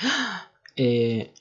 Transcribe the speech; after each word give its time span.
Eh, 0.76 1.34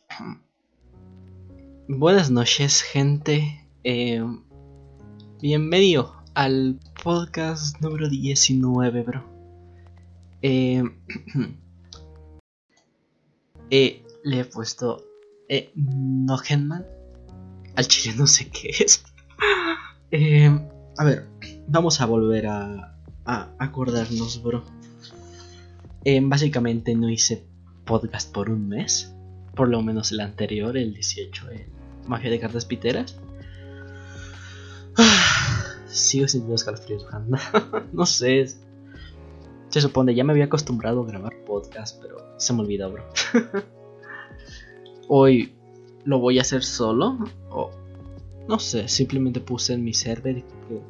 buenas 1.87 2.29
noches, 2.29 2.81
gente. 2.81 3.65
Eh, 3.85 4.21
bienvenido 5.41 6.13
al 6.33 6.77
podcast 7.01 7.79
número 7.79 8.09
19, 8.09 9.03
bro. 9.03 9.23
Eh, 10.41 10.83
eh, 13.69 14.03
le 14.23 14.39
he 14.39 14.45
puesto 14.45 15.05
Nogenman. 15.75 16.85
Al 17.77 17.87
chile 17.87 18.15
no 18.17 18.27
sé 18.27 18.49
qué 18.49 18.71
es. 18.77 19.05
A 20.97 21.03
ver, 21.05 21.29
vamos 21.65 22.01
a 22.01 22.05
volver 22.05 22.47
a, 22.47 22.97
a 23.23 23.53
acordarnos, 23.57 24.43
bro. 24.43 24.65
Básicamente 26.23 26.93
no 26.95 27.09
hice 27.09 27.48
podcast 27.89 28.31
por 28.31 28.51
un 28.51 28.69
mes. 28.69 29.15
Por 29.55 29.67
lo 29.67 29.81
menos 29.81 30.11
el 30.11 30.19
anterior, 30.19 30.77
el 30.77 30.93
18, 30.93 31.49
el 31.49 31.65
Magia 32.05 32.29
de 32.29 32.39
Cartas 32.39 32.65
Piteras. 32.65 33.19
Sigo 35.87 36.27
sintiendo 36.27 36.53
escalofríos, 36.53 37.07
no 37.91 38.05
sé. 38.05 38.45
Se 39.69 39.81
supone, 39.81 40.13
ya 40.13 40.23
me 40.23 40.33
había 40.33 40.45
acostumbrado 40.45 41.01
a 41.01 41.07
grabar 41.07 41.33
podcast, 41.45 41.99
pero 41.99 42.17
se 42.37 42.53
me 42.53 42.61
olvidó, 42.61 42.91
bro. 42.91 43.03
Hoy 45.07 45.55
lo 46.05 46.19
voy 46.19 46.37
a 46.37 46.41
hacer 46.41 46.63
solo. 46.63 47.17
O 47.49 47.71
no 48.47 48.59
sé, 48.59 48.87
simplemente 48.87 49.39
puse 49.39 49.73
en 49.73 49.83
mi 49.83 49.95
server 49.95 50.43
que, 50.43 50.81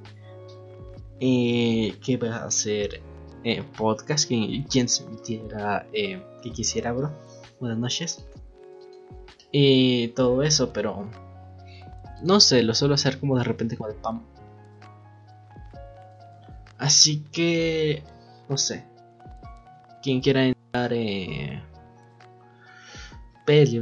eh, 1.22 1.96
que 2.04 2.12
iba 2.12 2.36
a 2.36 2.46
hacer 2.46 3.02
eh, 3.44 3.64
podcast. 3.78 4.28
Quien, 4.28 4.64
quien 4.64 4.90
sintiera 4.90 5.88
eh, 5.94 6.24
que 6.42 6.52
quisiera, 6.52 6.92
bro. 6.92 7.12
Buenas 7.60 7.78
noches. 7.78 8.26
Y 9.52 10.10
todo 10.10 10.44
eso, 10.44 10.72
pero 10.74 11.10
no 12.22 12.40
sé, 12.40 12.64
lo 12.64 12.74
suelo 12.74 12.96
hacer 12.96 13.20
como 13.20 13.38
de 13.38 13.44
repente 13.44 13.78
como 13.78 13.90
de 13.90 13.96
pam. 13.96 14.22
Así 16.78 17.24
que 17.32 18.04
no 18.48 18.58
sé. 18.58 18.86
Quien 20.02 20.22
quiera 20.22 20.46
entrar, 20.46 20.94
eh, 20.94 21.62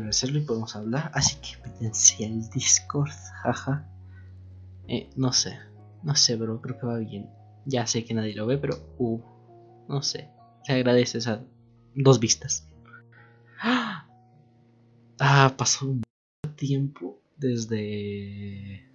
hacerlo 0.09 0.39
y 0.39 0.41
podemos 0.41 0.75
hablar. 0.75 1.11
Así 1.13 1.35
que 1.41 1.69
métanse 1.69 2.25
al 2.25 2.49
Discord, 2.49 3.11
jaja. 3.43 3.85
Eh, 4.87 5.09
no 5.15 5.33
sé, 5.33 5.57
no 6.03 6.15
sé, 6.15 6.35
bro, 6.37 6.61
creo 6.61 6.79
que 6.79 6.85
va 6.85 6.97
bien. 6.97 7.29
Ya 7.65 7.85
sé 7.85 8.05
que 8.05 8.13
nadie 8.13 8.33
lo 8.33 8.45
ve, 8.45 8.57
pero 8.57 8.77
uh, 8.97 9.19
no 9.87 10.01
sé. 10.01 10.29
Se 10.63 10.73
agradece 10.73 11.19
esas 11.19 11.41
dos 11.95 12.19
vistas. 12.19 12.67
Ah, 15.19 15.55
pasó 15.57 15.87
un 15.87 16.03
tiempo 16.55 17.19
desde. 17.37 18.87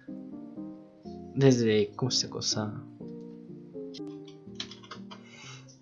Desde. 1.35 1.91
¿Cómo 1.95 2.11
se 2.11 2.29
cosa? 2.29 2.73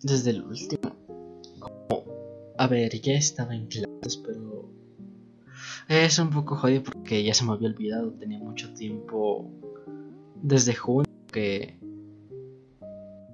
Desde 0.02 0.32
el 0.32 0.44
último. 0.44 0.96
a 2.58 2.68
ver, 2.68 3.00
ya 3.02 3.14
estaba 3.14 3.56
en 3.56 3.68
clases, 3.68 4.18
pero. 4.18 4.72
Es 5.88 6.18
un 6.20 6.30
poco 6.30 6.56
jodido 6.56 6.84
porque 6.84 7.24
ya 7.24 7.34
se 7.34 7.44
me 7.44 7.52
había 7.52 7.70
olvidado. 7.70 8.12
Tenía 8.14 8.40
mucho 8.40 8.74
tiempo. 8.74 9.52
Desde 10.42 10.74
junio 10.74 11.12
que. 11.32 11.81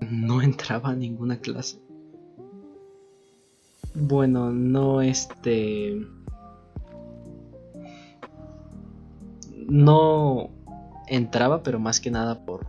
No 0.10 0.42
entraba 0.42 0.90
a 0.90 0.96
ninguna 0.96 1.40
clase. 1.40 1.80
Bueno, 3.94 4.52
no 4.52 5.02
este. 5.02 6.06
No 9.68 10.50
entraba, 11.08 11.64
pero 11.64 11.80
más 11.80 12.00
que 12.00 12.12
nada 12.12 12.46
por. 12.46 12.66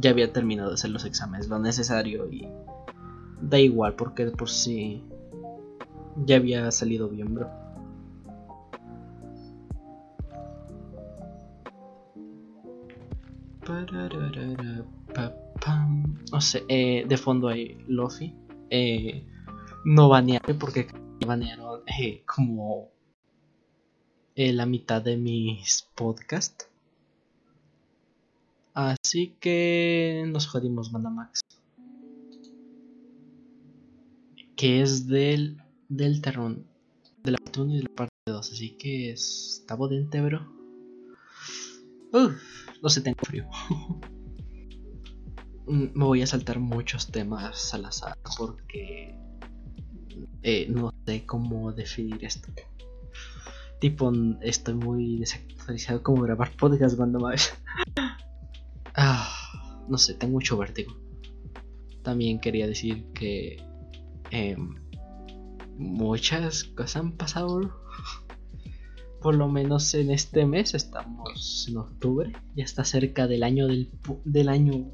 Ya 0.00 0.10
había 0.10 0.32
terminado 0.32 0.70
de 0.70 0.74
hacer 0.74 0.90
los 0.90 1.04
exámenes, 1.04 1.48
lo 1.48 1.58
necesario 1.58 2.28
y. 2.30 2.48
Da 3.40 3.58
igual, 3.58 3.94
porque 3.94 4.26
por 4.26 4.48
sí. 4.48 5.04
Ya 6.24 6.36
había 6.36 6.70
salido 6.70 7.08
bien, 7.08 7.34
bro. 7.34 7.64
No 16.34 16.40
sé, 16.40 16.64
eh, 16.66 17.04
de 17.06 17.16
fondo 17.16 17.46
hay 17.46 17.78
Lofi. 17.86 18.34
Eh, 18.68 19.24
no 19.84 20.08
banearé 20.08 20.54
porque 20.54 20.88
banearon 21.24 21.82
eh, 21.86 22.24
como 22.26 22.90
eh, 24.34 24.52
la 24.52 24.66
mitad 24.66 25.00
de 25.00 25.16
mis 25.16 25.88
podcasts. 25.94 26.68
Así 28.74 29.36
que 29.38 30.24
nos 30.26 30.48
jodimos, 30.48 30.90
Max 30.92 31.40
Que 34.56 34.82
es 34.82 35.06
del, 35.06 35.62
del 35.88 36.20
terrón, 36.20 36.66
de 37.22 37.30
la 37.30 37.38
parte 37.38 37.60
1 37.60 37.74
y 37.74 37.76
de 37.76 37.82
la 37.84 37.94
parte 37.94 38.12
2. 38.26 38.52
Así 38.52 38.70
que 38.70 39.12
está 39.12 39.76
potente, 39.76 40.20
bro. 40.20 40.52
Uf, 42.12 42.42
no 42.82 42.88
sé, 42.88 43.02
tengo 43.02 43.20
frío. 43.22 43.48
Me 45.66 46.04
voy 46.04 46.22
a 46.22 46.26
saltar 46.26 46.58
muchos 46.58 47.10
temas 47.10 47.72
al 47.72 47.86
azar 47.86 48.18
porque 48.36 49.16
eh, 50.42 50.66
no 50.68 50.92
sé 51.06 51.24
cómo 51.24 51.72
definir 51.72 52.24
esto. 52.24 52.52
Tipo, 53.80 54.12
estoy 54.42 54.74
muy 54.74 55.18
desactualizado 55.18 56.02
como 56.02 56.22
grabar 56.22 56.54
podcast 56.56 56.96
cuando 56.96 57.18
más. 57.18 57.54
ah, 58.94 59.84
no 59.88 59.98
sé, 59.98 60.14
tengo 60.14 60.34
mucho 60.34 60.56
vértigo. 60.56 60.96
También 62.02 62.40
quería 62.40 62.66
decir 62.66 63.06
que 63.14 63.56
eh, 64.30 64.56
muchas 65.78 66.64
cosas 66.64 66.96
han 66.96 67.12
pasado. 67.12 67.82
Por 69.20 69.36
lo 69.36 69.48
menos 69.48 69.94
en 69.94 70.10
este 70.10 70.44
mes 70.44 70.74
estamos 70.74 71.66
en 71.68 71.78
octubre. 71.78 72.32
Ya 72.54 72.64
está 72.64 72.84
cerca 72.84 73.26
del 73.26 73.42
año 73.42 73.66
del, 73.66 73.90
del 74.24 74.50
año 74.50 74.90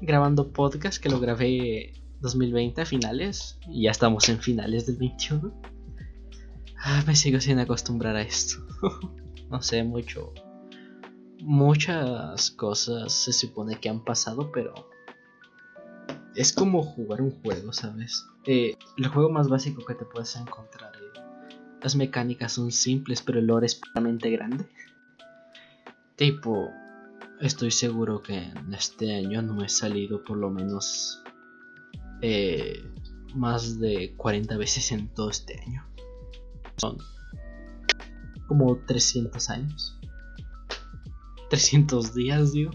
grabando 0.00 0.52
podcast 0.52 1.02
que 1.02 1.10
lo 1.10 1.20
grabé 1.20 1.92
2020 2.20 2.82
a 2.82 2.86
finales 2.86 3.58
y 3.68 3.84
ya 3.84 3.90
estamos 3.90 4.28
en 4.28 4.40
finales 4.40 4.86
del 4.86 4.96
21. 4.96 5.52
Ah, 6.78 7.02
me 7.06 7.14
sigo 7.14 7.40
sin 7.40 7.58
acostumbrar 7.58 8.16
a 8.16 8.22
esto. 8.22 8.56
no 9.50 9.60
sé 9.60 9.84
mucho. 9.84 10.32
Muchas 11.42 12.50
cosas 12.50 13.12
se 13.12 13.32
supone 13.32 13.76
que 13.76 13.88
han 13.88 14.04
pasado, 14.04 14.50
pero 14.52 14.74
es 16.34 16.52
como 16.52 16.82
jugar 16.82 17.20
un 17.20 17.42
juego, 17.42 17.72
¿sabes? 17.72 18.26
Eh, 18.46 18.76
el 18.96 19.08
juego 19.08 19.30
más 19.30 19.48
básico 19.48 19.84
que 19.84 19.94
te 19.94 20.04
puedes 20.04 20.34
encontrar. 20.36 20.92
Eh, 20.96 21.20
las 21.82 21.96
mecánicas 21.96 22.52
son 22.52 22.72
simples, 22.72 23.22
pero 23.22 23.38
el 23.38 23.46
lore 23.46 23.66
es 23.66 23.80
realmente 23.94 24.30
grande. 24.30 24.66
Tipo, 26.16 26.70
estoy 27.40 27.70
seguro 27.70 28.22
que 28.22 28.36
en 28.36 28.74
este 28.74 29.16
año 29.16 29.42
no 29.42 29.64
he 29.64 29.68
salido 29.68 30.22
por 30.22 30.36
lo 30.36 30.50
menos 30.50 31.22
eh, 32.20 32.84
más 33.34 33.80
de 33.80 34.14
40 34.16 34.56
veces 34.56 34.92
en 34.92 35.08
todo 35.08 35.30
este 35.30 35.60
año. 35.66 35.86
Son 36.76 36.98
como 38.46 38.76
300 38.84 39.50
años. 39.50 39.98
300 41.48 42.14
días, 42.14 42.52
digo. 42.52 42.72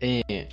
Eh, 0.00 0.48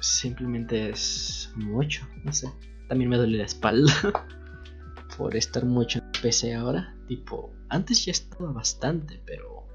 simplemente 0.00 0.90
es 0.90 1.52
mucho, 1.54 2.06
no 2.24 2.32
sé. 2.32 2.52
También 2.88 3.08
me 3.08 3.16
duele 3.16 3.38
la 3.38 3.44
espalda 3.44 3.92
por 5.16 5.36
estar 5.36 5.64
mucho 5.64 6.00
en 6.00 6.22
PC 6.22 6.54
ahora. 6.54 6.93
Tipo, 7.06 7.52
antes 7.68 8.04
ya 8.04 8.12
estaba 8.12 8.52
bastante, 8.52 9.20
pero 9.24 9.66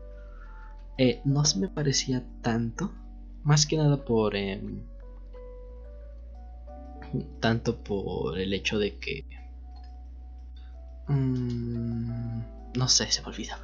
eh, 0.98 1.22
no 1.26 1.46
se 1.46 1.60
me 1.60 1.68
parecía 1.68 2.24
tanto. 2.42 2.92
Más 3.44 3.66
que 3.66 3.78
nada 3.78 4.04
por... 4.04 4.36
Em, 4.36 4.84
tanto 7.40 7.78
por 7.78 8.38
el 8.38 8.54
hecho 8.54 8.78
de 8.80 8.98
que... 8.98 9.26
Mmm, 11.08 12.42
no 12.76 12.88
sé, 12.88 13.12
se 13.12 13.22
me 13.22 13.28
olvida, 13.28 13.60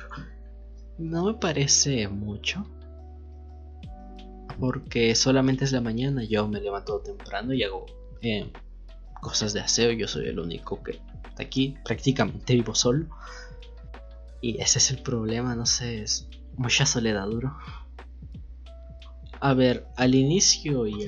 No 0.97 1.25
me 1.25 1.33
parece 1.33 2.07
mucho. 2.07 2.65
Porque 4.59 5.13
solamente 5.15 5.65
es 5.65 5.71
la 5.71 5.81
mañana, 5.81 6.23
yo 6.23 6.47
me 6.47 6.61
levanto 6.61 7.01
temprano 7.01 7.53
y 7.53 7.63
hago 7.63 7.85
em, 8.21 8.49
cosas 9.21 9.53
de 9.53 9.59
aseo. 9.59 9.91
Yo 9.91 10.07
soy 10.07 10.27
el 10.27 10.39
único 10.39 10.81
que 10.81 10.99
aquí, 11.37 11.75
prácticamente 11.83 12.53
vivo 12.53 12.73
solo. 12.73 13.07
Y 14.41 14.61
ese 14.61 14.79
es 14.79 14.91
el 14.91 15.01
problema, 15.01 15.55
no 15.55 15.65
sé, 15.65 16.03
es 16.03 16.27
mucha 16.57 16.85
soledad 16.85 17.27
duro. 17.27 17.55
A 19.39 19.53
ver, 19.53 19.87
al 19.97 20.15
inicio 20.15 20.87
y, 20.87 21.07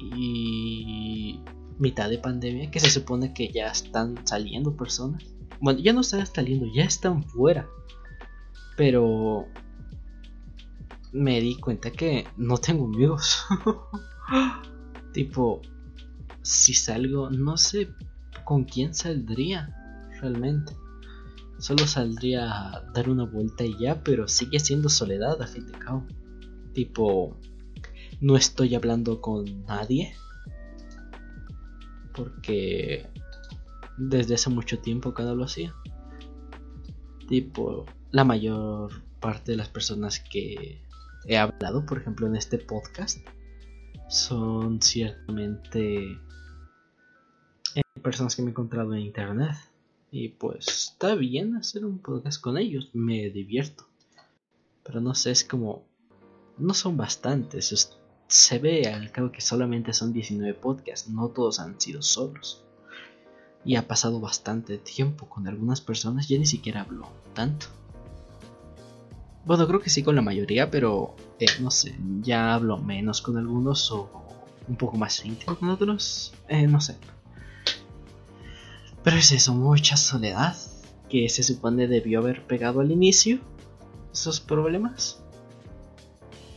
y 0.00 1.40
mitad 1.78 2.08
de 2.10 2.18
pandemia 2.18 2.70
que 2.70 2.80
se 2.80 2.90
supone 2.90 3.32
que 3.34 3.50
ya 3.52 3.66
están 3.66 4.26
saliendo 4.26 4.76
personas. 4.76 5.24
Bueno, 5.60 5.80
ya 5.80 5.92
no 5.92 6.00
están 6.00 6.26
saliendo, 6.26 6.66
ya 6.74 6.84
están 6.84 7.22
fuera. 7.22 7.68
Pero 8.76 9.46
me 11.12 11.40
di 11.40 11.56
cuenta 11.56 11.90
que 11.90 12.26
no 12.36 12.58
tengo 12.58 12.86
amigos. 12.86 13.44
tipo, 15.12 15.62
si 16.42 16.74
salgo, 16.74 17.30
no 17.30 17.56
sé 17.56 17.88
con 18.44 18.64
quién 18.64 18.94
saldría 18.94 19.74
realmente. 20.20 20.76
Solo 21.58 21.86
saldría 21.86 22.50
a 22.50 22.80
dar 22.92 23.08
una 23.08 23.24
vuelta 23.24 23.64
y 23.64 23.78
ya, 23.78 24.02
pero 24.02 24.28
sigue 24.28 24.58
siendo 24.60 24.88
soledad 24.88 25.40
a 25.40 25.46
fin 25.46 25.66
de 25.66 25.78
cabo. 25.78 26.06
Tipo, 26.72 27.36
no 28.20 28.36
estoy 28.36 28.74
hablando 28.74 29.20
con 29.20 29.64
nadie. 29.64 30.14
Porque 32.14 33.08
desde 33.96 34.34
hace 34.34 34.50
mucho 34.50 34.78
tiempo 34.78 35.14
que 35.14 35.22
no 35.22 35.34
lo 35.34 35.44
hacía. 35.44 35.74
Tipo, 37.28 37.86
la 38.10 38.24
mayor 38.24 39.02
parte 39.20 39.52
de 39.52 39.56
las 39.56 39.68
personas 39.68 40.20
que 40.20 40.82
he 41.26 41.38
hablado, 41.38 41.86
por 41.86 41.98
ejemplo, 41.98 42.26
en 42.26 42.36
este 42.36 42.58
podcast, 42.58 43.26
son 44.08 44.82
ciertamente 44.82 46.20
eh, 47.74 47.82
personas 48.02 48.36
que 48.36 48.42
me 48.42 48.48
he 48.48 48.50
encontrado 48.50 48.94
en 48.94 49.00
internet. 49.00 49.56
Y 50.16 50.28
pues 50.28 50.68
está 50.68 51.16
bien 51.16 51.56
hacer 51.56 51.84
un 51.84 51.98
podcast 51.98 52.40
con 52.40 52.56
ellos, 52.56 52.88
me 52.92 53.30
divierto. 53.30 53.88
Pero 54.84 55.00
no 55.00 55.12
sé, 55.12 55.32
es 55.32 55.42
como... 55.42 55.88
No 56.56 56.72
son 56.72 56.96
bastantes. 56.96 57.96
Se 58.28 58.58
ve 58.60 58.86
al 58.86 59.10
cabo 59.10 59.32
que 59.32 59.40
solamente 59.40 59.92
son 59.92 60.12
19 60.12 60.54
podcasts, 60.54 61.10
no 61.10 61.30
todos 61.30 61.58
han 61.58 61.80
sido 61.80 62.00
solos. 62.00 62.62
Y 63.64 63.74
ha 63.74 63.88
pasado 63.88 64.20
bastante 64.20 64.78
tiempo 64.78 65.28
con 65.28 65.48
algunas 65.48 65.80
personas, 65.80 66.28
ya 66.28 66.38
ni 66.38 66.46
siquiera 66.46 66.82
hablo 66.82 67.08
tanto. 67.32 67.66
Bueno, 69.44 69.66
creo 69.66 69.80
que 69.80 69.90
sí 69.90 70.04
con 70.04 70.14
la 70.14 70.22
mayoría, 70.22 70.70
pero 70.70 71.16
eh, 71.40 71.46
no 71.58 71.72
sé, 71.72 71.98
ya 72.20 72.54
hablo 72.54 72.78
menos 72.78 73.20
con 73.20 73.36
algunos 73.36 73.90
o 73.90 74.08
un 74.68 74.76
poco 74.76 74.96
más 74.96 75.24
íntimo 75.24 75.58
con 75.58 75.70
otros. 75.70 76.32
Eh, 76.46 76.68
no 76.68 76.80
sé. 76.80 76.96
Pero 79.04 79.18
es 79.18 79.30
eso, 79.32 79.54
mucha 79.54 79.98
soledad 79.98 80.56
que 81.10 81.28
se 81.28 81.42
supone 81.42 81.86
debió 81.86 82.20
haber 82.20 82.46
pegado 82.46 82.80
al 82.80 82.90
inicio 82.90 83.38
esos 84.12 84.40
problemas. 84.40 85.20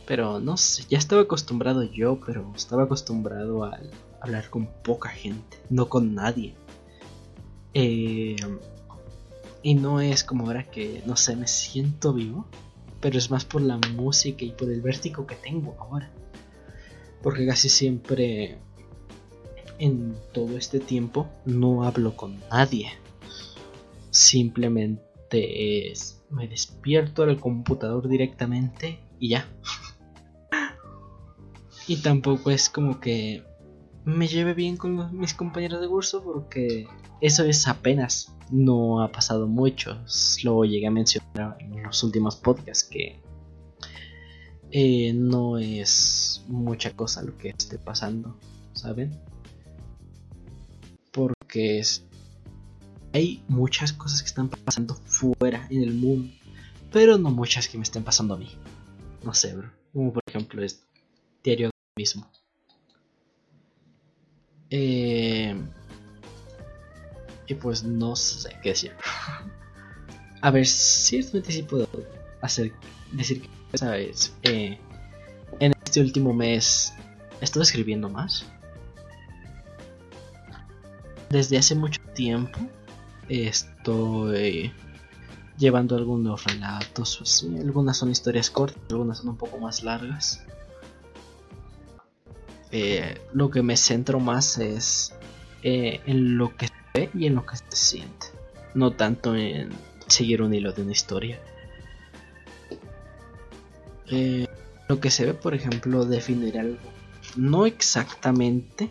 Pero 0.06 0.40
no 0.40 0.56
sé, 0.56 0.84
ya 0.88 0.96
estaba 0.96 1.22
acostumbrado 1.22 1.82
yo, 1.82 2.18
pero 2.24 2.50
estaba 2.56 2.84
acostumbrado 2.84 3.64
a 3.64 3.78
hablar 4.22 4.48
con 4.48 4.66
poca 4.82 5.10
gente, 5.10 5.58
no 5.68 5.90
con 5.90 6.14
nadie. 6.14 6.54
Eh, 7.74 8.36
y 9.62 9.74
no 9.74 10.00
es 10.00 10.24
como 10.24 10.46
ahora 10.46 10.64
que, 10.64 11.02
no 11.04 11.16
sé, 11.16 11.36
me 11.36 11.46
siento 11.46 12.14
vivo, 12.14 12.46
pero 13.00 13.18
es 13.18 13.30
más 13.30 13.44
por 13.44 13.60
la 13.60 13.76
música 13.94 14.46
y 14.46 14.52
por 14.52 14.70
el 14.72 14.80
vértigo 14.80 15.26
que 15.26 15.34
tengo 15.34 15.76
ahora. 15.78 16.10
Porque 17.22 17.46
casi 17.46 17.68
siempre 17.68 18.56
en 19.78 20.16
todo 20.32 20.56
este 20.56 20.80
tiempo 20.80 21.28
no 21.44 21.84
hablo 21.84 22.16
con 22.16 22.40
nadie. 22.50 22.90
Simplemente 24.10 25.90
es, 25.90 26.22
me 26.30 26.48
despierto 26.48 27.22
al 27.22 27.38
computador 27.38 28.08
directamente 28.08 29.00
y 29.18 29.30
ya. 29.30 29.48
y 31.86 31.96
tampoco 31.96 32.50
es 32.50 32.68
como 32.68 33.00
que 33.00 33.42
me 34.04 34.26
lleve 34.26 34.54
bien 34.54 34.76
con 34.76 35.18
mis 35.18 35.34
compañeros 35.34 35.80
de 35.80 35.88
curso 35.88 36.22
porque 36.22 36.86
eso 37.20 37.44
es 37.44 37.66
apenas. 37.68 38.34
No 38.50 39.02
ha 39.02 39.12
pasado 39.12 39.46
mucho. 39.46 39.98
Lo 40.42 40.64
llegué 40.64 40.86
a 40.86 40.90
mencionar 40.90 41.58
en 41.60 41.82
los 41.82 42.02
últimos 42.02 42.36
podcasts 42.36 42.84
que 42.84 43.20
eh, 44.70 45.12
no 45.14 45.58
es 45.58 46.44
mucha 46.48 46.94
cosa 46.94 47.22
lo 47.22 47.36
que 47.36 47.50
esté 47.50 47.78
pasando, 47.78 48.38
¿saben? 48.72 49.18
Porque 51.48 51.78
es, 51.78 52.04
hay 53.14 53.42
muchas 53.48 53.94
cosas 53.94 54.20
que 54.20 54.26
están 54.26 54.50
pasando 54.50 54.94
fuera 54.94 55.66
en 55.70 55.82
el 55.82 55.94
mundo, 55.94 56.30
pero 56.92 57.16
no 57.16 57.30
muchas 57.30 57.68
que 57.68 57.78
me 57.78 57.84
estén 57.84 58.04
pasando 58.04 58.34
a 58.34 58.36
mí. 58.36 58.54
No 59.24 59.32
sé, 59.32 59.54
bro. 59.54 59.70
Como 59.94 60.12
por 60.12 60.22
ejemplo 60.26 60.62
es 60.62 60.82
diario 61.42 61.70
mismo. 61.96 62.30
Eh, 64.68 65.58
y 67.46 67.54
pues 67.54 67.82
no 67.82 68.14
sé 68.14 68.50
qué 68.62 68.68
decir. 68.68 68.92
a 70.42 70.50
ver, 70.50 70.66
ciertamente 70.66 71.50
sí 71.50 71.62
puedo 71.62 71.88
hacer 72.42 72.74
decir 73.12 73.40
que, 73.40 73.78
sabes, 73.78 74.34
eh, 74.42 74.78
en 75.60 75.72
este 75.82 76.02
último 76.02 76.34
mes 76.34 76.92
estoy 77.40 77.62
escribiendo 77.62 78.10
más 78.10 78.44
desde 81.30 81.58
hace 81.58 81.74
mucho 81.74 82.00
tiempo 82.14 82.58
estoy 83.28 84.72
llevando 85.58 85.96
algunos 85.96 86.44
relatos, 86.44 87.44
algunas 87.60 87.96
son 87.96 88.10
historias 88.10 88.50
cortas, 88.50 88.82
algunas 88.90 89.18
son 89.18 89.30
un 89.30 89.36
poco 89.36 89.58
más 89.58 89.82
largas. 89.82 90.44
Eh, 92.70 93.18
lo 93.32 93.50
que 93.50 93.62
me 93.62 93.76
centro 93.76 94.20
más 94.20 94.58
es 94.58 95.14
eh, 95.62 96.00
en 96.06 96.36
lo 96.38 96.56
que 96.56 96.66
se 96.68 96.74
ve 96.94 97.10
y 97.14 97.26
en 97.26 97.34
lo 97.34 97.44
que 97.44 97.56
se 97.56 97.64
siente, 97.70 98.26
no 98.74 98.92
tanto 98.92 99.34
en 99.34 99.70
seguir 100.06 100.42
un 100.42 100.54
hilo 100.54 100.72
de 100.72 100.82
una 100.82 100.92
historia. 100.92 101.40
Eh, 104.10 104.46
lo 104.88 105.00
que 105.00 105.10
se 105.10 105.26
ve, 105.26 105.34
por 105.34 105.54
ejemplo, 105.54 106.04
definir 106.04 106.58
algo, 106.58 106.78
no 107.36 107.66
exactamente, 107.66 108.90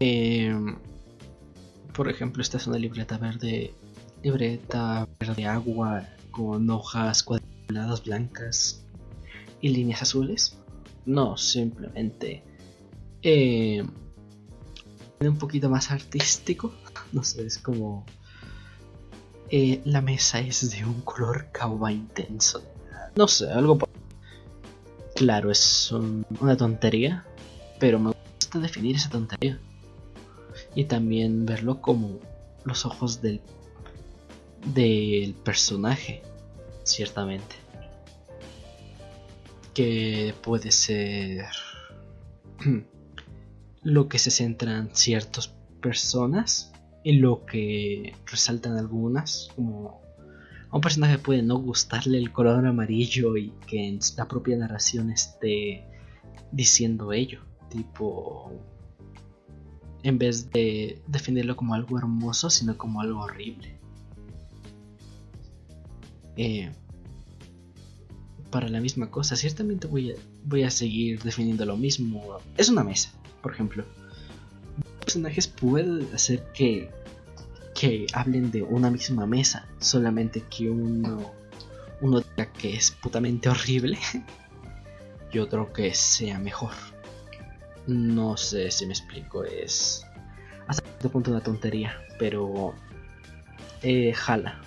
Em, 0.00 0.78
por 1.94 2.08
ejemplo, 2.08 2.42
esta 2.42 2.56
es 2.56 2.66
una 2.66 2.78
libreta 2.78 3.18
verde, 3.18 3.74
libreta 4.22 5.06
verde 5.20 5.44
agua 5.44 6.08
con 6.30 6.70
hojas 6.70 7.22
cuadradas 7.22 8.02
blancas 8.04 8.82
y 9.60 9.68
líneas 9.68 10.00
azules. 10.00 10.58
No, 11.04 11.36
simplemente 11.36 12.42
eh, 13.22 13.84
un 15.20 15.38
poquito 15.38 15.68
más 15.68 15.90
artístico. 15.90 16.74
No 17.12 17.24
sé, 17.24 17.44
es 17.44 17.58
como 17.58 18.06
eh, 19.50 19.80
la 19.84 20.00
mesa 20.00 20.38
es 20.38 20.70
de 20.70 20.84
un 20.84 21.00
color 21.00 21.48
cauba 21.50 21.90
intenso. 21.90 22.62
No 23.16 23.26
sé, 23.26 23.50
algo. 23.50 23.78
Claro, 25.16 25.50
es 25.50 25.90
una 25.90 26.56
tontería, 26.56 27.24
pero 27.80 27.98
me 27.98 28.12
gusta 28.12 28.60
definir 28.60 28.94
esa 28.94 29.10
tontería 29.10 29.58
y 30.74 30.84
también 30.84 31.46
verlo 31.46 31.80
como 31.80 32.18
los 32.64 32.86
ojos 32.86 33.20
del, 33.20 33.40
del 34.74 35.34
personaje, 35.34 36.22
ciertamente. 36.84 37.56
Que 39.74 40.34
puede 40.42 40.70
ser 40.72 41.46
lo 43.82 44.08
que 44.08 44.18
se 44.18 44.30
centran 44.30 44.90
ciertas 44.92 45.48
personas 45.80 46.72
y 47.02 47.14
lo 47.14 47.46
que 47.46 48.14
resaltan 48.26 48.76
algunas, 48.76 49.48
como 49.56 50.00
a 50.70 50.76
un 50.76 50.80
personaje 50.80 51.18
puede 51.18 51.42
no 51.42 51.58
gustarle 51.58 52.18
el 52.18 52.30
color 52.32 52.66
amarillo 52.66 53.36
y 53.36 53.52
que 53.66 53.88
en 53.88 53.98
la 54.16 54.28
propia 54.28 54.56
narración 54.56 55.10
esté 55.10 55.84
diciendo 56.52 57.12
ello, 57.12 57.40
tipo 57.70 58.52
en 60.02 60.18
vez 60.18 60.50
de 60.50 61.00
definirlo 61.06 61.56
como 61.56 61.74
algo 61.74 61.98
hermoso, 61.98 62.50
sino 62.50 62.76
como 62.76 63.00
algo 63.00 63.20
horrible. 63.20 63.74
Eh, 66.36 66.70
para 68.50 68.68
la 68.68 68.80
misma 68.80 69.10
cosa, 69.10 69.36
ciertamente 69.36 69.86
voy 69.86 70.12
a, 70.12 70.14
voy 70.44 70.62
a 70.64 70.70
seguir 70.70 71.22
definiendo 71.22 71.64
lo 71.64 71.76
mismo. 71.76 72.38
Es 72.56 72.68
una 72.68 72.82
mesa, 72.82 73.12
por 73.42 73.52
ejemplo. 73.52 73.84
personajes 75.00 75.46
pueden 75.48 76.08
hacer 76.14 76.44
que, 76.52 76.90
que 77.74 78.06
hablen 78.12 78.50
de 78.50 78.62
una 78.62 78.90
misma 78.90 79.26
mesa, 79.26 79.68
solamente 79.78 80.44
que 80.50 80.70
uno, 80.70 81.30
uno 82.00 82.20
diga 82.20 82.52
que 82.52 82.74
es 82.74 82.90
putamente 82.90 83.48
horrible 83.48 83.98
y 85.32 85.38
otro 85.38 85.72
que 85.72 85.94
sea 85.94 86.38
mejor. 86.38 86.72
No 87.86 88.36
sé 88.36 88.70
si 88.70 88.86
me 88.86 88.92
explico, 88.92 89.44
es 89.44 90.06
hasta 90.66 90.84
cierto 90.84 91.10
punto 91.10 91.30
una 91.30 91.42
tontería, 91.42 91.96
pero 92.18 92.74
eh, 93.82 94.12
jala. 94.12 94.60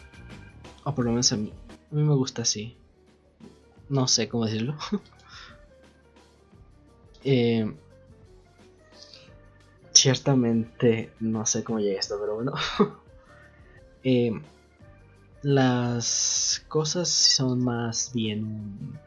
O 0.84 0.93
por 0.93 1.05
lo 1.05 1.12
menos 1.12 1.32
a 1.32 1.38
mí, 1.38 1.53
a 1.91 1.96
mí 1.96 2.03
me 2.03 2.15
gusta 2.15 2.41
así. 2.41 2.75
No 3.89 4.08
sé 4.08 4.27
cómo 4.27 4.46
decirlo. 4.46 4.75
eh, 7.24 7.72
ciertamente 9.93 11.12
no 11.20 11.46
sé 11.46 11.63
cómo 11.63 11.79
llega 11.79 12.00
esto, 12.00 12.17
pero 12.20 12.36
bueno. 12.36 12.53
Eh, 14.05 14.34
las 15.43 16.65
cosas 16.67 17.08
son 17.08 17.63
más 17.63 18.12
bien... 18.13 19.00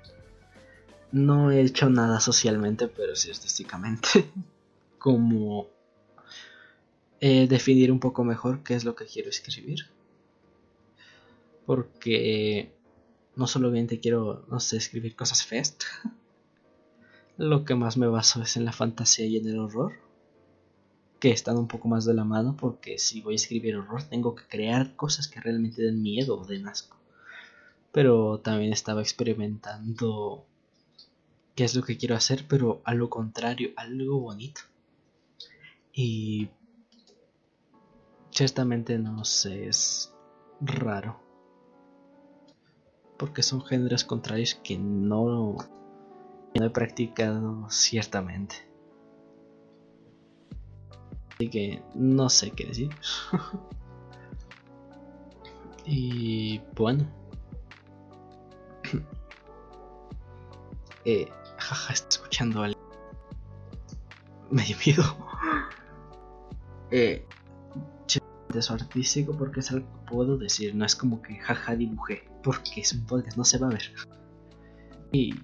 No 1.12 1.50
he 1.50 1.60
hecho 1.60 1.88
nada 1.88 2.20
socialmente, 2.20 2.88
pero 2.88 3.14
sí 3.16 3.30
artísticamente. 3.30 4.08
Como 4.98 5.68
eh, 7.20 7.46
definir 7.46 7.92
un 7.92 8.00
poco 8.00 8.24
mejor 8.24 8.62
qué 8.62 8.74
es 8.74 8.84
lo 8.84 8.94
que 8.94 9.06
quiero 9.06 9.30
escribir. 9.30 9.90
Porque 11.64 12.72
no 13.34 13.46
solamente 13.46 14.00
quiero, 14.00 14.46
no 14.50 14.60
sé, 14.60 14.76
escribir 14.76 15.14
cosas 15.14 15.44
fest. 15.44 15.84
Lo 17.38 17.66
que 17.66 17.74
más 17.74 17.98
me 17.98 18.06
baso 18.06 18.42
es 18.42 18.56
en 18.56 18.64
la 18.64 18.72
fantasía 18.72 19.26
y 19.26 19.36
en 19.36 19.46
el 19.46 19.58
horror 19.58 19.92
que 21.20 21.30
están 21.30 21.56
un 21.56 21.68
poco 21.68 21.88
más 21.88 22.04
de 22.04 22.14
la 22.14 22.24
mano 22.24 22.56
porque 22.58 22.98
si 22.98 23.20
voy 23.20 23.34
a 23.34 23.36
escribir 23.36 23.76
horror 23.76 24.02
tengo 24.04 24.34
que 24.34 24.44
crear 24.46 24.96
cosas 24.96 25.28
que 25.28 25.40
realmente 25.40 25.82
den 25.82 26.02
miedo 26.02 26.38
o 26.38 26.46
den 26.46 26.68
asco. 26.68 26.96
Pero 27.92 28.40
también 28.40 28.72
estaba 28.72 29.00
experimentando 29.00 30.46
qué 31.56 31.64
es 31.64 31.74
lo 31.74 31.82
que 31.82 31.96
quiero 31.96 32.14
hacer, 32.14 32.44
pero 32.46 32.82
a 32.84 32.94
lo 32.94 33.08
contrario, 33.08 33.70
algo 33.76 34.20
bonito. 34.20 34.60
Y 35.92 36.50
ciertamente 38.30 38.98
no 38.98 39.24
sé, 39.24 39.66
es 39.66 40.14
raro. 40.60 41.18
Porque 43.16 43.42
son 43.42 43.64
géneros 43.64 44.04
contrarios 44.04 44.54
que 44.56 44.76
no, 44.76 45.56
no 46.54 46.64
he 46.64 46.70
practicado 46.70 47.70
ciertamente. 47.70 48.56
Así 51.34 51.48
que 51.48 51.82
no 51.94 52.28
sé 52.28 52.50
qué 52.50 52.66
decir. 52.66 52.90
y 55.86 56.60
bueno. 56.74 57.06
eh, 61.06 61.30
jaja, 61.66 61.92
está 61.92 62.08
escuchando 62.08 62.62
algo. 62.62 62.80
Me 64.50 64.62
dio 64.64 64.76
miedo. 64.84 65.02
eh, 66.90 67.26
eso 68.54 68.72
artístico 68.72 69.36
porque 69.36 69.60
es 69.60 69.70
algo 69.70 69.86
que 69.86 70.10
puedo 70.10 70.38
decir. 70.38 70.74
No 70.74 70.84
es 70.84 70.96
como 70.96 71.20
que 71.20 71.36
jaja 71.36 71.76
dibujé. 71.76 72.24
Porque 72.42 72.80
es 72.80 72.92
un 72.92 73.04
podcast, 73.06 73.36
no 73.36 73.44
se 73.44 73.58
va 73.58 73.66
a 73.66 73.70
ver. 73.70 73.92
Y 75.12 75.34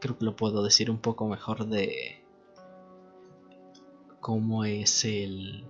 creo 0.00 0.18
que 0.18 0.24
lo 0.24 0.36
puedo 0.36 0.62
decir 0.62 0.90
un 0.90 0.98
poco 0.98 1.26
mejor 1.26 1.66
de 1.66 2.24
cómo 4.20 4.64
es 4.64 5.04
el, 5.04 5.66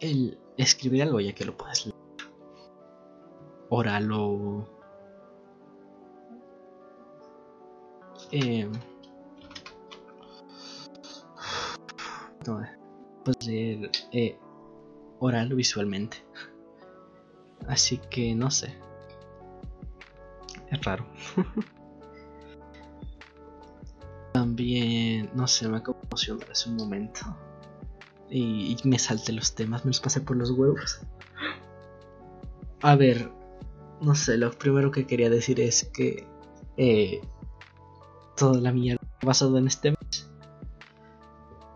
el 0.00 0.38
escribir 0.56 1.02
algo 1.02 1.20
ya 1.20 1.34
que 1.34 1.44
lo 1.44 1.56
puedes 1.56 1.86
leer 1.86 1.96
oral 3.68 4.10
o 4.12 4.75
eh, 8.32 8.68
puedes 13.24 13.46
leer 13.46 13.90
eh, 14.12 14.38
oral 15.18 15.54
visualmente 15.54 16.24
así 17.66 17.98
que 18.10 18.34
no 18.34 18.50
sé 18.50 18.74
es 20.70 20.84
raro 20.84 21.06
También, 24.36 25.30
no 25.34 25.48
sé, 25.48 25.66
me 25.66 25.78
emocionar 25.78 26.50
hace 26.52 26.68
un 26.68 26.76
momento. 26.76 27.20
Y, 28.28 28.76
me 28.84 28.98
salté 28.98 29.32
los 29.32 29.54
temas, 29.54 29.86
me 29.86 29.88
los 29.88 30.00
pasé 30.00 30.20
por 30.20 30.36
los 30.36 30.50
huevos. 30.50 31.00
A 32.82 32.96
ver, 32.96 33.30
no 34.02 34.14
sé, 34.14 34.36
lo 34.36 34.50
primero 34.50 34.90
que 34.90 35.06
quería 35.06 35.30
decir 35.30 35.58
es 35.58 35.84
que 35.84 36.26
eh, 36.76 37.22
toda 38.36 38.60
la 38.60 38.72
mierda 38.72 39.00
basado 39.22 39.58
en 39.58 39.66
este 39.66 39.90
mes. 39.90 40.30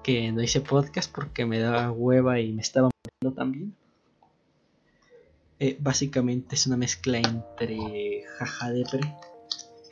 Que 0.03 0.33
no 0.33 0.43
hice 0.43 0.61
podcast 0.61 1.13
porque 1.13 1.47
me 1.47 1.59
daba 1.59 1.91
hueva 1.91 2.41
y 2.41 2.53
me 2.53 2.63
estaba 2.63 2.91
muriendo 2.91 3.37
también. 3.37 3.75
Eh, 5.59 5.77
básicamente 5.79 6.55
es 6.55 6.67
una 6.67 6.77
mezcla 6.77 7.19
entre 7.19 8.25
jaja 8.39 8.71
depre 8.71 9.01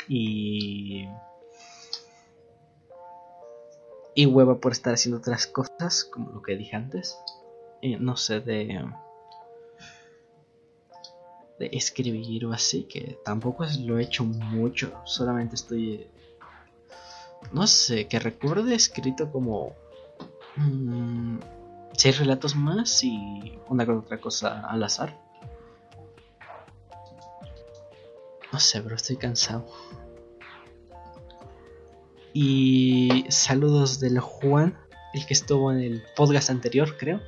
y 0.08 1.06
y 4.18 4.26
hueva 4.26 4.58
por 4.58 4.72
estar 4.72 4.94
haciendo 4.94 5.18
otras 5.18 5.46
cosas, 5.46 6.02
como 6.02 6.32
lo 6.32 6.42
que 6.42 6.56
dije 6.56 6.74
antes. 6.74 7.16
Eh, 7.82 7.98
no 8.00 8.16
sé, 8.16 8.40
de, 8.40 8.84
de 11.60 11.70
escribir 11.72 12.46
o 12.46 12.52
así, 12.52 12.82
que 12.82 13.16
tampoco 13.24 13.64
lo 13.84 13.96
he 13.96 14.02
hecho 14.02 14.24
mucho, 14.24 14.92
solamente 15.04 15.54
estoy... 15.54 16.08
No 17.52 17.66
sé, 17.66 18.08
que 18.08 18.18
recuerde 18.18 18.74
escrito 18.74 19.30
como... 19.30 19.74
Mmm, 20.56 21.38
seis 21.98 22.18
relatos 22.18 22.54
más 22.54 23.02
y 23.02 23.58
una 23.68 23.84
otra 23.84 24.20
cosa 24.20 24.60
al 24.60 24.82
azar. 24.84 25.18
No 28.52 28.60
sé, 28.60 28.80
pero 28.80 28.94
estoy 28.94 29.16
cansado. 29.16 29.66
Y 32.32 33.24
saludos 33.30 33.98
del 33.98 34.20
Juan, 34.20 34.78
el 35.12 35.26
que 35.26 35.34
estuvo 35.34 35.72
en 35.72 35.80
el 35.80 36.02
podcast 36.16 36.50
anterior, 36.50 36.96
creo. 36.96 37.20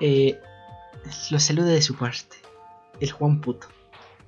Eh, 0.00 0.38
lo 1.30 1.40
saluda 1.40 1.68
de 1.68 1.82
su 1.82 1.96
parte. 1.96 2.36
El 3.00 3.10
Juan 3.10 3.40
puto. 3.40 3.66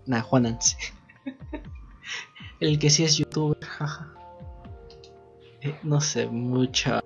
Nah, 0.07 0.23
Juan 0.23 0.47
Anse. 0.47 0.77
el 2.61 2.79
que 2.79 2.91
sí 2.91 3.05
es 3.05 3.17
youtuber, 3.17 3.65
jaja. 3.65 4.13
Eh, 5.65 5.79
no 5.83 6.01
sé, 6.01 6.27
mucha, 6.27 7.01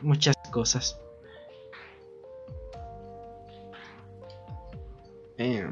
muchas 0.00 0.34
cosas. 0.50 1.00
Eh, 5.38 5.70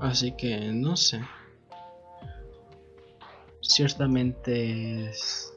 Así 0.00 0.32
que 0.32 0.56
no 0.72 0.96
sé. 0.96 1.20
Ciertamente 3.60 5.10
es, 5.10 5.52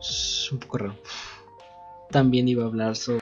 es 0.00 0.52
un 0.52 0.58
poco 0.58 0.78
raro. 0.78 0.96
También 2.10 2.48
iba 2.48 2.64
a 2.64 2.66
hablar 2.66 2.96
sobre 2.96 3.20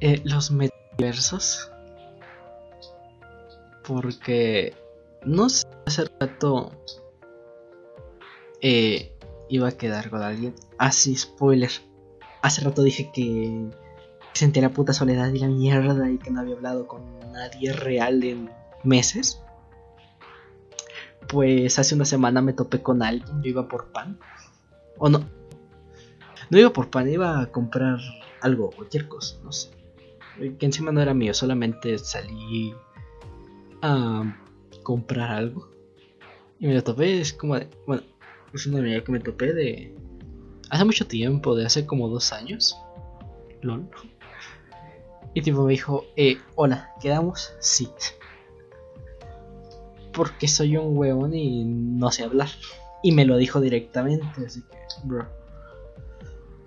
eh, 0.00 0.22
los 0.24 0.50
metaversos. 0.50 1.70
Porque 3.86 4.74
no 5.24 5.48
sé, 5.48 5.66
hace 5.86 6.04
rato 6.20 6.72
eh, 8.60 9.12
iba 9.48 9.68
a 9.68 9.72
quedar 9.72 10.10
con 10.10 10.22
alguien. 10.22 10.54
Así, 10.78 11.14
ah, 11.14 11.18
spoiler. 11.18 11.70
Hace 12.42 12.62
rato 12.62 12.82
dije 12.82 13.10
que 13.12 13.70
sentía 14.32 14.62
la 14.62 14.70
puta 14.70 14.92
soledad 14.92 15.32
y 15.32 15.38
la 15.38 15.48
mierda 15.48 16.10
y 16.10 16.18
que 16.18 16.30
no 16.30 16.40
había 16.40 16.56
hablado 16.56 16.86
con 16.86 17.02
nadie 17.32 17.72
real 17.72 18.22
en 18.24 18.50
meses. 18.82 19.40
Pues 21.28 21.78
hace 21.78 21.94
una 21.94 22.04
semana 22.04 22.42
me 22.42 22.52
topé 22.52 22.82
con 22.82 23.02
alguien, 23.02 23.42
yo 23.42 23.50
iba 23.50 23.68
por 23.68 23.92
pan. 23.92 24.18
O 24.98 25.08
no. 25.08 25.24
No 26.50 26.58
iba 26.58 26.70
por 26.70 26.90
pan, 26.90 27.08
iba 27.08 27.40
a 27.40 27.46
comprar 27.46 27.98
algo, 28.42 28.70
cualquier 28.70 29.08
cosa, 29.08 29.36
no 29.42 29.52
sé. 29.52 29.70
Que 30.58 30.66
encima 30.66 30.92
no 30.92 31.00
era 31.00 31.14
mío, 31.14 31.32
solamente 31.32 31.98
salí 31.98 32.74
comprar 34.82 35.30
algo. 35.30 35.68
Y 36.58 36.66
me 36.66 36.74
lo 36.74 36.82
topé, 36.82 37.20
es 37.20 37.32
como 37.32 37.56
de... 37.56 37.68
Bueno, 37.86 38.02
es 38.52 38.66
una 38.66 38.78
amiga 38.78 39.02
que 39.02 39.12
me 39.12 39.20
topé 39.20 39.52
de... 39.52 39.94
Hace 40.70 40.84
mucho 40.84 41.06
tiempo, 41.06 41.54
de 41.54 41.66
hace 41.66 41.86
como 41.86 42.08
dos 42.08 42.32
años. 42.32 42.76
LOL. 43.62 43.88
Y 45.34 45.42
tipo 45.42 45.64
me 45.64 45.72
dijo, 45.72 46.06
eh, 46.16 46.38
hola, 46.54 46.92
¿quedamos? 47.00 47.52
Sí. 47.58 47.88
Porque 50.12 50.46
soy 50.46 50.76
un 50.76 50.96
huevón 50.96 51.34
y 51.34 51.64
no 51.64 52.12
sé 52.12 52.22
hablar. 52.22 52.48
Y 53.02 53.12
me 53.12 53.24
lo 53.24 53.36
dijo 53.36 53.60
directamente, 53.60 54.46
así 54.46 54.62
que, 54.62 54.76
bro. 55.02 55.26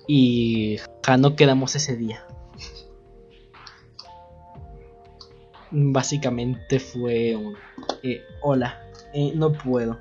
Y 0.06 0.78
ja, 1.06 1.18
no 1.18 1.36
quedamos 1.36 1.76
ese 1.76 1.96
día. 1.96 2.27
Básicamente 5.72 6.80
fue 6.80 7.36
un, 7.36 7.56
eh, 8.04 8.22
hola, 8.42 8.82
eh, 9.14 9.34
no 9.36 9.52
puedo. 9.52 10.00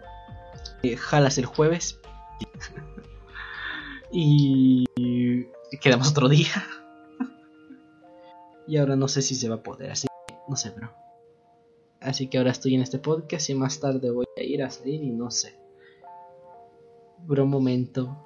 Eh, 0.83 0.97
jalas 0.97 1.39
el 1.39 1.47
jueves. 1.47 2.01
y 4.13 4.85
quedamos 5.81 6.11
otro 6.11 6.29
día. 6.29 6.49
Y 8.69 8.79
ahora 8.79 8.97
no 8.97 9.07
sé 9.07 9.23
si 9.23 9.37
se 9.37 9.49
va 9.49 9.57
a 9.57 9.63
poder, 9.63 9.93
así 9.93 10.09
que 10.27 10.35
no 10.49 10.57
sé, 10.57 10.71
bro. 10.71 10.93
Así 12.01 12.29
que 12.29 12.39
ahora 12.39 12.51
estoy 12.51 12.75
en 12.75 12.83
este 12.83 12.99
podcast 12.99 13.49
y 13.51 13.55
más 13.55 13.81
tarde 13.81 14.11
voy 14.11 14.27
a 14.37 14.43
ir 14.43 14.63
a 14.63 14.71
salir 14.71 15.03
y 15.03 15.11
no 15.11 15.31
sé. 15.31 15.59
Un 17.29 17.49
momento. 17.49 18.17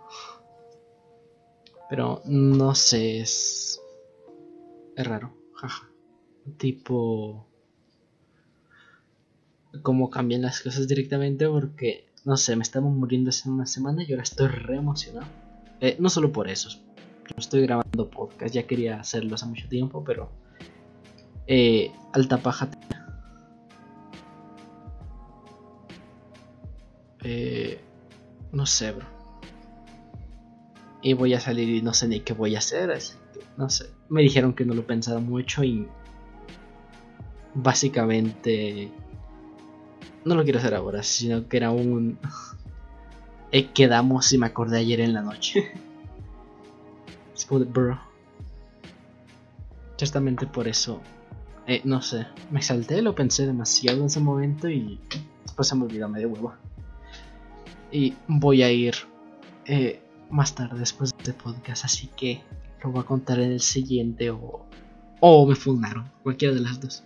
Pero 1.88 2.20
no 2.24 2.74
sé, 2.74 3.20
es. 3.20 3.80
Es 4.96 5.06
raro, 5.06 5.32
jaja. 5.54 5.89
Tipo. 6.56 7.46
Cómo 9.82 10.10
cambian 10.10 10.42
las 10.42 10.60
cosas 10.60 10.88
directamente 10.88 11.48
porque. 11.48 12.06
No 12.24 12.36
sé, 12.36 12.54
me 12.54 12.62
estaba 12.62 12.86
muriendo 12.86 13.30
hace 13.30 13.48
una 13.48 13.66
semana 13.66 14.02
y 14.02 14.12
ahora 14.12 14.24
estoy 14.24 14.48
re 14.48 14.76
emocionado. 14.76 15.26
Eh, 15.80 15.96
no 15.98 16.10
solo 16.10 16.32
por 16.32 16.48
eso. 16.48 16.68
Estoy 17.36 17.62
grabando 17.62 18.10
podcast, 18.10 18.52
ya 18.54 18.66
quería 18.66 19.00
hacerlo 19.00 19.36
hace 19.36 19.46
mucho 19.46 19.68
tiempo, 19.68 20.04
pero. 20.04 20.30
Eh, 21.46 21.92
alta 22.12 22.38
paja 22.38 22.68
Eh, 27.22 27.80
no 28.52 28.66
sé, 28.66 28.92
bro. 28.92 29.06
Y 31.02 31.14
voy 31.14 31.34
a 31.34 31.40
salir 31.40 31.68
y 31.68 31.82
no 31.82 31.94
sé 31.94 32.08
ni 32.08 32.20
qué 32.20 32.32
voy 32.32 32.54
a 32.54 32.58
hacer, 32.58 32.90
así 32.90 33.16
que 33.32 33.40
no 33.56 33.70
sé. 33.70 33.86
Me 34.08 34.22
dijeron 34.22 34.54
que 34.54 34.64
no 34.64 34.74
lo 34.74 34.86
pensara 34.86 35.18
mucho 35.20 35.64
y 35.64 35.88
básicamente 37.54 38.90
no 40.24 40.34
lo 40.34 40.44
quiero 40.44 40.58
hacer 40.58 40.74
ahora, 40.74 41.02
sino 41.02 41.48
que 41.48 41.56
era 41.56 41.70
un 41.70 42.18
quedamos 43.74 44.32
y 44.32 44.38
me 44.38 44.46
acordé 44.46 44.78
ayer 44.78 45.00
en 45.00 45.14
la 45.14 45.22
noche. 45.22 45.72
es 47.34 47.44
como 47.44 47.60
de 47.60 47.66
bro. 47.66 48.00
Justamente 49.98 50.46
por 50.46 50.66
eso, 50.66 51.00
eh, 51.66 51.82
no 51.84 52.00
sé, 52.00 52.26
me 52.50 52.62
salté, 52.62 53.02
lo 53.02 53.14
pensé 53.14 53.46
demasiado 53.46 53.98
en 53.98 54.06
ese 54.06 54.20
momento 54.20 54.68
y 54.68 54.98
después 55.42 55.68
se 55.68 55.76
me 55.76 55.84
olvidó 55.84 56.08
medio 56.08 56.28
huevo. 56.28 56.54
Y 57.92 58.14
voy 58.26 58.62
a 58.62 58.70
ir 58.70 58.94
eh, 59.66 60.00
más 60.30 60.54
tarde 60.54 60.78
después 60.78 61.12
de 61.12 61.18
este 61.18 61.32
podcast, 61.34 61.84
así 61.84 62.08
que 62.16 62.40
lo 62.82 62.92
voy 62.92 63.02
a 63.02 63.06
contar 63.06 63.40
en 63.40 63.52
el 63.52 63.60
siguiente 63.60 64.30
o, 64.30 64.64
o 65.20 65.46
me 65.46 65.54
fundaron, 65.54 66.10
cualquiera 66.22 66.54
de 66.54 66.60
las 66.60 66.80
dos. 66.80 67.04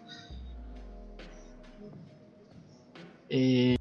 Eh, 3.36 3.76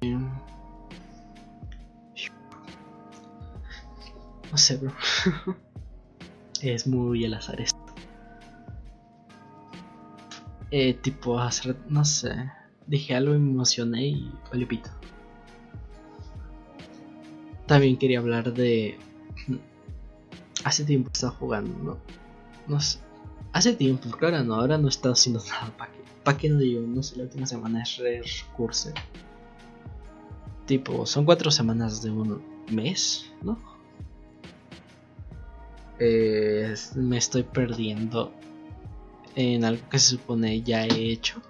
no 4.51 4.57
sé, 4.57 4.77
bro. 4.77 4.91
es 6.63 6.87
muy 6.87 7.23
al 7.23 7.35
azar 7.35 7.61
esto. 7.61 7.77
Eh, 10.71 10.95
tipo, 10.95 11.37
hacer, 11.37 11.77
no 11.87 12.03
sé. 12.03 12.33
Dije 12.87 13.15
algo 13.15 13.35
y 13.35 13.37
me 13.37 13.51
emocioné 13.51 14.07
y 14.07 14.31
vale. 14.51 14.67
También 17.67 17.97
quería 17.97 18.17
hablar 18.17 18.51
de. 18.55 18.97
Hace 20.63 20.83
tiempo 20.83 21.11
estaba 21.13 21.33
jugando, 21.33 21.99
¿no? 22.67 22.79
Sé. 22.79 22.97
Hace 23.51 23.73
tiempo, 23.73 24.09
ahora 24.19 24.41
no, 24.41 24.55
ahora 24.55 24.79
no 24.79 24.87
he 24.87 24.89
estado 24.89 25.13
haciendo 25.13 25.43
nada. 25.47 25.71
¿Para 25.77 25.91
qué? 25.91 25.99
¿Para 26.23 26.37
qué 26.39 26.49
no 26.49 26.57
digo? 26.57 26.81
No 26.81 27.03
sé, 27.03 27.17
la 27.17 27.25
última 27.25 27.45
semana 27.45 27.83
es 27.83 27.97
recurso. 27.97 28.91
Tipo, 30.65 31.05
son 31.05 31.25
cuatro 31.25 31.51
semanas 31.51 32.01
de 32.01 32.11
un 32.11 32.41
mes, 32.71 33.31
¿no? 33.41 33.59
Eh, 35.99 36.73
me 36.95 37.17
estoy 37.17 37.43
perdiendo 37.43 38.31
en 39.35 39.65
algo 39.65 39.87
que 39.89 39.99
se 39.99 40.09
supone 40.09 40.61
ya 40.61 40.85
he 40.85 41.11
hecho. 41.11 41.41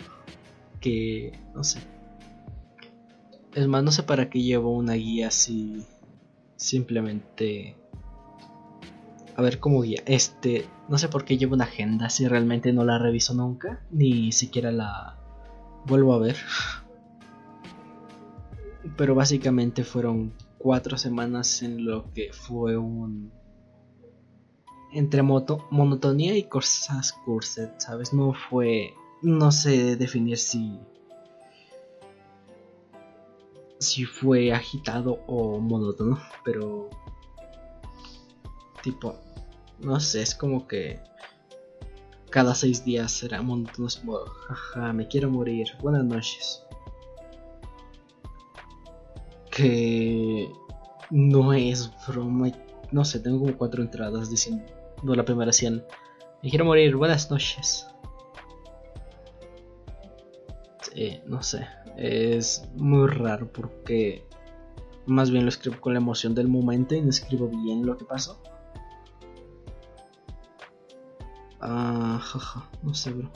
Que 0.80 1.40
no 1.54 1.64
sé. 1.64 1.80
Es 3.54 3.68
más, 3.68 3.84
no 3.84 3.92
sé 3.92 4.04
para 4.04 4.30
qué 4.30 4.42
llevo 4.42 4.76
una 4.76 4.94
guía 4.94 5.30
si 5.32 5.86
simplemente 6.56 7.76
a 9.36 9.42
ver 9.42 9.60
cómo 9.60 9.82
guía. 9.82 10.02
Este, 10.06 10.66
no 10.90 10.98
sé 10.98 11.08
por 11.10 11.26
qué 11.26 11.38
llevo 11.38 11.56
una 11.56 11.66
agenda 11.66 12.10
si 12.10 12.28
realmente 12.28 12.74
no 12.74 12.84
la 12.84 12.98
reviso 12.98 13.34
nunca, 13.34 13.82
ni 13.92 14.32
siquiera 14.32 14.72
la 14.72 15.18
vuelvo 15.86 16.14
a 16.14 16.20
ver. 16.20 16.38
Pero 18.96 19.16
básicamente 19.16 19.84
fueron 19.84 20.34
cuatro 20.58 20.98
semanas 20.98 21.62
en 21.62 21.86
lo 21.86 22.12
que 22.14 22.32
fue 22.32 22.78
un 22.78 23.32
entre 24.94 25.24
monotonía 25.24 26.38
y 26.38 26.44
cosas 26.44 27.14
curset, 27.26 27.80
¿sabes? 27.80 28.14
No 28.14 28.34
fue, 28.34 28.94
no 29.24 29.52
sé 29.52 29.96
definir 29.96 30.38
si 30.38 30.80
si 33.80 34.06
fue 34.06 34.54
agitado 34.54 35.20
o 35.28 35.60
monótono, 35.60 36.20
pero 36.46 36.90
tipo, 38.82 39.16
no 39.80 40.00
sé, 40.00 40.22
es 40.22 40.34
como 40.34 40.68
que 40.68 41.02
cada 42.30 42.56
seis 42.56 42.86
días 42.86 43.12
será 43.12 43.42
monótono, 43.42 43.90
jaja, 44.48 44.94
me 44.94 45.08
quiero 45.08 45.30
morir, 45.30 45.68
buenas 45.82 46.06
noches. 46.06 46.63
Que 49.56 50.52
no 51.12 51.54
es 51.54 51.92
broma, 52.08 52.52
no 52.92 53.06
sé, 53.06 53.20
tengo 53.20 53.40
como 53.40 53.58
cuatro 53.58 53.84
entradas 53.84 54.30
diciendo 54.30 54.66
la 55.04 55.26
primera 55.26 55.52
100, 55.52 55.86
me 56.42 56.50
quiero 56.50 56.66
morir, 56.66 56.96
buenas 56.96 57.30
noches. 57.30 57.88
no 61.26 61.42
sé, 61.42 61.68
es 61.98 62.68
muy 62.76 63.08
raro 63.08 63.52
porque 63.52 64.26
más 65.06 65.32
bien 65.32 65.46
lo 65.46 65.50
escribo 65.50 65.80
con 65.82 65.94
la 65.94 66.00
emoción 66.00 66.36
del 66.36 66.48
momento 66.48 66.96
y 66.96 67.02
no 67.02 67.10
escribo 67.10 67.48
bien 67.48 67.86
lo 67.86 67.98
que 67.98 68.06
pasó. 68.06 68.42
Ah, 71.60 72.20
jaja, 72.22 72.70
no 72.82 72.94
sé, 72.94 73.12
bro. 73.12 73.32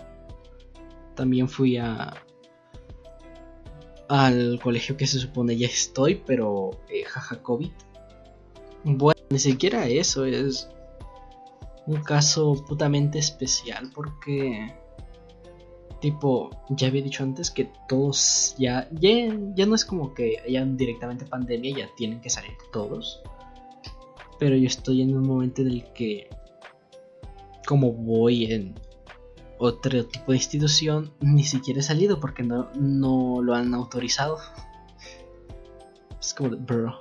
También 1.15 1.47
fui 1.47 1.77
a 1.77 2.13
al 4.09 4.59
colegio 4.61 4.97
que 4.97 5.07
se 5.07 5.19
supone 5.19 5.57
ya 5.57 5.67
estoy, 5.67 6.21
pero 6.25 6.71
eh, 6.89 7.03
jaja 7.03 7.41
COVID. 7.41 7.71
Bueno, 8.83 9.19
ni 9.29 9.39
siquiera 9.39 9.87
eso 9.87 10.25
es 10.25 10.69
un 11.85 12.01
caso 12.03 12.63
putamente 12.67 13.19
especial 13.19 13.91
porque 13.93 14.73
tipo, 15.99 16.49
ya 16.69 16.87
había 16.87 17.01
dicho 17.01 17.23
antes 17.23 17.51
que 17.51 17.69
todos 17.87 18.55
ya, 18.57 18.87
ya, 18.91 19.09
ya 19.55 19.65
no 19.65 19.75
es 19.75 19.85
como 19.85 20.13
que 20.13 20.39
hayan 20.45 20.77
directamente 20.77 21.25
pandemia, 21.25 21.77
ya 21.77 21.89
tienen 21.95 22.21
que 22.21 22.29
salir 22.29 22.53
todos. 22.71 23.21
Pero 24.39 24.55
yo 24.55 24.67
estoy 24.67 25.01
en 25.01 25.17
un 25.17 25.27
momento 25.27 25.61
en 25.63 25.69
el 25.69 25.93
que, 25.93 26.29
como 27.65 27.91
voy 27.91 28.45
en 28.51 28.75
otro 29.59 30.05
tipo 30.05 30.31
de 30.31 30.37
institución, 30.37 31.13
ni 31.19 31.43
siquiera 31.43 31.79
he 31.79 31.83
salido 31.83 32.19
porque 32.19 32.43
no, 32.43 32.69
no 32.75 33.41
lo 33.41 33.55
han 33.55 33.73
autorizado. 33.73 34.39
Es 36.19 36.33
como 36.33 36.57
bro. 36.57 36.99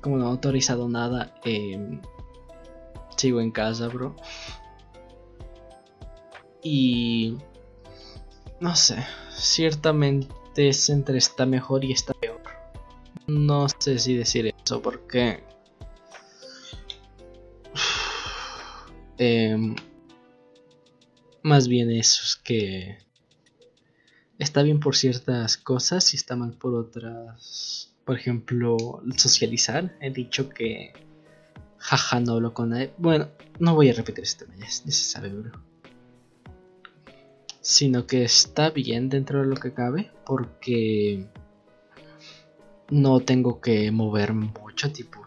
Como 0.00 0.16
no 0.16 0.24
han 0.26 0.30
autorizado 0.30 0.88
nada, 0.88 1.34
eh, 1.44 2.00
sigo 3.16 3.40
en 3.40 3.50
casa, 3.50 3.88
bro. 3.88 4.16
Y... 6.62 7.36
No 8.60 8.74
sé, 8.74 9.04
ciertamente 9.30 10.28
entre 10.88 11.18
está 11.18 11.46
mejor 11.46 11.84
y 11.84 11.92
está 11.92 12.12
peor. 12.14 12.40
No 13.28 13.68
sé 13.68 13.98
si 13.98 14.14
decir 14.14 14.52
eso 14.64 14.82
porque... 14.82 15.44
Em, 19.18 19.74
más 21.42 21.68
bien 21.68 21.90
eso 21.90 22.22
es 22.24 22.36
que 22.36 22.98
está 24.38 24.62
bien 24.62 24.80
por 24.80 24.96
ciertas 24.96 25.56
cosas 25.56 26.14
y 26.14 26.16
está 26.16 26.36
mal 26.36 26.52
por 26.52 26.74
otras. 26.74 27.92
Por 28.04 28.16
ejemplo, 28.16 28.76
socializar. 29.16 29.96
He 30.00 30.10
dicho 30.10 30.48
que 30.48 30.92
jaja 31.78 32.20
no 32.20 32.34
hablo 32.34 32.54
con 32.54 32.70
nadie. 32.70 32.92
Bueno, 32.98 33.28
no 33.58 33.74
voy 33.74 33.90
a 33.90 33.92
repetir 33.92 34.24
este 34.24 34.46
tema, 34.46 34.56
ya 34.58 34.70
se 34.70 34.92
sabe, 34.92 35.28
bro 35.30 35.68
sino 37.68 38.06
que 38.06 38.24
está 38.24 38.70
bien 38.70 39.10
dentro 39.10 39.42
de 39.42 39.46
lo 39.46 39.56
que 39.56 39.74
cabe 39.74 40.10
porque 40.24 41.26
no 42.88 43.20
tengo 43.20 43.60
que 43.60 43.90
mover 43.90 44.32
mucho, 44.32 44.90
tipo, 44.90 45.20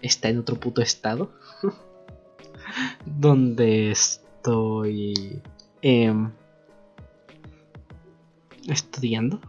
está 0.00 0.28
en 0.28 0.38
otro 0.38 0.60
puto 0.60 0.80
estado 0.80 1.32
donde 3.04 3.90
estoy 3.90 5.42
em, 5.82 6.30
estudiando. 8.66 9.40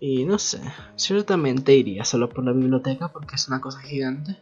Y 0.00 0.24
no 0.24 0.38
sé, 0.38 0.60
ciertamente 0.94 1.74
iría 1.74 2.04
solo 2.04 2.28
por 2.28 2.44
la 2.44 2.52
biblioteca 2.52 3.08
porque 3.08 3.36
es 3.36 3.48
una 3.48 3.60
cosa 3.60 3.80
gigante. 3.80 4.36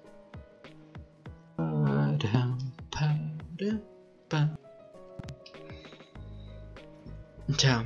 Ya. 7.58 7.84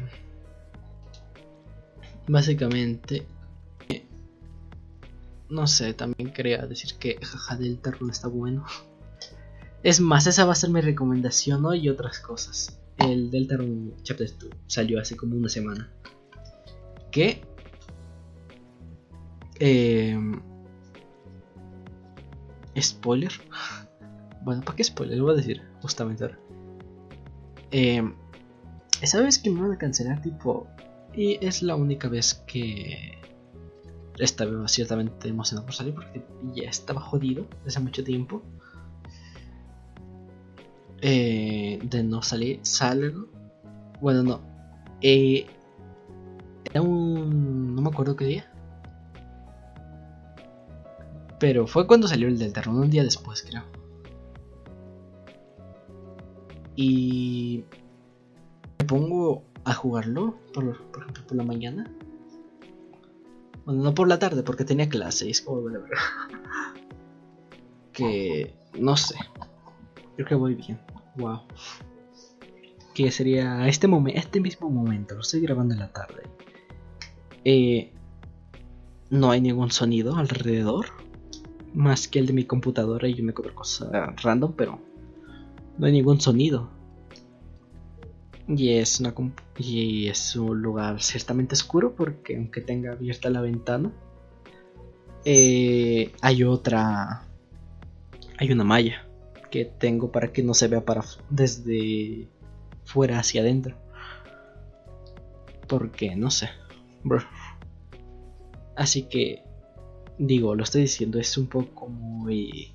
Básicamente. 2.26 3.26
No 5.50 5.66
sé, 5.66 5.94
también 5.94 6.32
quería 6.32 6.66
decir 6.66 6.94
que 6.98 7.18
jaja 7.22 7.56
Delta 7.56 7.90
Rune 7.90 8.12
está 8.12 8.28
bueno. 8.28 8.64
Es 9.82 10.00
más, 10.00 10.26
esa 10.26 10.44
va 10.44 10.52
a 10.52 10.56
ser 10.56 10.70
mi 10.70 10.80
recomendación 10.80 11.64
hoy 11.64 11.80
y 11.80 11.88
otras 11.88 12.18
cosas. 12.18 12.78
El 12.98 13.30
Delta 13.30 13.56
Rune 13.56 13.92
Chapter 14.02 14.28
2 14.38 14.50
salió 14.66 15.00
hace 15.00 15.16
como 15.16 15.36
una 15.36 15.48
semana. 15.48 15.90
Que. 17.10 17.42
Eh, 19.60 20.18
spoiler. 22.80 23.32
Bueno, 24.40 24.62
¿para 24.62 24.76
qué 24.76 24.84
spoiler? 24.84 25.18
Lo 25.18 25.24
voy 25.24 25.34
a 25.34 25.36
decir 25.36 25.60
justamente 25.82 26.24
ahora. 26.24 26.38
Esa 29.02 29.20
vez 29.20 29.38
que 29.38 29.50
me 29.50 29.60
van 29.60 29.72
a 29.72 29.78
cancelar, 29.78 30.22
tipo. 30.22 30.66
Y 31.14 31.44
es 31.44 31.62
la 31.62 31.76
única 31.76 32.08
vez 32.08 32.34
que 32.46 33.18
estaba 34.18 34.66
ciertamente 34.68 35.28
emocionado 35.28 35.66
por 35.66 35.74
salir 35.74 35.94
porque 35.94 36.24
ya 36.54 36.68
estaba 36.68 37.00
jodido 37.00 37.46
desde 37.64 37.80
mucho 37.80 38.04
tiempo. 38.04 38.42
Eh, 41.00 41.78
de 41.82 42.02
no 42.02 42.22
salir, 42.22 42.60
salgo. 42.62 43.28
Bueno, 44.00 44.22
no. 44.22 44.40
Eh, 45.00 45.46
era 46.64 46.82
un. 46.82 47.74
No 47.74 47.82
me 47.82 47.88
acuerdo 47.88 48.16
qué 48.16 48.24
día. 48.24 48.52
Pero 51.38 51.66
fue 51.66 51.86
cuando 51.86 52.08
salió 52.08 52.26
el 52.28 52.38
del 52.38 52.52
terror, 52.52 52.74
un 52.74 52.90
día 52.90 53.04
después, 53.04 53.42
creo. 53.42 53.62
Y 56.74 57.64
me 58.78 58.84
pongo 58.86 59.44
a 59.64 59.74
jugarlo, 59.74 60.36
por, 60.52 60.64
ejemplo, 60.64 61.26
por 61.26 61.36
la 61.36 61.44
mañana. 61.44 61.90
Bueno, 63.68 63.82
no 63.82 63.94
por 63.94 64.08
la 64.08 64.18
tarde, 64.18 64.42
porque 64.42 64.64
tenía 64.64 64.88
clase 64.88 65.26
y 65.26 65.30
es 65.32 65.42
como, 65.42 65.60
bueno, 65.60 65.80
que 67.92 68.54
no 68.78 68.96
sé. 68.96 69.14
Creo 70.16 70.26
que 70.26 70.34
voy 70.34 70.54
bien. 70.54 70.80
Wow. 71.16 71.42
Que 72.94 73.10
sería 73.10 73.68
este 73.68 73.86
momento, 73.86 74.18
este 74.18 74.40
mismo 74.40 74.70
momento, 74.70 75.16
lo 75.16 75.20
estoy 75.20 75.42
grabando 75.42 75.74
en 75.74 75.80
la 75.80 75.92
tarde. 75.92 76.22
Eh, 77.44 77.92
no 79.10 79.30
hay 79.30 79.42
ningún 79.42 79.70
sonido 79.70 80.16
alrededor, 80.16 80.86
más 81.74 82.08
que 82.08 82.20
el 82.20 82.26
de 82.26 82.32
mi 82.32 82.46
computadora 82.46 83.06
y 83.06 83.16
yo 83.16 83.22
me 83.22 83.34
cobro 83.34 83.54
cosas 83.54 83.90
random, 84.22 84.54
pero 84.56 84.80
no 85.76 85.86
hay 85.86 85.92
ningún 85.92 86.22
sonido. 86.22 86.70
Y 88.48 88.70
es, 88.70 89.00
una 89.00 89.14
y 89.58 90.08
es 90.08 90.34
un 90.34 90.62
lugar 90.62 91.02
ciertamente 91.02 91.54
oscuro 91.54 91.94
porque 91.94 92.34
aunque 92.36 92.62
tenga 92.62 92.92
abierta 92.92 93.28
la 93.28 93.42
ventana, 93.42 93.92
eh, 95.24 96.12
hay 96.22 96.44
otra... 96.44 97.24
Hay 98.38 98.50
una 98.52 98.64
malla 98.64 99.04
que 99.50 99.64
tengo 99.64 100.10
para 100.12 100.32
que 100.32 100.42
no 100.42 100.54
se 100.54 100.68
vea 100.68 100.84
para 100.84 101.04
desde 101.28 102.28
fuera 102.84 103.18
hacia 103.18 103.42
adentro. 103.42 103.76
Porque 105.66 106.16
no 106.16 106.30
sé. 106.30 106.48
Así 108.76 109.02
que 109.02 109.42
digo, 110.18 110.54
lo 110.54 110.64
estoy 110.64 110.82
diciendo, 110.82 111.18
es 111.18 111.36
un 111.36 111.46
poco 111.46 111.88
muy 111.88 112.72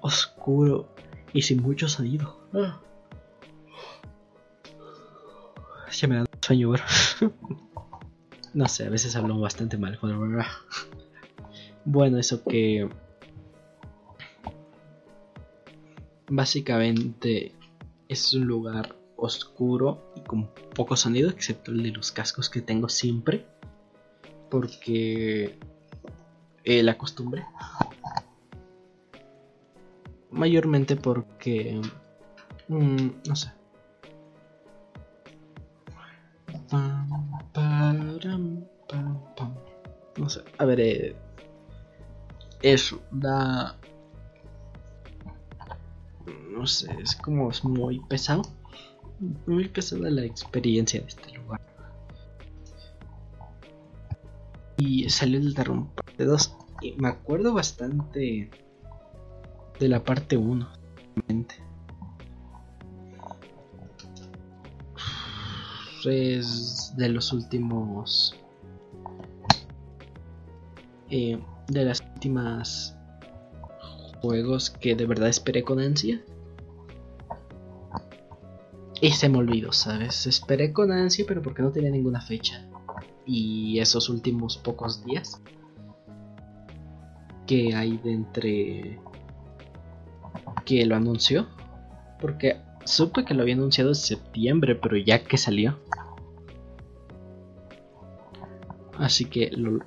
oscuro 0.00 0.88
y 1.32 1.42
sin 1.42 1.62
mucho 1.62 1.88
sonido. 1.88 2.40
Ah. 2.52 2.80
Ya 5.92 6.08
me 6.08 6.16
da 6.16 6.24
sueño, 6.40 6.72
no 8.54 8.68
sé, 8.68 8.86
a 8.86 8.90
veces 8.90 9.16
hablo 9.16 9.38
bastante 9.38 9.78
mal. 9.78 9.98
Bueno, 11.84 12.18
eso 12.18 12.42
que... 12.44 12.88
Básicamente 16.30 17.54
es 18.08 18.34
un 18.34 18.46
lugar 18.46 18.96
oscuro 19.16 20.12
y 20.14 20.20
con 20.20 20.48
poco 20.74 20.96
sonido, 20.96 21.30
excepto 21.30 21.70
el 21.70 21.82
de 21.82 21.92
los 21.92 22.12
cascos 22.12 22.50
que 22.50 22.60
tengo 22.60 22.88
siempre. 22.88 23.46
Porque 24.50 25.58
eh, 26.64 26.82
la 26.82 26.98
costumbre. 26.98 27.46
Mayormente 30.30 30.96
porque... 30.96 31.80
Mm, 32.68 33.08
no 33.26 33.36
sé. 33.36 33.57
A 40.58 40.64
ver, 40.64 40.80
eh, 40.80 41.16
eso 42.62 43.00
da... 43.10 43.76
No 46.50 46.66
sé, 46.66 46.94
es 47.00 47.14
como 47.14 47.50
es 47.50 47.64
muy 47.64 48.00
pesado. 48.00 48.42
Muy 49.46 49.68
pesada 49.68 50.10
la 50.10 50.24
experiencia 50.24 51.00
de 51.00 51.06
este 51.06 51.32
lugar. 51.34 51.60
Y 54.76 55.08
salió 55.08 55.38
el 55.38 55.54
de 55.54 55.64
parte 55.94 56.24
2. 56.24 56.56
Y 56.82 56.92
me 56.94 57.08
acuerdo 57.08 57.54
bastante 57.54 58.50
de 59.78 59.88
la 59.88 60.02
parte 60.02 60.36
1. 60.36 60.68
Es 66.04 66.94
de 66.96 67.08
los 67.08 67.32
últimos 67.32 68.34
eh, 71.10 71.38
de 71.68 71.84
las 71.84 72.00
últimas 72.14 72.96
juegos 74.20 74.70
que 74.70 74.94
de 74.94 75.06
verdad 75.06 75.28
esperé 75.28 75.62
con 75.62 75.80
ansia. 75.80 76.22
Y 79.00 79.12
se 79.12 79.28
me 79.28 79.38
olvidó, 79.38 79.72
¿sabes? 79.72 80.26
Esperé 80.26 80.72
con 80.72 80.90
ansia, 80.90 81.24
pero 81.26 81.40
porque 81.40 81.62
no 81.62 81.70
tenía 81.70 81.90
ninguna 81.90 82.20
fecha. 82.20 82.66
Y 83.24 83.78
esos 83.78 84.08
últimos 84.08 84.56
pocos 84.56 85.04
días 85.04 85.40
que 87.46 87.74
hay 87.74 87.96
de 87.98 88.12
entre 88.12 88.98
que 90.64 90.84
lo 90.84 90.96
anunció. 90.96 91.46
Porque 92.20 92.60
supe 92.84 93.24
que 93.24 93.34
lo 93.34 93.42
había 93.42 93.54
anunciado 93.54 93.90
en 93.90 93.94
septiembre, 93.94 94.74
pero 94.74 94.96
ya 94.96 95.22
que 95.22 95.38
salió. 95.38 95.78
Así 98.98 99.26
que 99.26 99.50
lo, 99.52 99.78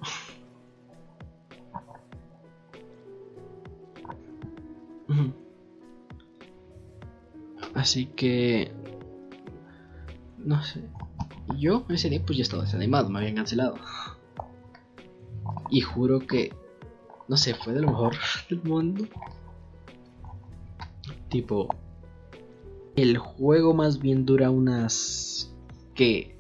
Así 7.82 8.06
que... 8.06 8.72
No 10.38 10.62
sé. 10.62 10.84
Yo 11.58 11.84
ese 11.90 12.12
día 12.12 12.22
pues 12.24 12.38
ya 12.38 12.44
estaba 12.44 12.64
desanimado, 12.64 13.10
me 13.10 13.18
habían 13.18 13.38
cancelado. 13.38 13.74
Y 15.72 15.82
juro 15.82 16.20
que... 16.20 16.54
No 17.28 17.38
sé, 17.38 17.56
fue 17.56 17.74
de 17.74 17.82
lo 17.82 17.88
mejor 17.88 18.14
del 18.52 18.62
mundo. 18.62 19.08
Tipo... 21.30 21.70
El 22.96 23.18
juego 23.18 23.74
más 23.74 23.98
bien 23.98 24.28
dura 24.28 24.52
unas... 24.52 25.52
que... 25.96 26.38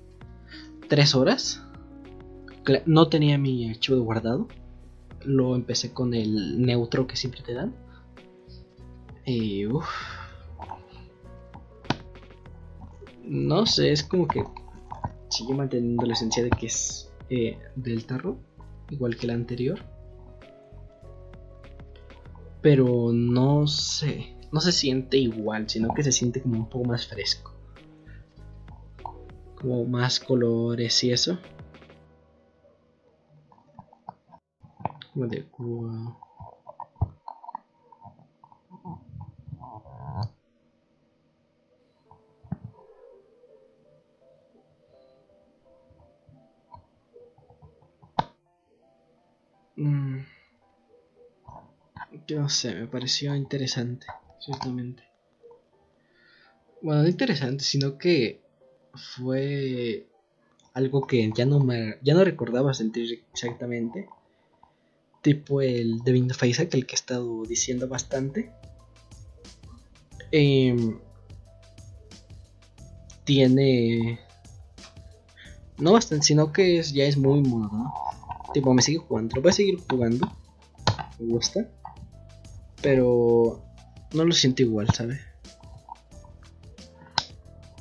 Tres 0.89 1.15
horas. 1.15 1.65
No 2.85 3.07
tenía 3.07 3.39
mi 3.39 3.67
archivo 3.67 3.99
guardado. 4.03 4.47
Lo 5.25 5.55
empecé 5.55 5.91
con 5.91 6.13
el 6.13 6.61
neutro 6.61 7.07
que 7.07 7.15
siempre 7.15 7.41
te 7.41 7.55
dan. 7.55 7.73
Y 9.25 9.65
uff. 9.65 10.20
No 13.31 13.65
sé, 13.65 13.93
es 13.93 14.03
como 14.03 14.27
que 14.27 14.43
sigue 15.29 15.53
manteniendo 15.53 16.05
la 16.05 16.11
esencia 16.11 16.43
de 16.43 16.49
que 16.49 16.65
es 16.65 17.09
eh, 17.29 17.57
del 17.77 18.05
tarro, 18.05 18.37
igual 18.89 19.15
que 19.15 19.25
la 19.25 19.35
anterior. 19.35 19.79
Pero 22.61 23.13
no 23.13 23.67
sé, 23.67 24.35
no 24.51 24.59
se 24.59 24.73
siente 24.73 25.15
igual, 25.15 25.69
sino 25.69 25.93
que 25.93 26.03
se 26.03 26.11
siente 26.11 26.41
como 26.41 26.57
un 26.57 26.67
poco 26.67 26.83
más 26.83 27.07
fresco. 27.07 27.53
Como 29.55 29.85
más 29.85 30.19
colores 30.19 31.01
y 31.05 31.13
eso. 31.13 31.39
Como 35.13 35.27
de 35.27 35.45
wow. 35.57 36.17
No 52.39 52.49
sé, 52.49 52.73
me 52.73 52.87
pareció 52.87 53.35
interesante, 53.35 54.05
ciertamente. 54.39 55.03
Bueno, 56.81 57.03
no 57.03 57.07
interesante, 57.07 57.63
sino 57.63 57.97
que 57.97 58.41
fue 58.93 60.07
algo 60.73 61.05
que 61.05 61.31
ya 61.35 61.45
no 61.45 61.59
me 61.59 61.97
ya 62.01 62.13
no 62.13 62.23
recordaba 62.23 62.73
sentir 62.73 63.23
exactamente. 63.33 64.07
Tipo 65.21 65.61
el 65.61 65.99
de 65.99 66.11
Binding 66.11 66.31
of 66.31 66.43
Isaac 66.43 66.73
el 66.73 66.85
que 66.87 66.93
he 66.93 66.95
estado 66.95 67.43
diciendo 67.43 67.87
bastante. 67.87 68.51
Em, 70.31 70.99
tiene 73.25 74.19
no 75.77 75.93
bastante 75.93 76.25
sino 76.25 76.53
que 76.53 76.79
es, 76.79 76.93
ya 76.93 77.03
es 77.03 77.17
muy 77.17 77.41
mono 77.41 77.93
tipo 78.53 78.73
me 78.73 78.81
sigue 78.81 78.99
jugando 78.99 79.41
voy 79.41 79.49
a 79.49 79.53
seguir 79.53 79.79
jugando 79.89 80.31
me 81.19 81.33
gusta 81.33 81.69
pero 82.81 83.61
no 84.13 84.25
lo 84.25 84.33
siento 84.33 84.63
igual 84.63 84.87
¿sabes? 84.93 85.21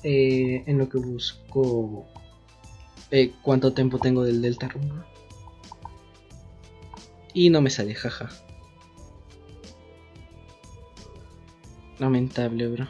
Eh, 0.03 0.65
en 0.67 0.79
lo 0.79 0.89
que 0.89 0.97
busco 0.99 2.07
eh, 3.11 3.35
cuánto 3.43 3.75
tiempo 3.75 3.99
tengo 3.99 4.23
del 4.23 4.41
Delta 4.41 4.69
Rumba. 4.69 5.05
Y 7.35 7.51
no 7.51 7.61
me 7.61 7.71
sale, 7.71 7.95
jaja. 7.95 8.31
Lamentable, 11.99 12.69
bro. 12.69 12.89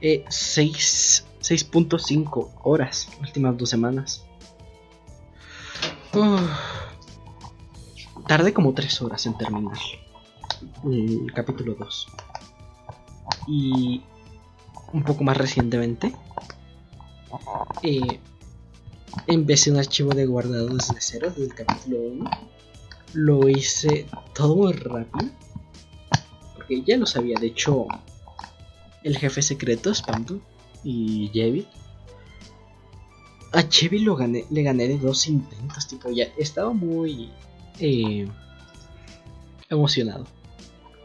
Eh, 0.00 0.24
6.5 0.28 2.52
horas, 2.62 3.10
últimas 3.20 3.58
dos 3.58 3.70
semanas. 3.70 4.24
tardé 8.26 8.54
como 8.54 8.72
3 8.72 9.02
horas 9.02 9.26
en 9.26 9.36
terminar 9.36 9.76
el 10.84 11.32
capítulo 11.32 11.74
2. 11.74 12.06
Y 13.48 14.02
un 14.92 15.02
poco 15.02 15.24
más 15.24 15.36
recientemente, 15.36 16.14
eh, 17.82 18.20
empecé 19.26 19.70
un 19.70 19.78
archivo 19.78 20.10
de 20.14 20.26
guardado 20.26 20.68
desde 20.68 20.94
cero, 21.00 21.32
del 21.36 21.52
capítulo 21.54 21.98
1. 22.00 22.30
Lo 23.14 23.48
hice 23.48 24.06
todo 24.34 24.56
muy 24.56 24.72
rápido, 24.72 25.30
porque 26.54 26.82
ya 26.82 26.96
lo 26.96 27.06
sabía. 27.06 27.38
De 27.40 27.48
hecho, 27.48 27.86
el 29.02 29.18
jefe 29.18 29.42
secreto, 29.42 29.94
Spamto 29.94 30.40
y 30.82 31.30
Jevi. 31.32 31.66
A 33.52 33.62
Jevi 33.62 34.00
lo 34.00 34.16
gané, 34.16 34.44
le 34.50 34.62
gané 34.62 34.88
de 34.88 34.98
dos 34.98 35.28
intentos, 35.28 35.86
tipo, 35.86 36.10
ya 36.10 36.24
estaba 36.38 36.72
muy 36.72 37.30
eh, 37.78 38.26
emocionado 39.68 40.26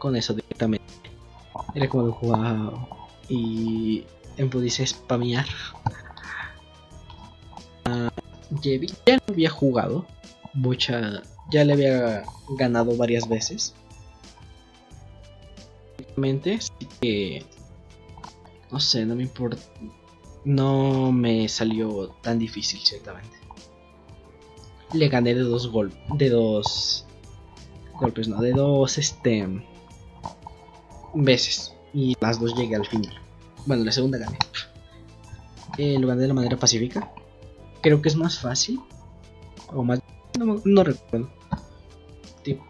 con 0.00 0.16
eso 0.16 0.34
directamente. 0.34 0.84
Era 1.76 1.88
como, 1.88 2.18
wow, 2.22 2.88
y 3.28 4.04
pudiese 4.50 4.84
spamear. 4.84 5.46
Uh, 7.86 8.10
ya 9.06 9.16
lo 9.16 9.32
había 9.32 9.50
jugado 9.50 10.06
mucha, 10.54 11.22
ya 11.50 11.64
le 11.64 11.74
había 11.74 12.24
ganado 12.58 12.96
varias 12.96 13.28
veces. 13.28 13.74
Así 16.20 16.86
que 17.00 17.46
no 18.70 18.78
sé, 18.78 19.04
no 19.06 19.16
me 19.16 19.22
importa, 19.22 19.62
no 20.44 21.12
me 21.12 21.48
salió 21.48 22.08
tan 22.22 22.38
difícil 22.38 22.80
ciertamente. 22.80 23.38
Le 24.92 25.08
gané 25.08 25.34
de 25.34 25.42
dos 25.42 25.68
golpes, 25.70 25.98
de 26.14 26.30
dos 26.30 27.06
golpes, 27.98 28.28
no, 28.28 28.40
de 28.40 28.52
dos 28.52 28.98
este 28.98 29.46
veces 31.14 31.74
y 31.92 32.16
las 32.20 32.40
dos 32.40 32.54
llegué 32.54 32.76
al 32.76 32.86
final. 32.86 33.12
Bueno, 33.66 33.84
la 33.84 33.92
segunda 33.92 34.18
gané. 34.18 34.38
Eh, 35.78 35.98
lo 35.98 36.08
gané 36.08 36.22
de 36.22 36.28
la 36.28 36.34
manera 36.34 36.56
pacífica. 36.56 37.10
Creo 37.80 38.02
que 38.02 38.08
es 38.08 38.16
más 38.16 38.38
fácil. 38.38 38.80
O 39.72 39.82
más... 39.82 40.00
No, 40.64 40.84
recuerdo. 40.84 41.30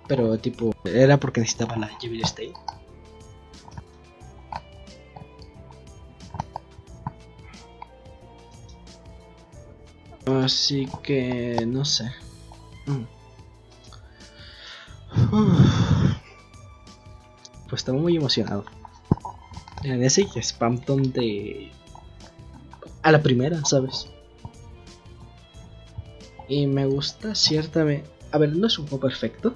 pero 0.06 0.38
tipo... 0.38 0.72
Era 0.84 1.18
porque 1.18 1.40
necesitaba 1.40 1.76
la 1.76 1.88
Jevil 2.00 2.22
State. 2.22 2.54
Así 10.26 10.88
que... 11.02 11.64
No 11.66 11.84
sé. 11.84 12.10
Mm. 12.86 13.04
Pues 17.70 17.82
estaba 17.82 17.98
muy 17.98 18.16
emocionado 18.16 18.64
en 19.84 20.02
ese 20.02 20.26
Spampton 20.42 21.12
de. 21.12 21.70
a 23.02 23.12
la 23.12 23.22
primera, 23.22 23.64
¿sabes? 23.64 24.08
Y 26.48 26.66
me 26.66 26.84
gusta 26.86 27.34
ciertamente. 27.34 28.10
A 28.32 28.38
ver, 28.38 28.56
no 28.56 28.66
es 28.66 28.78
un 28.78 28.88
juego 28.88 29.06
perfecto. 29.06 29.54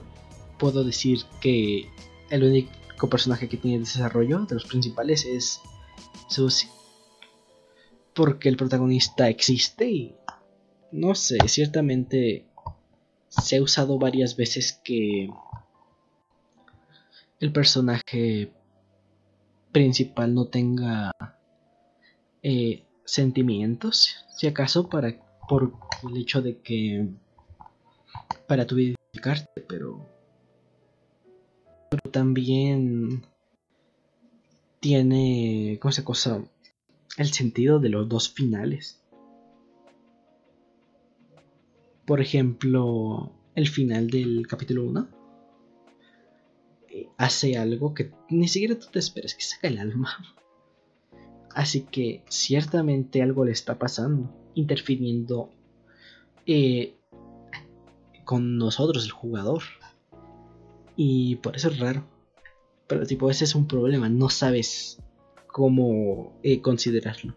Puedo 0.58 0.84
decir 0.84 1.24
que 1.40 1.90
el 2.30 2.44
único 2.44 3.08
personaje 3.10 3.48
que 3.48 3.56
tiene 3.56 3.80
desarrollo 3.80 4.40
de 4.46 4.54
los 4.54 4.64
principales 4.64 5.24
es 5.24 5.60
Susie. 6.28 6.70
Porque 8.14 8.48
el 8.48 8.56
protagonista 8.56 9.28
existe 9.28 9.90
y. 9.90 10.14
No 10.92 11.16
sé, 11.16 11.38
ciertamente 11.48 12.46
se 13.28 13.56
ha 13.56 13.62
usado 13.62 13.98
varias 13.98 14.36
veces 14.36 14.80
que 14.84 15.28
el 17.44 17.52
personaje 17.52 18.54
principal 19.70 20.32
no 20.32 20.46
tenga 20.46 21.10
eh, 22.42 22.86
sentimientos, 23.04 24.24
si 24.34 24.46
acaso 24.46 24.88
para 24.88 25.20
por 25.46 25.74
el 26.08 26.16
hecho 26.16 26.40
de 26.40 26.62
que 26.62 27.06
para 28.48 28.66
tu 28.66 28.78
identificarte, 28.78 29.60
pero 29.68 30.08
pero 31.90 32.10
también 32.10 33.26
tiene 34.80 35.78
¿cómo 35.82 35.92
se 35.92 36.02
cosa? 36.02 36.42
el 37.18 37.26
sentido 37.26 37.78
de 37.78 37.90
los 37.90 38.08
dos 38.08 38.30
finales. 38.32 39.02
Por 42.06 42.22
ejemplo, 42.22 43.32
el 43.54 43.68
final 43.68 44.08
del 44.08 44.46
capítulo 44.46 44.84
1 44.84 45.23
hace 47.24 47.56
algo 47.56 47.94
que 47.94 48.12
ni 48.28 48.48
siquiera 48.48 48.78
tú 48.78 48.86
te 48.92 48.98
esperas, 48.98 49.34
que 49.34 49.42
saca 49.42 49.68
el 49.68 49.78
alma. 49.78 50.10
Así 51.54 51.82
que 51.82 52.22
ciertamente 52.28 53.22
algo 53.22 53.46
le 53.46 53.52
está 53.52 53.78
pasando, 53.78 54.30
interfiriendo 54.54 55.50
eh, 56.46 56.94
con 58.24 58.58
nosotros, 58.58 59.04
el 59.04 59.12
jugador. 59.12 59.62
Y 60.96 61.36
por 61.36 61.56
eso 61.56 61.68
es 61.68 61.78
raro. 61.78 62.04
Pero 62.86 63.06
tipo, 63.06 63.30
ese 63.30 63.44
es 63.44 63.54
un 63.54 63.66
problema, 63.66 64.10
no 64.10 64.28
sabes 64.28 64.98
cómo 65.46 66.38
eh, 66.42 66.60
considerarlo. 66.60 67.34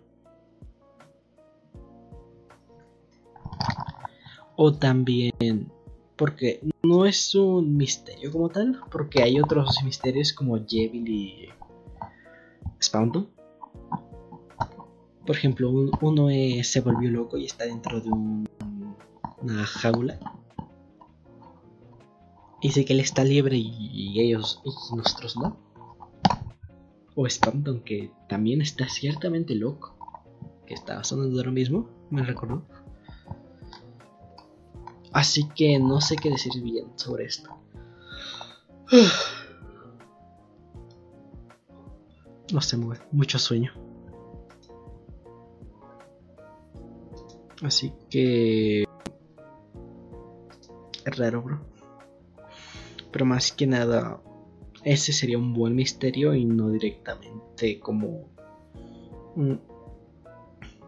O 4.57 4.73
también 4.73 5.71
porque 6.17 6.59
no 6.83 7.05
es 7.05 7.35
un 7.35 7.77
misterio 7.77 8.31
como 8.31 8.49
tal, 8.49 8.81
porque 8.91 9.21
hay 9.21 9.39
otros 9.39 9.77
misterios 9.83 10.33
como 10.33 10.57
Jevil 10.67 11.07
y 11.07 11.49
Spawnton. 12.81 13.29
Por 15.25 15.35
ejemplo, 15.35 15.69
uno 16.01 16.29
se 16.63 16.81
volvió 16.81 17.11
loco 17.11 17.37
y 17.37 17.45
está 17.45 17.65
dentro 17.65 18.01
de 18.01 18.09
una 18.09 19.65
jaula. 19.65 20.19
Dice 22.61 22.85
que 22.85 22.93
él 22.93 22.99
está 22.99 23.23
libre 23.23 23.57
y, 23.57 24.19
ellos 24.19 24.61
y 24.65 24.95
nosotros 24.95 25.37
no. 25.37 25.57
O 27.13 27.29
Spawnton 27.29 27.81
que 27.81 28.11
también 28.27 28.61
está 28.61 28.89
ciertamente 28.89 29.53
loco. 29.53 29.95
Que 30.65 30.73
estaba 30.73 31.03
sonando 31.03 31.37
ahora 31.37 31.51
mismo, 31.51 31.89
me 32.09 32.23
recordó. 32.23 32.65
Así 35.11 35.47
que 35.55 35.79
no 35.79 36.01
sé 36.01 36.15
qué 36.15 36.29
decir 36.29 36.61
bien 36.61 36.87
sobre 36.95 37.25
esto. 37.25 37.49
No 42.53 42.61
sé, 42.61 42.77
mucho 43.11 43.39
sueño. 43.39 43.73
Así 47.61 47.91
que... 48.09 48.85
Es 51.05 51.17
raro, 51.17 51.41
bro. 51.41 51.59
Pero 53.11 53.25
más 53.25 53.51
que 53.51 53.67
nada, 53.67 54.21
ese 54.83 55.11
sería 55.11 55.37
un 55.37 55.53
buen 55.53 55.75
misterio 55.75 56.33
y 56.35 56.45
no 56.45 56.69
directamente 56.69 57.81
como... 57.81 58.29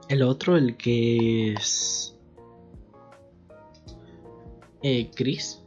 El 0.08 0.24
otro, 0.24 0.56
el 0.56 0.78
que 0.78 1.54
es 1.54 2.19
eh, 4.84 5.12
Chris. 5.16 5.62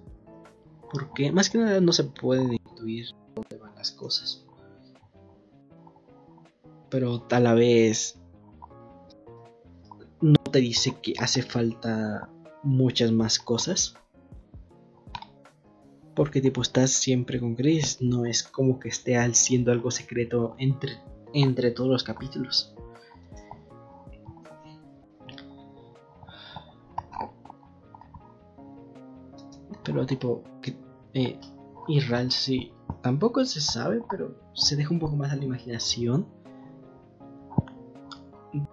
Porque 0.92 1.32
más 1.32 1.48
que 1.48 1.58
nada 1.58 1.80
no 1.80 1.92
se 1.92 2.04
puede 2.04 2.54
intuir 2.54 3.06
dónde 3.34 3.56
van 3.56 3.74
las 3.74 3.90
cosas. 3.90 4.44
Pero 6.90 7.26
a 7.30 7.40
la 7.40 7.54
vez 7.54 8.18
te 10.52 10.60
dice 10.60 10.94
que 11.02 11.14
hace 11.18 11.42
falta 11.42 12.28
muchas 12.62 13.10
más 13.10 13.38
cosas. 13.38 13.94
Porque 16.14 16.42
tipo 16.42 16.60
estás 16.60 16.90
siempre 16.90 17.40
con 17.40 17.56
Chris, 17.56 18.02
no 18.02 18.26
es 18.26 18.42
como 18.42 18.78
que 18.78 18.90
esté 18.90 19.16
siendo 19.34 19.72
algo 19.72 19.90
secreto 19.90 20.54
entre, 20.58 20.98
entre 21.32 21.70
todos 21.70 21.90
los 21.90 22.04
capítulos. 22.04 22.74
Pero 29.92 30.06
tipo, 30.06 30.42
que, 30.62 30.74
eh, 31.12 31.38
sí, 32.30 32.72
tampoco 33.02 33.44
se 33.44 33.60
sabe, 33.60 34.02
pero 34.08 34.34
se 34.54 34.74
deja 34.74 34.90
un 34.90 34.98
poco 34.98 35.16
más 35.16 35.32
a 35.32 35.36
la 35.36 35.44
imaginación. 35.44 36.26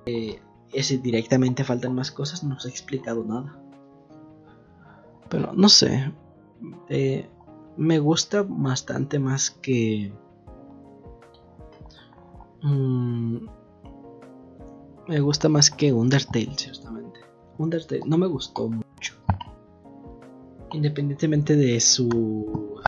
De 0.06 0.42
ese 0.72 0.98
directamente 0.98 1.66
faltan 1.66 1.94
más 1.94 2.12
cosas, 2.12 2.44
no 2.46 2.58
se 2.58 2.70
ha 2.70 2.72
explicado 2.72 3.26
nada. 3.26 3.62
Pero 5.30 5.52
no 5.54 5.68
sé, 5.68 6.14
eh, 6.88 7.30
me 7.76 8.00
gusta 8.00 8.46
bastante 8.48 9.20
más 9.20 9.52
que... 9.52 10.14
Mm, 12.62 13.46
me 15.08 15.20
gusta 15.20 15.50
más 15.50 15.70
que 15.70 15.92
Undertale, 15.92 16.56
ciertamente. 16.56 17.20
Undertale 17.58 18.04
no 18.06 18.18
me 18.18 18.28
gustó 18.28 18.70
mucho. 18.70 18.89
Independientemente 20.72 21.56
de 21.56 21.80
su 21.80 22.82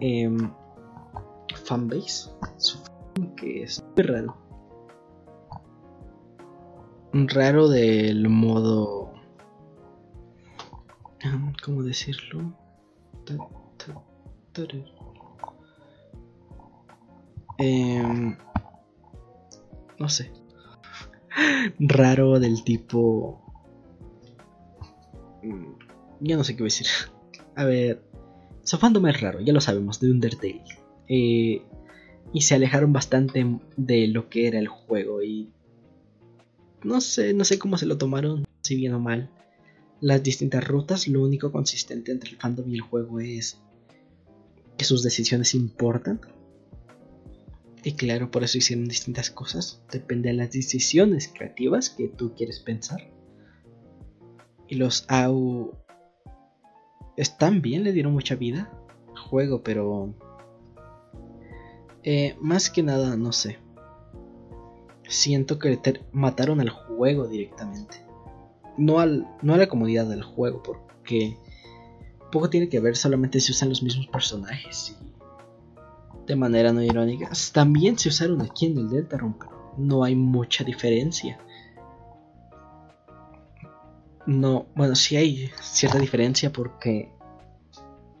eh, 0.00 0.30
fanbase, 1.64 2.30
su 2.56 2.78
fan 2.78 3.34
que 3.36 3.62
es 3.62 3.84
muy 3.96 4.04
raro. 4.04 4.36
Raro 7.12 7.68
del 7.68 8.28
modo 8.28 9.06
¿Cómo 11.64 11.82
decirlo? 11.82 12.52
Em, 17.58 18.36
no 19.98 20.08
sé. 20.08 20.30
Raro 21.78 22.38
del 22.38 22.62
tipo... 22.62 23.42
Ya 26.20 26.36
no 26.36 26.44
sé 26.44 26.54
qué 26.54 26.62
voy 26.62 26.68
a 26.68 26.72
decir. 26.72 26.86
A 27.54 27.64
ver, 27.64 28.02
su 28.62 28.76
fandom 28.78 29.06
es 29.06 29.20
raro, 29.20 29.40
ya 29.40 29.52
lo 29.52 29.60
sabemos, 29.60 30.00
de 30.00 30.10
Undertale. 30.10 30.64
Eh, 31.08 31.62
y 32.32 32.40
se 32.40 32.54
alejaron 32.54 32.92
bastante 32.92 33.46
de 33.76 34.08
lo 34.08 34.28
que 34.28 34.48
era 34.48 34.58
el 34.58 34.68
juego 34.68 35.22
y 35.22 35.50
no 36.82 37.00
sé, 37.00 37.32
no 37.32 37.44
sé 37.44 37.58
cómo 37.58 37.78
se 37.78 37.86
lo 37.86 37.96
tomaron, 37.96 38.44
si 38.62 38.76
bien 38.76 38.92
o 38.94 39.00
mal 39.00 39.30
las 40.00 40.22
distintas 40.22 40.66
rutas, 40.66 41.08
lo 41.08 41.22
único 41.22 41.52
consistente 41.52 42.12
entre 42.12 42.30
el 42.30 42.36
fandom 42.36 42.68
y 42.70 42.74
el 42.74 42.80
juego 42.80 43.20
es 43.20 43.58
que 44.76 44.84
sus 44.84 45.02
decisiones 45.02 45.54
importan. 45.54 46.20
Y 47.82 47.92
claro, 47.92 48.30
por 48.30 48.44
eso 48.44 48.58
hicieron 48.58 48.88
distintas 48.88 49.30
cosas. 49.30 49.80
Depende 49.90 50.30
de 50.30 50.34
las 50.34 50.52
decisiones 50.52 51.28
creativas 51.28 51.90
que 51.90 52.08
tú 52.08 52.34
quieres 52.34 52.60
pensar. 52.60 53.10
Y 54.68 54.74
los 54.74 55.04
AU 55.08 55.72
están 57.16 57.62
bien, 57.62 57.84
le 57.84 57.92
dieron 57.92 58.12
mucha 58.12 58.34
vida 58.34 58.70
juego, 59.14 59.62
pero... 59.62 60.14
Eh, 62.02 62.36
más 62.40 62.70
que 62.70 62.82
nada, 62.82 63.16
no 63.16 63.32
sé. 63.32 63.58
Siento 65.08 65.58
que 65.58 65.80
mataron 66.12 66.60
al 66.60 66.70
juego 66.70 67.26
directamente 67.26 68.06
no, 68.76 69.00
al, 69.00 69.26
no 69.42 69.54
a 69.54 69.56
la 69.56 69.68
comodidad 69.68 70.06
del 70.06 70.22
juego, 70.22 70.62
porque 70.62 71.36
poco 72.30 72.50
tiene 72.50 72.68
que 72.68 72.80
ver 72.80 72.96
solamente 72.96 73.40
si 73.40 73.52
usan 73.52 73.68
los 73.68 73.82
mismos 73.82 74.06
personajes 74.08 74.96
y 75.00 76.26
de 76.26 76.36
manera 76.36 76.72
no 76.72 76.82
irónica. 76.82 77.30
También 77.52 77.98
se 77.98 78.08
usaron 78.08 78.42
aquí 78.42 78.66
en 78.66 78.78
el 78.78 78.88
Deltarune, 78.88 79.36
pero 79.38 79.74
no 79.78 80.04
hay 80.04 80.14
mucha 80.14 80.64
diferencia. 80.64 81.38
No, 84.26 84.66
bueno, 84.74 84.94
sí 84.94 85.16
hay 85.16 85.50
cierta 85.60 85.98
diferencia 85.98 86.52
porque 86.52 87.10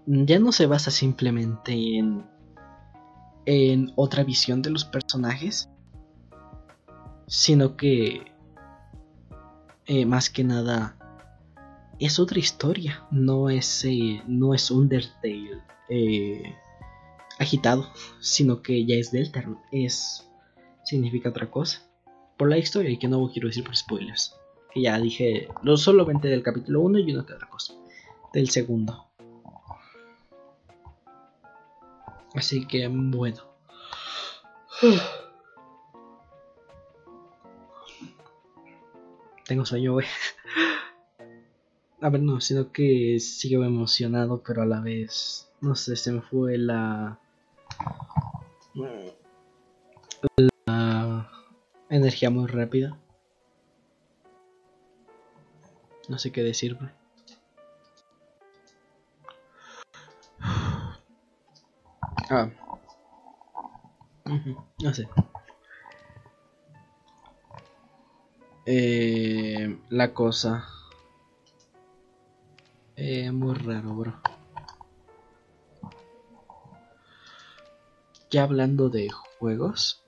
ya 0.06 0.38
no 0.38 0.52
se 0.52 0.66
basa 0.66 0.90
simplemente 0.90 1.72
en 1.98 2.24
en 3.46 3.92
otra 3.94 4.24
visión 4.24 4.60
de 4.60 4.70
los 4.70 4.84
personajes, 4.84 5.70
sino 7.28 7.76
que 7.76 8.32
eh, 9.86 10.04
más 10.04 10.28
que 10.28 10.44
nada 10.44 10.98
es 11.98 12.18
otra 12.18 12.40
historia, 12.40 13.06
no 13.10 13.48
es, 13.48 13.84
eh, 13.84 14.22
no 14.26 14.52
es 14.52 14.70
Undertale 14.70 15.62
eh, 15.88 16.54
agitado, 17.38 17.88
sino 18.20 18.60
que 18.62 18.84
ya 18.84 18.96
es 18.96 19.12
Deltarune, 19.12 19.60
es 19.72 20.28
significa 20.84 21.30
otra 21.30 21.50
cosa 21.50 21.82
por 22.36 22.50
la 22.50 22.58
historia 22.58 22.90
y 22.90 22.98
que 22.98 23.08
no 23.08 23.30
quiero 23.32 23.48
decir 23.48 23.64
por 23.64 23.76
spoilers. 23.76 24.34
Que 24.76 24.82
ya 24.82 25.00
dije 25.00 25.48
no 25.62 25.78
solamente 25.78 26.28
del 26.28 26.42
capítulo 26.42 26.82
1 26.82 26.98
y 26.98 27.14
una 27.14 27.24
que 27.24 27.32
otra 27.32 27.48
cosa 27.48 27.72
del 28.34 28.50
segundo. 28.50 29.06
Así 32.34 32.66
que 32.66 32.86
bueno. 32.88 33.42
Tengo 39.46 39.64
sueño, 39.64 39.94
güey. 39.94 40.06
A 42.02 42.10
ver, 42.10 42.20
no, 42.20 42.42
sino 42.42 42.70
que 42.70 43.18
sigo 43.18 43.64
emocionado, 43.64 44.42
pero 44.46 44.60
a 44.60 44.66
la 44.66 44.82
vez, 44.82 45.50
no 45.62 45.74
sé, 45.74 45.96
se 45.96 46.12
me 46.12 46.20
fue 46.20 46.58
la... 46.58 47.18
La 50.66 51.30
energía 51.88 52.28
muy 52.28 52.46
rápida. 52.46 52.98
No 56.08 56.18
sé 56.18 56.30
qué 56.30 56.42
decir, 56.42 56.76
güey. 56.76 56.90
Ah. 62.30 62.48
No 64.82 64.94
sé. 64.94 65.08
Eh, 68.66 69.78
la 69.90 70.12
cosa. 70.12 70.66
Eh, 72.96 73.30
muy 73.30 73.54
raro, 73.54 73.94
bro. 73.94 74.20
Ya 78.30 78.42
hablando 78.42 78.88
de 78.88 79.08
juegos. 79.10 80.02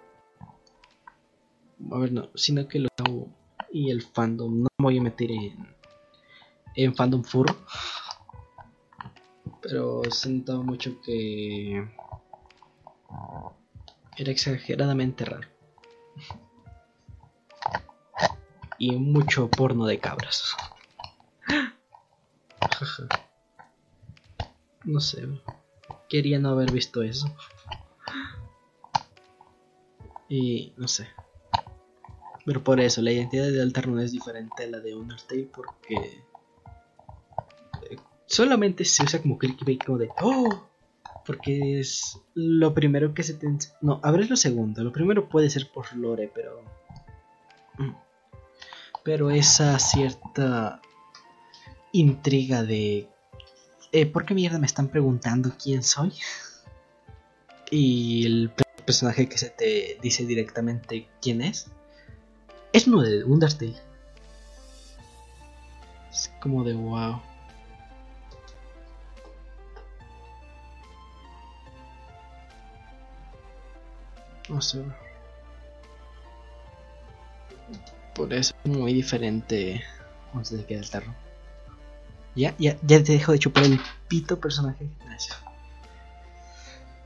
A 1.92 1.98
ver, 1.98 2.12
no, 2.12 2.30
sino 2.34 2.66
que 2.66 2.80
lo 2.80 2.88
y 3.72 3.90
el 3.90 4.02
fandom. 4.02 4.62
No 4.62 4.68
me 4.78 4.84
voy 4.84 4.98
a 4.98 5.02
meter 5.02 5.30
en, 5.30 5.77
en 6.84 6.94
fandom 6.94 7.22
furro. 7.24 7.56
Pero 9.60 10.02
se 10.10 10.30
notaba 10.30 10.62
mucho 10.62 11.00
que 11.02 11.84
era 14.16 14.30
exageradamente 14.30 15.24
raro 15.24 15.48
y 18.78 18.92
mucho 18.92 19.50
porno 19.50 19.86
de 19.86 19.98
cabras. 19.98 20.54
no 24.84 25.00
sé, 25.00 25.28
quería 26.08 26.38
no 26.38 26.50
haber 26.50 26.70
visto 26.70 27.02
eso. 27.02 27.34
Y 30.28 30.74
no 30.76 30.86
sé. 30.86 31.08
Pero 32.44 32.62
por 32.62 32.80
eso, 32.80 33.02
la 33.02 33.10
identidad 33.12 33.50
de 33.50 33.60
Alterno 33.60 34.00
es 34.00 34.12
diferente 34.12 34.64
a 34.64 34.68
la 34.68 34.78
de 34.78 34.94
Undertale 34.94 35.50
porque 35.52 36.22
solamente 38.28 38.84
se 38.84 39.02
usa 39.02 39.20
como 39.20 39.38
clickbait 39.38 39.84
como 39.84 39.98
de 39.98 40.08
¡Oh! 40.20 40.64
Porque 41.26 41.80
es 41.80 42.18
lo 42.34 42.72
primero 42.72 43.12
que 43.12 43.24
se 43.24 43.34
te... 43.34 43.48
No, 43.82 44.00
a 44.02 44.12
lo 44.12 44.36
segundo. 44.36 44.84
Lo 44.84 44.92
primero 44.92 45.28
puede 45.28 45.50
ser 45.50 45.68
por 45.70 45.92
lore, 45.96 46.30
pero... 46.32 46.62
Mm 47.76 48.08
pero 49.08 49.30
esa 49.30 49.78
cierta 49.78 50.82
intriga 51.92 52.62
de 52.62 53.08
eh, 53.90 54.04
¿por 54.04 54.26
qué 54.26 54.34
mierda 54.34 54.58
me 54.58 54.66
están 54.66 54.88
preguntando 54.88 55.52
quién 55.58 55.82
soy? 55.82 56.12
Y 57.70 58.26
el 58.26 58.52
personaje 58.84 59.26
que 59.26 59.38
se 59.38 59.48
te 59.48 59.98
dice 60.02 60.26
directamente 60.26 61.08
quién 61.22 61.40
es 61.40 61.68
es 62.74 62.86
uno 62.86 63.00
de 63.00 63.24
Undertale. 63.24 63.76
Es 66.10 66.30
como 66.42 66.62
de 66.64 66.74
wow. 66.74 67.22
Por 78.14 78.32
eso 78.32 78.54
es 78.64 78.70
muy 78.70 78.92
diferente. 78.92 79.84
¿Cómo 80.32 80.44
se 80.44 80.64
queda 80.64 80.80
el 80.80 80.90
tarro? 80.90 81.14
Ya, 82.34 82.54
ya, 82.58 82.76
ya 82.82 83.02
te 83.02 83.12
dejo 83.12 83.32
de 83.32 83.38
chupar 83.38 83.64
el 83.64 83.80
pito 84.08 84.40
personaje. 84.40 84.88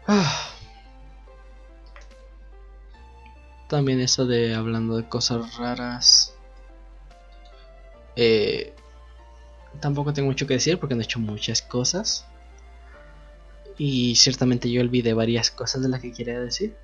También 3.68 4.00
eso 4.00 4.26
de 4.26 4.54
hablando 4.54 4.96
de 4.96 5.08
cosas 5.08 5.56
raras. 5.56 6.34
Eh, 8.16 8.74
tampoco 9.80 10.12
tengo 10.12 10.28
mucho 10.28 10.46
que 10.46 10.54
decir 10.54 10.78
porque 10.78 10.94
he 10.94 11.00
hecho 11.00 11.20
muchas 11.20 11.62
cosas. 11.62 12.26
Y 13.78 14.16
ciertamente 14.16 14.70
yo 14.70 14.82
olvidé 14.82 15.14
varias 15.14 15.50
cosas 15.50 15.82
de 15.82 15.88
las 15.88 16.00
que 16.00 16.12
quería 16.12 16.40
decir. 16.40 16.76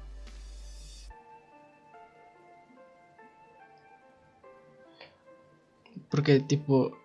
Porque 6.19 6.41
tipo... 6.41 6.99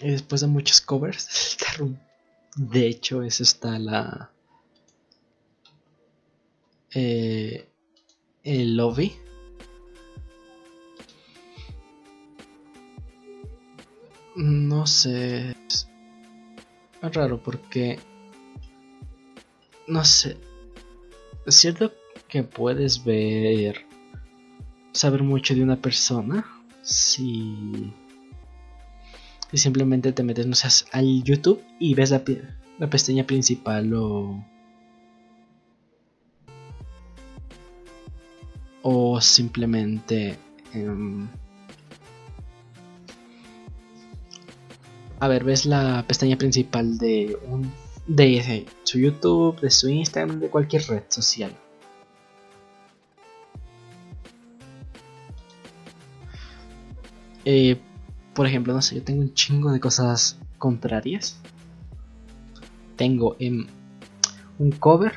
y 0.00 0.10
después 0.10 0.40
de 0.40 0.46
muchos 0.46 0.80
covers, 0.80 1.58
de 2.56 2.86
hecho, 2.86 3.22
eso 3.22 3.42
está 3.42 3.78
la... 3.78 4.30
Eh, 6.94 7.68
el 8.42 8.74
lobby. 8.74 9.14
No 14.34 14.86
sé. 14.86 15.54
Es 15.66 15.86
raro 17.02 17.42
porque... 17.42 18.00
No 19.86 20.06
sé. 20.06 20.38
Cierto 21.48 21.92
que 22.32 22.42
puedes 22.42 23.04
ver... 23.04 23.84
Saber 24.92 25.22
mucho 25.22 25.54
de 25.54 25.62
una 25.62 25.76
persona. 25.76 26.46
Si... 26.80 27.92
Si 29.50 29.58
simplemente 29.58 30.12
te 30.12 30.22
metes, 30.22 30.46
no 30.46 30.54
sé, 30.54 30.86
al 30.92 31.22
YouTube 31.22 31.62
y 31.78 31.94
ves 31.94 32.10
la, 32.10 32.22
la 32.78 32.88
pestaña 32.88 33.24
principal 33.26 33.92
o 33.92 34.42
o 38.84 39.20
simplemente 39.20 40.36
em, 40.72 41.28
a 45.20 45.28
ver 45.28 45.44
ves 45.44 45.66
la 45.66 46.04
pestaña 46.08 46.36
principal 46.36 46.98
de 46.98 47.38
un 47.46 47.70
de 48.08 48.66
su 48.82 48.98
YouTube 48.98 49.60
de 49.60 49.70
su 49.70 49.88
Instagram 49.88 50.40
de 50.40 50.50
cualquier 50.50 50.82
red 50.88 51.04
social 51.10 51.56
eh, 57.44 57.80
por 58.34 58.46
ejemplo 58.46 58.72
no 58.72 58.82
sé 58.82 58.96
yo 58.96 59.02
tengo 59.02 59.22
un 59.22 59.34
chingo 59.34 59.72
de 59.72 59.80
cosas 59.80 60.38
contrarias 60.58 61.38
tengo 62.96 63.36
em, 63.38 63.66
un 64.58 64.70
cover 64.70 65.12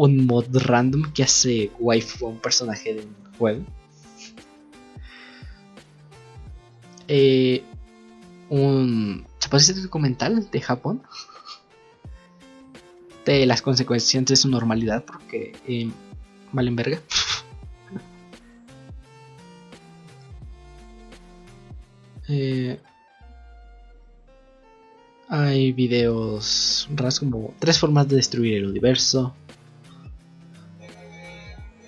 un 0.00 0.26
mod 0.26 0.46
random 0.56 1.12
que 1.12 1.22
hace 1.22 1.70
waifu 1.78 2.26
a 2.26 2.30
un 2.30 2.38
personaje 2.38 2.94
de 2.94 3.00
un 3.00 3.14
juego. 3.38 3.64
Eh, 7.06 7.62
un. 8.48 9.26
¿Se 9.38 9.48
puede 9.50 9.62
decir 9.66 9.82
documental 9.82 10.50
de 10.50 10.60
Japón? 10.62 11.02
De 13.26 13.44
las 13.44 13.60
consecuencias 13.60 14.24
de 14.24 14.36
su 14.36 14.48
normalidad, 14.48 15.04
porque. 15.04 15.52
Eh, 15.68 15.90
valen 16.50 16.76
verga. 16.76 17.00
eh, 22.30 22.78
hay 25.28 25.72
videos 25.72 26.88
raros 26.94 27.18
como 27.18 27.54
tres 27.58 27.78
formas 27.78 28.08
de 28.08 28.16
destruir 28.16 28.54
el 28.54 28.66
universo. 28.66 29.34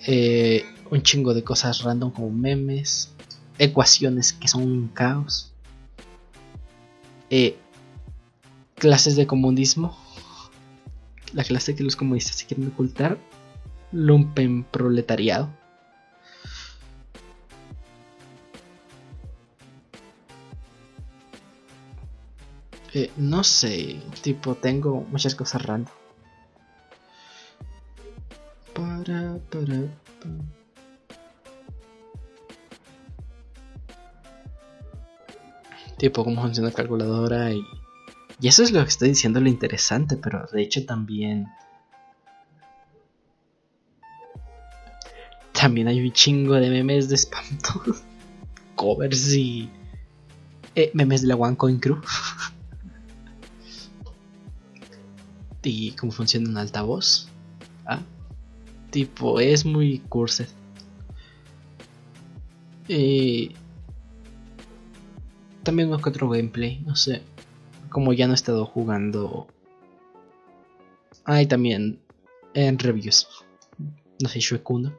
Eh, 0.07 0.65
un 0.91 1.03
chingo 1.03 1.33
de 1.33 1.45
cosas 1.45 1.83
random 1.83 2.11
como 2.11 2.31
memes, 2.31 3.13
ecuaciones 3.59 4.33
que 4.33 4.49
son 4.49 4.63
un 4.63 4.89
caos, 4.89 5.53
eh, 7.31 7.57
clases 8.75 9.15
de 9.15 9.29
comunismo, 9.29 9.97
la 11.33 11.45
clase 11.45 11.77
que 11.77 11.85
los 11.85 11.95
comunistas 11.95 12.37
se 12.37 12.47
quieren 12.47 12.67
ocultar, 12.69 13.17
lumpen 13.93 14.65
proletariado. 14.65 15.49
Eh, 22.95 23.11
no 23.17 23.43
sé, 23.43 24.03
tipo, 24.21 24.55
tengo 24.55 25.01
muchas 25.11 25.35
cosas 25.35 25.65
random. 25.65 25.93
Para, 28.75 29.39
para, 29.51 29.89
Tipo, 35.97 36.25
cómo 36.25 36.43
funciona 36.43 36.69
la 36.69 36.75
calculadora 36.75 37.53
y... 37.53 37.65
Y 38.41 38.49
eso 38.49 38.65
es 38.65 38.73
lo 38.73 38.83
que 38.83 38.89
estoy 38.89 39.11
diciendo 39.11 39.41
lo 39.41 39.49
interesante, 39.49 40.17
pero 40.17 40.47
de 40.53 40.63
hecho 40.63 40.85
también... 40.85 41.47
También 45.53 45.87
hay 45.89 46.01
un 46.01 46.13
chingo 46.13 46.55
de 46.55 46.69
memes 46.69 47.09
de 47.09 47.17
spam 47.17 47.45
covers 48.75 49.33
y... 49.33 49.71
Eh, 50.75 50.91
memes 50.93 51.23
de 51.23 51.29
la 51.29 51.37
OneCoin 51.37 51.79
Crew. 51.79 52.03
y 55.63 55.93
cómo 55.93 56.13
funciona 56.13 56.49
un 56.49 56.57
altavoz. 56.57 57.29
Ah, 57.87 58.01
Tipo, 58.93 59.41
es 59.41 59.65
muy 59.65 60.01
cursed. 60.01 60.49
Y 62.89 63.53
también 65.63 65.89
uno 65.89 65.99
que 65.99 66.11
gameplay, 66.11 66.81
no 66.81 66.95
sé. 66.95 67.23
Como 67.89 68.13
ya 68.13 68.27
no 68.27 68.35
he 68.35 68.35
estado 68.35 68.67
jugando. 68.67 69.47
Ah, 71.25 71.43
también 71.49 72.01
en 72.53 72.79
reviews. 72.79 73.29
No 74.23 74.29
sé, 74.29 74.41
Shuekuno. 74.41 74.93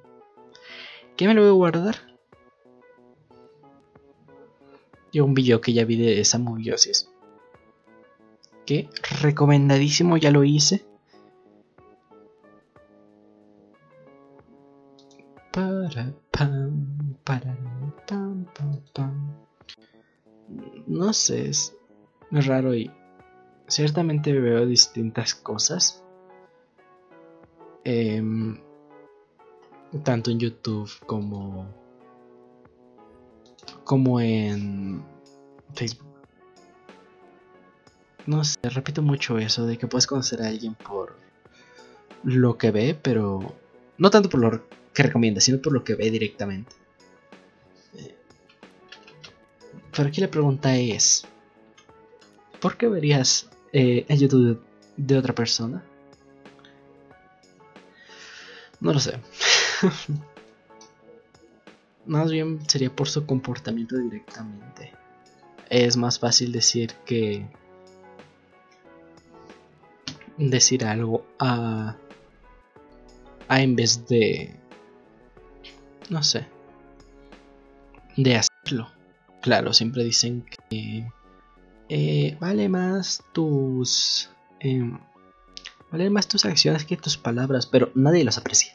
¿Qué 1.16 1.28
me 1.28 1.36
lo 1.36 1.42
voy 1.42 1.50
a 1.52 1.54
guardar? 1.54 1.96
Yo 5.12 5.24
un 5.24 5.36
video 5.36 5.62
que 5.62 5.74
ya 5.74 5.86
vi 5.86 5.98
de 5.98 6.20
esa 6.20 6.40
moviosis. 6.40 7.13
Que 8.66 8.90
recomendadísimo, 9.22 10.18
ya 10.18 10.32
lo 10.32 10.44
hice. 10.44 10.86
No 20.88 21.14
sé, 21.14 21.50
es 21.50 21.76
raro 22.32 22.74
y 22.74 22.92
ciertamente 23.68 24.34
veo 24.34 24.66
distintas 24.66 25.36
cosas. 25.36 26.04
Em, 27.84 28.60
tanto 30.04 30.32
en 30.32 30.40
YouTube 30.40 30.90
como 31.06 31.68
como 33.84 34.20
en 34.20 35.04
Facebook. 35.74 36.13
No 38.26 38.44
sé, 38.44 38.58
repito 38.64 39.02
mucho 39.02 39.38
eso 39.38 39.66
de 39.66 39.78
que 39.78 39.88
puedes 39.88 40.08
conocer 40.08 40.42
a 40.42 40.48
alguien 40.48 40.76
por 40.76 41.18
lo 42.24 42.58
que 42.58 42.72
ve, 42.72 42.98
pero 43.02 43.54
no 43.98 44.10
tanto 44.10 44.30
por 44.30 44.40
lo 44.40 44.68
que 44.94 45.04
recomienda, 45.04 45.42
sino 45.42 45.62
por 45.62 45.74
lo 45.74 45.84
que 45.84 45.96
ve 45.96 46.10
directamente. 46.10 46.72
Eh, 47.96 48.16
pero 49.96 50.08
aquí 50.08 50.22
la 50.22 50.32
pregunta 50.32 50.76
es, 50.78 51.26
¿por 52.62 52.78
qué 52.78 52.88
verías 52.88 53.50
eh, 53.74 54.06
el 54.08 54.20
YouTube 54.20 54.62
de, 54.96 55.18
otra 55.18 55.36
persona? 55.36 55.84
No 58.80 58.94
lo 58.94 59.00
sé. 59.00 59.20
más 62.06 62.32
bien 62.32 62.60
sería 62.70 62.94
por 62.94 63.08
su 63.10 63.26
comportamiento 63.26 63.98
directamente. 63.98 64.94
Es 65.70 65.98
más 65.98 66.20
fácil 66.20 66.52
decir 66.52 66.94
que 67.06 67.48
decir 70.50 70.86
algo 70.86 71.26
a, 71.40 71.98
a 73.48 73.62
en 73.62 73.76
vez 73.76 74.06
de 74.08 74.56
no 76.10 76.24
sé, 76.24 76.46
de 78.18 78.36
hacerlo. 78.36 78.90
Claro, 79.42 79.74
siempre 79.74 80.04
dicen 80.04 80.46
que 80.70 81.06
eh, 81.90 82.38
vale 82.40 82.70
más 82.70 83.24
tus... 83.34 84.30
Em, 84.60 85.00
Valen 85.92 86.12
más 86.12 86.28
tus 86.28 86.44
acciones 86.46 86.86
que 86.86 86.98
tus 86.98 87.18
palabras, 87.18 87.68
pero 87.68 87.92
nadie 87.94 88.24
las 88.24 88.40
aprecia. 88.40 88.74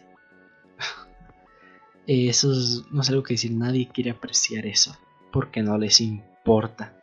Eso 2.06 2.52
no 2.92 3.00
es 3.02 3.08
algo 3.08 3.24
que 3.24 3.34
decir, 3.34 3.50
nadie 3.50 3.88
quiere 3.92 4.10
apreciar 4.12 4.66
eso, 4.66 4.96
porque 5.32 5.60
no 5.60 5.76
les 5.78 6.00
importa. 6.00 6.97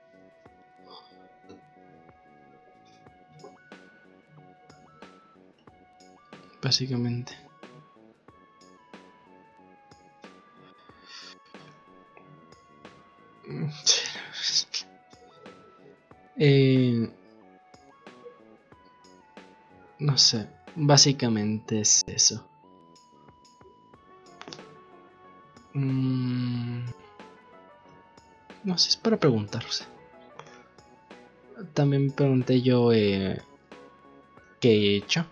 Básicamente. 6.66 7.32
Eh, 16.38 17.08
no 20.00 20.18
sé, 20.18 20.50
básicamente 20.76 21.82
es 21.82 22.02
eso. 22.08 22.44
Mm, 25.76 26.86
no 28.64 28.78
sé, 28.80 28.90
es 28.90 28.98
para 28.98 29.18
preguntarse. 29.18 29.84
También 31.76 32.10
pregunté 32.10 32.64
yo 32.64 32.92
eh, 32.92 33.40
qué 34.60 34.72
he 34.72 34.96
hecho. 34.98 35.28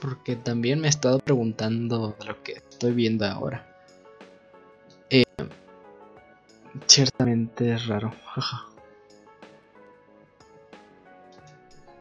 Porque 0.00 0.36
también 0.36 0.80
me 0.80 0.86
he 0.86 0.90
estado 0.90 1.18
preguntando 1.18 2.16
lo 2.26 2.42
que 2.42 2.52
estoy 2.52 2.92
viendo 2.92 3.26
ahora. 3.26 3.66
Eh, 5.10 5.24
ciertamente 6.86 7.74
es 7.74 7.86
raro. 7.86 8.12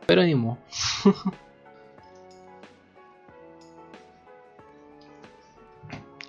Pero 0.06 0.22
animo. 0.22 0.58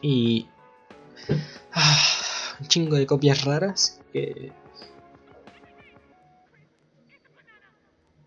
y 0.02 0.48
ah, 1.72 1.98
un 2.60 2.66
chingo 2.68 2.96
de 2.96 3.06
copias 3.06 3.44
raras 3.44 4.00
que 4.12 4.52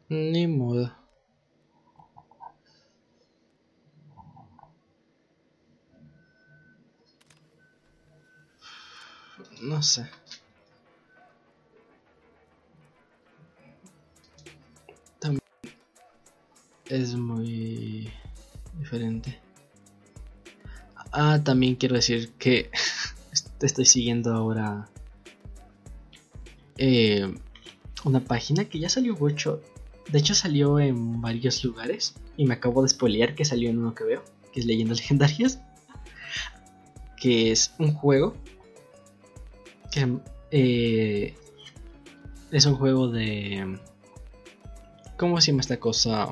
ni 0.09 0.47
modo. 0.47 1.02
No 9.63 9.81
sé. 9.81 10.05
También 15.19 15.41
es 16.89 17.15
muy 17.15 18.11
diferente. 18.77 19.39
Ah, 21.13 21.39
también 21.41 21.75
quiero 21.75 21.95
decir 21.95 22.33
que 22.33 22.71
estoy 23.61 23.85
siguiendo 23.85 24.33
ahora 24.33 24.89
eh, 26.77 27.33
una 28.03 28.19
página 28.19 28.65
que 28.65 28.79
ya 28.79 28.89
salió 28.89 29.15
mucho. 29.15 29.61
De 30.09 30.19
hecho 30.19 30.35
salió 30.35 30.77
en 30.81 31.21
varios 31.21 31.63
lugares 31.63 32.15
y 32.35 32.45
me 32.45 32.55
acabo 32.55 32.83
de 32.83 32.89
spoilear 32.89 33.33
que 33.33 33.45
salió 33.45 33.69
en 33.69 33.77
uno 33.77 33.95
que 33.95 34.03
veo, 34.03 34.25
que 34.51 34.59
es 34.59 34.65
Leyendas 34.65 34.97
Legendarias, 34.97 35.61
que 37.15 37.53
es 37.53 37.73
un 37.79 37.93
juego 37.93 38.35
que 39.93 40.17
eh, 40.51 41.35
es 42.51 42.65
un 42.65 42.75
juego 42.75 43.09
de... 43.09 43.79
¿Cómo 45.17 45.39
se 45.39 45.51
llama 45.51 45.61
esta 45.61 45.79
cosa? 45.79 46.29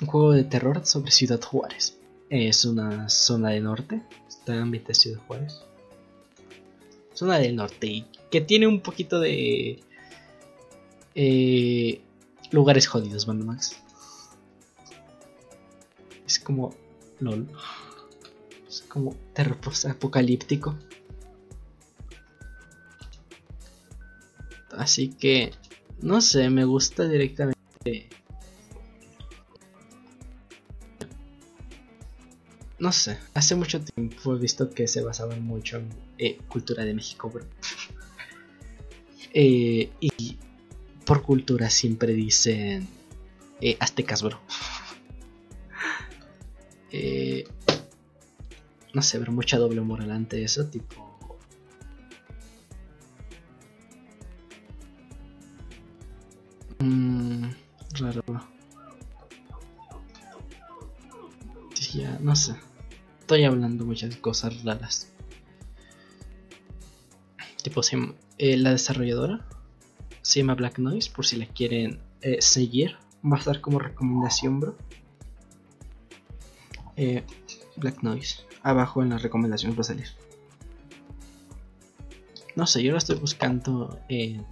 Un 0.00 0.06
juego 0.06 0.32
de 0.32 0.44
terror 0.44 0.86
sobre 0.86 1.10
Ciudad 1.10 1.40
Juárez. 1.42 1.98
Es 2.30 2.64
una 2.64 3.08
zona 3.08 3.50
del 3.50 3.64
norte. 3.64 4.02
Está 4.28 4.54
en 4.54 4.70
de 4.70 4.94
Ciudad 4.94 5.20
Juárez. 5.26 5.62
Zona 7.12 7.38
del 7.38 7.56
norte. 7.56 7.86
Y 7.88 8.06
que 8.30 8.40
tiene 8.40 8.68
un 8.68 8.80
poquito 8.80 9.18
de. 9.18 9.80
Eh, 11.16 12.00
lugares 12.52 12.86
jodidos, 12.86 13.26
Max. 13.26 13.76
Es 16.24 16.38
como. 16.38 16.74
LOL. 17.18 17.48
Es 18.68 18.82
como 18.82 19.16
terror 19.34 19.58
apocalíptico. 19.88 20.76
Así 24.88 25.10
que. 25.10 25.52
No 26.00 26.22
sé, 26.22 26.48
me 26.48 26.64
gusta 26.64 27.06
directamente 27.06 28.08
no 32.78 32.92
sé, 32.92 33.18
hace 33.34 33.54
mucho 33.54 33.82
tiempo 33.82 34.34
he 34.34 34.38
visto 34.38 34.70
que 34.70 34.86
se 34.86 35.02
basaba 35.02 35.34
mucho 35.36 35.76
en 35.78 35.88
eh, 36.16 36.38
cultura 36.48 36.84
de 36.84 36.94
México, 36.94 37.28
bro. 37.28 37.44
Eh, 39.34 39.90
y 40.00 40.38
por 41.04 41.22
cultura 41.22 41.68
siempre 41.68 42.14
dicen 42.14 42.88
eh, 43.60 43.76
aztecas, 43.78 44.22
bro. 44.22 44.40
no 48.94 49.02
sé, 49.02 49.18
pero 49.18 49.32
mucha 49.32 49.58
doble 49.58 49.82
moral 49.82 50.12
ante 50.12 50.42
eso, 50.42 50.66
tipo... 50.66 51.07
estoy 63.28 63.44
hablando 63.44 63.84
muchas 63.84 64.16
cosas 64.16 64.64
raras. 64.64 65.12
Tipo, 67.62 67.82
eh, 68.38 68.56
la 68.56 68.70
desarrolladora 68.70 69.46
se 70.22 70.40
llama 70.40 70.54
Black 70.54 70.78
Noise, 70.78 71.10
por 71.10 71.26
si 71.26 71.36
la 71.36 71.44
quieren 71.44 72.00
eh, 72.22 72.40
seguir. 72.40 72.96
Va 73.22 73.36
a 73.36 73.38
estar 73.38 73.60
como 73.60 73.80
recomendación, 73.80 74.60
bro. 74.60 74.78
Eh, 76.96 77.22
Black 77.76 78.02
Noise. 78.02 78.46
Abajo 78.62 79.02
en 79.02 79.10
las 79.10 79.20
recomendaciones 79.20 79.76
va 79.76 79.82
a 79.82 79.84
salir. 79.84 80.08
No 82.56 82.66
sé, 82.66 82.82
yo 82.82 82.92
lo 82.92 82.98
estoy 82.98 83.18
buscando 83.18 84.00
en... 84.08 84.46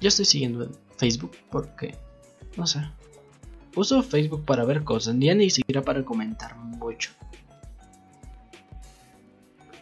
Yo 0.00 0.08
estoy 0.08 0.24
siguiendo 0.24 0.64
en 0.64 0.72
Facebook 0.96 1.36
porque... 1.48 1.96
No 2.56 2.66
sé. 2.66 2.80
Uso 3.76 4.02
Facebook 4.02 4.44
para 4.44 4.64
ver 4.64 4.82
cosas, 4.84 5.14
ya 5.18 5.34
ni 5.34 5.48
siquiera 5.48 5.82
para 5.82 6.04
comentar 6.04 6.56
mucho. 6.56 7.12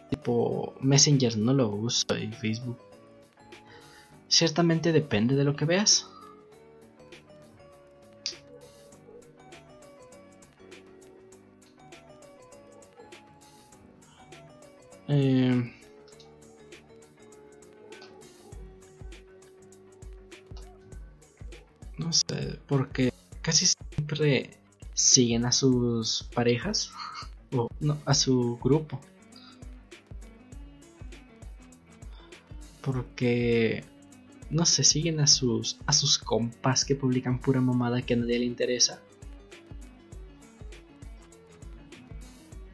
Tipo, 0.09 0.75
Messenger 0.81 1.37
no 1.37 1.53
lo 1.53 1.69
uso 1.69 2.15
en 2.15 2.33
Facebook. 2.33 2.77
Ciertamente 4.27 4.91
depende 4.91 5.35
de 5.35 5.43
lo 5.43 5.55
que 5.55 5.65
veas. 5.65 6.07
Eh, 15.07 15.73
no 21.97 22.13
sé, 22.13 22.59
porque 22.67 23.11
casi 23.49 23.65
siempre 23.65 24.59
siguen 24.93 25.43
a 25.43 25.51
sus 25.51 26.29
parejas 26.35 26.91
o 27.51 27.67
no, 27.79 27.97
a 28.05 28.13
su 28.13 28.59
grupo. 28.61 29.01
Porque 32.83 33.83
no 34.51 34.67
sé, 34.67 34.83
siguen 34.83 35.19
a 35.19 35.25
sus 35.25 35.79
a 35.87 35.93
sus 35.93 36.19
compas 36.19 36.85
que 36.85 36.93
publican 36.93 37.41
pura 37.41 37.59
mamada 37.59 38.03
que 38.03 38.13
a 38.13 38.17
nadie 38.17 38.37
le 38.37 38.45
interesa. 38.45 39.01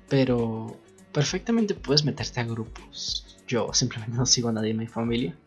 Pero 0.09 0.77
perfectamente 1.13 1.73
puedes 1.73 2.03
meterte 2.03 2.41
a 2.41 2.43
grupos. 2.43 3.37
Yo 3.47 3.69
simplemente 3.71 4.17
no 4.17 4.25
sigo 4.25 4.49
a 4.49 4.51
nadie 4.51 4.71
en 4.71 4.77
mi 4.79 4.87
familia. 4.87 5.37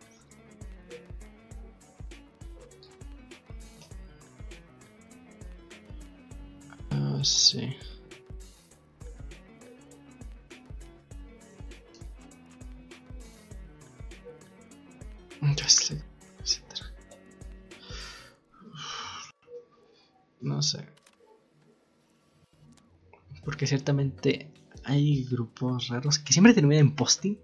Ciertamente 23.68 24.50
hay 24.84 25.24
grupos 25.24 25.88
raros 25.88 26.18
que 26.18 26.32
siempre 26.32 26.54
terminan 26.54 26.86
en 26.86 26.94
posting. 26.94 27.36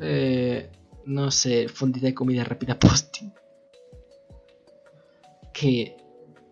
Eh, 0.00 0.70
no 1.06 1.30
sé, 1.30 1.68
fondita 1.68 2.06
de 2.06 2.14
comida 2.14 2.44
rápida 2.44 2.78
posting. 2.78 3.30
Que 5.54 5.96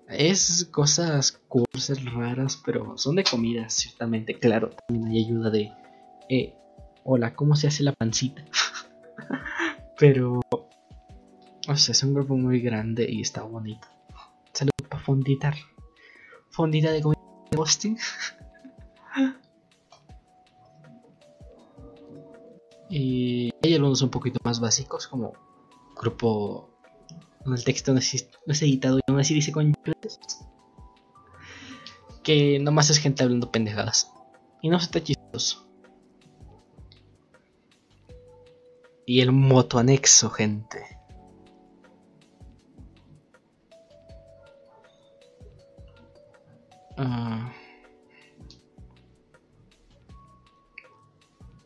es 0.09 0.67
cosas 0.71 1.33
curses 1.49 2.05
raras, 2.13 2.61
pero 2.65 2.97
son 2.97 3.17
de 3.17 3.25
comida, 3.25 3.69
ciertamente. 3.69 4.39
Claro, 4.39 4.71
también 4.71 5.11
hay 5.11 5.25
ayuda 5.25 5.51
de. 5.51 5.73
Eh, 6.29 6.55
hola, 7.03 7.35
¿cómo 7.35 7.57
se 7.57 7.67
hace 7.67 7.83
la 7.83 7.93
pancita? 7.93 8.45
pero. 9.99 10.41
O 11.67 11.77
sea, 11.77 11.93
es 11.93 12.03
un 12.03 12.15
grupo 12.15 12.37
muy 12.37 12.61
grande 12.61 13.07
y 13.11 13.23
está 13.23 13.43
bonito. 13.43 13.89
Saludos 14.53 14.89
para 14.89 15.03
fonditar. 15.03 15.55
Fondita 16.51 16.93
de 16.93 17.03
comida 17.03 17.24
y 22.91 23.51
hay 23.63 23.75
algunos 23.75 24.03
un 24.03 24.11
poquito 24.11 24.39
más 24.45 24.61
básicos, 24.61 25.07
como 25.07 25.33
grupo 25.97 26.71
el 27.47 27.65
texto 27.65 27.93
no 27.93 27.99
es, 27.99 28.63
editado 28.63 28.99
y 28.99 29.03
aún 29.07 29.21
así 29.21 29.35
dice 29.35 29.53
con 29.53 29.75
que 32.25 32.59
nomás 32.59 32.91
es 32.91 32.99
gente 32.99 33.23
hablando 33.23 33.53
pendejadas. 33.53 34.11
Y 34.63 34.71
no 34.71 34.81
se 34.81 34.87
está 34.87 35.03
chistoso. 35.03 35.69
Y 39.07 39.21
el 39.21 39.31
moto 39.31 39.79
anexo, 39.79 40.31
gente. 40.31 40.83
Ah. 46.97 47.34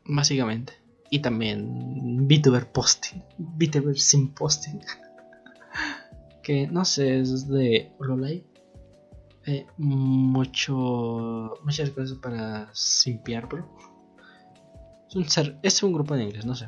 Básicamente. 0.08 0.72
Y 1.10 1.20
también 1.20 2.26
VTuber 2.26 2.70
posting. 2.72 3.22
VTuber 3.38 3.98
sin 3.98 4.34
posting. 4.34 4.80
que 6.42 6.66
no 6.66 6.84
sé, 6.84 7.20
es 7.20 7.48
de 7.48 7.92
Hololive. 7.98 8.44
Eh, 9.46 9.66
mucho, 9.78 11.54
muchas 11.64 11.90
cosas 11.90 12.18
para 12.18 12.68
simpiar, 12.74 13.46
bro. 13.46 13.66
Es 15.08 15.16
un, 15.16 15.26
ser, 15.28 15.58
es 15.62 15.82
un 15.82 15.92
grupo 15.94 16.14
en 16.14 16.22
inglés, 16.22 16.44
no 16.44 16.54
sé. 16.54 16.66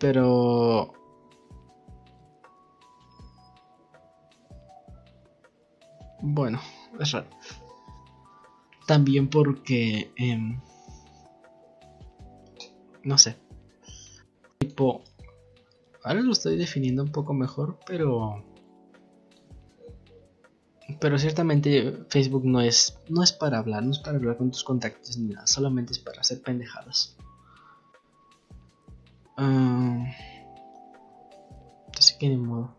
Pero... 0.00 0.92
Bueno, 6.22 6.60
es 6.98 7.12
raro. 7.12 7.28
También 8.86 9.28
porque... 9.28 10.10
Eh, 10.16 10.58
no 13.04 13.18
sé. 13.18 13.36
Tipo, 14.58 15.02
Ahora 16.04 16.20
lo 16.20 16.32
estoy 16.32 16.58
definiendo 16.58 17.02
un 17.02 17.10
poco 17.10 17.32
mejor, 17.32 17.78
pero... 17.86 18.44
Pero 21.00 21.18
ciertamente 21.18 22.04
Facebook 22.10 22.44
no 22.44 22.60
es, 22.60 22.98
no 23.08 23.22
es 23.22 23.32
para 23.32 23.58
hablar, 23.58 23.82
no 23.82 23.92
es 23.92 24.00
para 24.00 24.18
hablar 24.18 24.36
con 24.36 24.50
tus 24.50 24.64
contactos 24.64 25.16
ni 25.16 25.32
nada, 25.32 25.46
solamente 25.46 25.94
es 25.94 25.98
para 25.98 26.20
hacer 26.20 26.42
pendejadas. 26.42 27.16
Um, 29.38 30.04
así 31.98 32.18
que 32.18 32.28
ni 32.28 32.36
modo. 32.36 32.76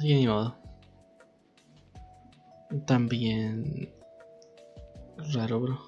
Que 0.00 0.14
ni 0.14 0.26
modo. 0.26 0.56
También 2.86 3.92
raro, 5.34 5.60
bro. 5.60 5.78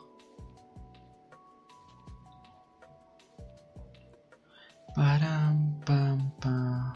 Param, 4.95 5.81
pam, 5.87 6.31
pam. 6.41 6.93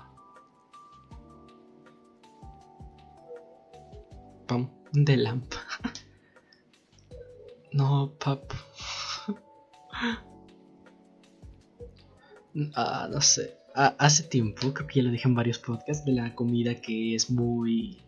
Pam, 4.46 4.70
de 4.92 5.16
lamp. 5.16 5.54
no, 7.72 8.12
pap. 8.18 8.52
ah, 12.74 13.08
no 13.10 13.20
sé. 13.22 13.55
Hace 13.76 14.22
tiempo, 14.22 14.72
creo 14.72 14.86
que 14.86 14.96
ya 14.96 15.02
lo 15.02 15.10
dije 15.10 15.28
en 15.28 15.34
varios 15.34 15.58
podcasts, 15.58 16.04
de 16.04 16.12
la 16.12 16.34
comida 16.34 16.74
que 16.74 17.14
es 17.14 17.30
muy 17.30 18.02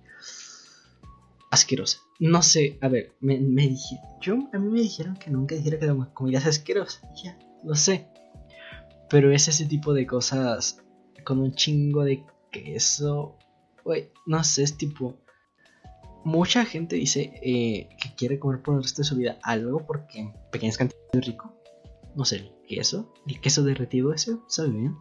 asquerosa. 1.51 1.99
No 2.19 2.43
sé, 2.43 2.79
a 2.81 2.89
ver, 2.89 3.13
me, 3.21 3.39
me 3.39 3.69
dije, 3.69 4.01
yo 4.21 4.49
a 4.53 4.59
mí 4.59 4.69
me 4.71 4.81
dijeron 4.81 5.17
que 5.17 5.31
nunca 5.31 5.55
dijera 5.55 5.79
que 5.79 5.87
la 5.87 5.95
comida 6.15 6.39
es 6.39 6.47
asquerosa, 6.47 7.03
ya, 7.23 7.39
lo 7.65 7.75
sé. 7.75 8.09
Pero 9.11 9.31
es 9.31 9.49
ese 9.49 9.67
tipo 9.67 9.93
de 9.93 10.07
cosas 10.07 10.83
con 11.25 11.39
un 11.41 11.53
chingo 11.53 12.03
de 12.03 12.25
queso, 12.51 13.37
no 14.27 14.45
sé, 14.45 14.63
es 14.63 14.77
tipo 14.77 15.19
mucha 16.25 16.65
gente 16.65 16.97
dice 16.97 17.33
eh, 17.43 17.89
que 18.01 18.15
quiere 18.15 18.39
comer 18.39 18.61
por 18.63 18.77
el 18.77 18.83
resto 18.83 19.03
de 19.03 19.09
su 19.09 19.17
vida 19.17 19.39
algo 19.43 19.85
porque 19.87 20.21
en 20.21 20.33
pequeñas 20.51 20.77
cantidades 20.77 21.09
es 21.15 21.27
rico. 21.27 21.55
No 22.15 22.25
sé, 22.25 22.37
el 22.37 22.53
queso, 22.67 23.13
el 23.27 23.41
queso 23.41 23.63
derretido, 23.63 24.13
eso 24.13 24.45
sabe 24.49 24.71
bien. 24.71 24.97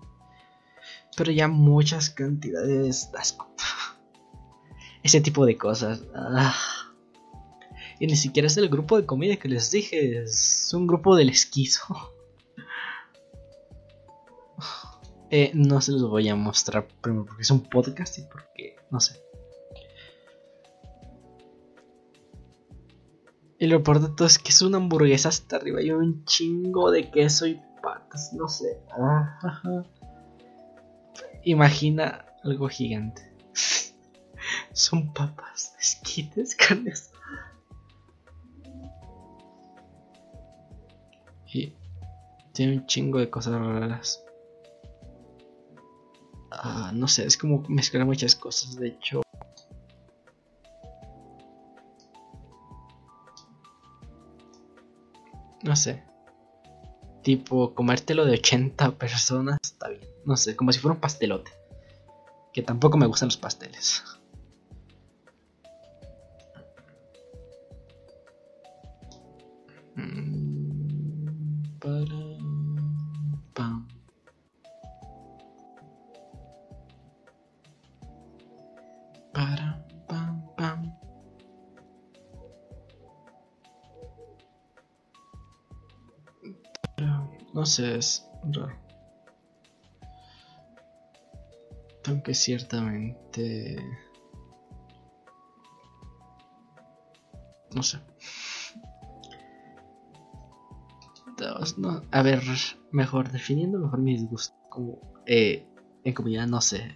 Pero 1.15 1.31
ya 1.31 1.47
muchas 1.47 2.09
cantidades. 2.09 3.09
Ese 5.03 5.21
tipo 5.21 5.45
de 5.45 5.57
cosas. 5.57 6.03
Ah. 6.15 6.55
Y 7.99 8.07
ni 8.07 8.15
siquiera 8.15 8.47
es 8.47 8.57
el 8.57 8.69
grupo 8.69 8.97
de 8.97 9.05
comida 9.05 9.37
que 9.37 9.49
les 9.49 9.71
dije, 9.71 10.21
es 10.21 10.71
un 10.73 10.87
grupo 10.87 11.15
del 11.15 11.29
esquizo. 11.29 11.83
Eh, 15.29 15.51
no 15.53 15.81
se 15.81 15.91
los 15.91 16.09
voy 16.09 16.29
a 16.29 16.37
mostrar 16.37 16.87
primero 17.01 17.25
porque 17.25 17.41
es 17.41 17.51
un 17.51 17.59
podcast 17.59 18.17
y 18.17 18.21
porque, 18.21 18.77
no 18.89 19.01
sé. 19.01 19.21
Y 23.59 23.67
lo 23.67 23.83
peor 23.83 23.99
de 23.99 24.09
todo 24.15 24.25
es 24.25 24.39
que 24.39 24.49
es 24.49 24.61
una 24.61 24.77
hamburguesa 24.77 25.27
hasta 25.27 25.57
arriba 25.57 25.81
y 25.81 25.91
un 25.91 26.23
chingo 26.23 26.91
de 26.91 27.11
queso 27.11 27.45
y 27.45 27.59
patas, 27.81 28.31
no 28.33 28.47
sé. 28.47 28.79
Ah, 28.91 29.83
Imagina 31.47 32.25
algo 32.43 32.67
gigante. 32.67 33.21
Son 34.73 35.13
papas, 35.13 35.73
esquites, 35.79 36.53
carnes. 36.67 37.09
Y 41.53 41.73
tiene 42.51 42.73
un 42.73 42.85
chingo 42.85 43.19
de 43.19 43.29
cosas 43.29 43.53
raras. 43.53 44.21
Ah, 46.51 46.91
no 46.93 47.07
sé, 47.07 47.25
es 47.25 47.37
como 47.37 47.63
mezclar 47.69 48.05
muchas 48.05 48.35
cosas. 48.35 48.75
De 48.75 48.89
hecho, 48.89 49.21
no 55.63 55.75
sé. 55.77 56.03
Tipo, 57.27 57.73
comértelo 57.73 58.23
de 58.23 58.35
80 58.35 58.91
personas 58.91 59.57
está 59.61 59.89
bien. 59.89 60.07
No 60.23 60.37
sé, 60.37 60.55
como 60.55 60.71
si 60.71 60.79
fuera 60.79 60.93
un 60.93 61.01
pastelote. 61.01 61.51
Que 62.53 62.61
tampoco 62.61 62.97
me 62.97 63.05
gustan 63.05 63.27
los 63.27 63.35
pasteles. 63.35 64.01
Es 87.79 88.27
raro. 88.43 88.75
Aunque 92.07 92.33
ciertamente... 92.33 93.77
No 97.75 97.83
sé. 97.83 97.99
a 102.11 102.21
ver, 102.23 102.41
mejor 102.91 103.31
definiendo 103.31 103.77
mejor 103.77 103.99
mi 103.99 104.13
disgusto. 104.13 104.55
Como 104.69 104.99
eh, 105.25 105.67
en 106.03 106.13
comunidad 106.13 106.47
no 106.47 106.61
sé. 106.61 106.95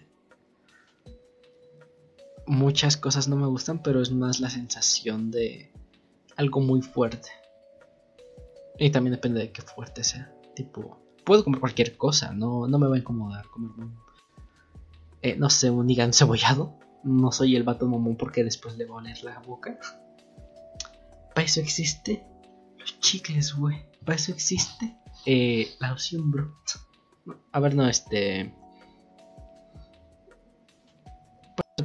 Muchas 2.48 2.98
cosas 2.98 3.28
no 3.28 3.36
me 3.36 3.48
gustan, 3.48 3.84
pero 3.84 4.02
es 4.02 4.12
más 4.12 4.40
la 4.40 4.50
sensación 4.50 5.30
de 5.30 5.72
algo 6.36 6.62
muy 6.62 6.82
fuerte. 6.82 7.30
Y 8.80 8.90
también 8.90 9.14
depende 9.14 9.42
de 9.42 9.52
qué 9.52 9.62
fuerte 9.62 10.04
sea. 10.04 10.34
Tipo, 10.62 11.00
puedo 11.26 11.44
comer 11.44 11.60
cualquier 11.60 11.98
cosa, 11.98 12.34
no, 12.34 12.68
no 12.68 12.78
me 12.78 12.88
va 12.88 12.96
a 12.96 13.00
incomodar 13.00 13.48
comer 13.48 13.72
eh, 15.24 15.36
no 15.36 15.50
sé, 15.50 15.72
un 15.72 15.90
hígado 15.90 16.14
cebollado. 16.14 16.78
No 17.04 17.32
soy 17.32 17.56
el 17.56 17.64
vato 17.64 17.88
mamón 17.88 18.16
porque 18.16 18.44
después 18.44 18.78
le 18.78 18.86
va 18.86 18.96
a 18.96 18.98
oler 18.98 19.24
la 19.24 19.40
boca. 19.40 19.80
Para 21.34 21.46
eso 21.46 21.62
existe 21.62 22.24
los 22.78 23.00
chicles, 23.00 23.56
güey. 23.56 23.86
Para 24.06 24.18
eso 24.18 24.32
existe 24.32 24.96
eh, 25.26 25.76
la 25.80 25.94
opción, 25.94 26.30
bro. 26.30 26.56
A 27.52 27.60
ver, 27.60 27.74
no, 27.74 27.88
este. 27.88 28.54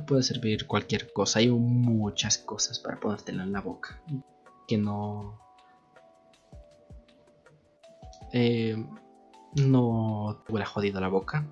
Puede 0.07 0.22
servir 0.22 0.66
cualquier 0.66 1.12
cosa. 1.12 1.39
Hay 1.39 1.51
muchas 1.51 2.39
cosas 2.39 2.79
para 2.79 3.01
ponértela 3.01 3.43
en 3.43 3.53
la 3.53 3.61
boca. 3.61 4.03
Que 4.68 4.77
no. 4.77 5.46
Eh, 8.39 8.76
no 9.55 10.43
te 10.45 10.53
hubiera 10.53 10.66
jodido 10.66 11.01
la 11.01 11.09
boca. 11.09 11.49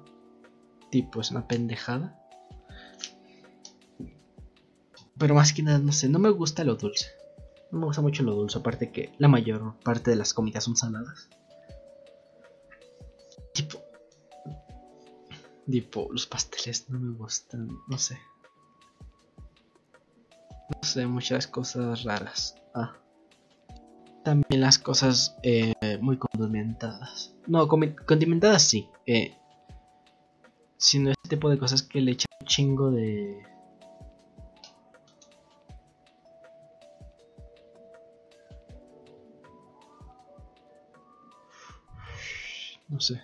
Tipo, 0.91 1.23
es 1.23 1.31
una 1.31 1.49
pendejada. 1.49 2.21
Pero 5.17 5.35
más 5.35 5.55
que 5.55 5.63
nada, 5.63 5.79
no 5.79 5.93
sé, 5.93 6.11
no 6.11 6.19
me 6.19 6.29
gusta 6.29 6.63
lo 6.63 6.75
dulce. 6.75 7.07
No 7.73 7.79
me 7.79 7.87
gusta 7.87 8.03
mucho 8.03 8.23
lo 8.23 8.35
dulce, 8.35 8.59
aparte 8.59 8.93
que 8.93 9.15
la 9.17 9.29
mayor 9.29 9.79
parte 9.79 10.11
de 10.11 10.17
las 10.17 10.35
comidas 10.35 10.65
son 10.65 10.77
saladas. 10.77 11.31
Tipo. 13.55 13.79
Tipo, 15.67 16.09
los 16.13 16.27
pasteles 16.27 16.91
no 16.91 17.01
me 17.01 17.17
gustan, 17.17 17.67
no 17.89 17.97
sé. 17.97 18.19
No 20.69 20.83
sé, 20.83 21.07
muchas 21.07 21.47
cosas 21.47 22.03
raras. 22.03 22.57
Ah. 22.75 22.95
También 24.25 24.63
las 24.63 24.79
cosas 24.79 25.37
eh, 25.43 25.75
muy 26.01 26.17
condimentadas. 26.17 27.35
No, 27.47 27.69
condimentadas 27.69 28.63
sí. 28.63 28.89
Eh, 29.07 29.37
sino 30.79 31.11
este 31.11 31.29
tipo 31.37 31.51
de 31.51 31.59
cosas 31.59 31.83
que 31.83 32.01
le 32.01 32.13
echan 32.13 32.31
un 32.41 32.47
chingo 32.47 32.91
de... 32.91 33.43
No 42.89 43.01
sé. 43.01 43.21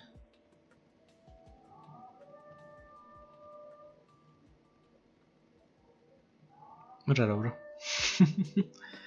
Muy 7.05 7.15
raro, 7.15 7.37
bro. 7.37 7.57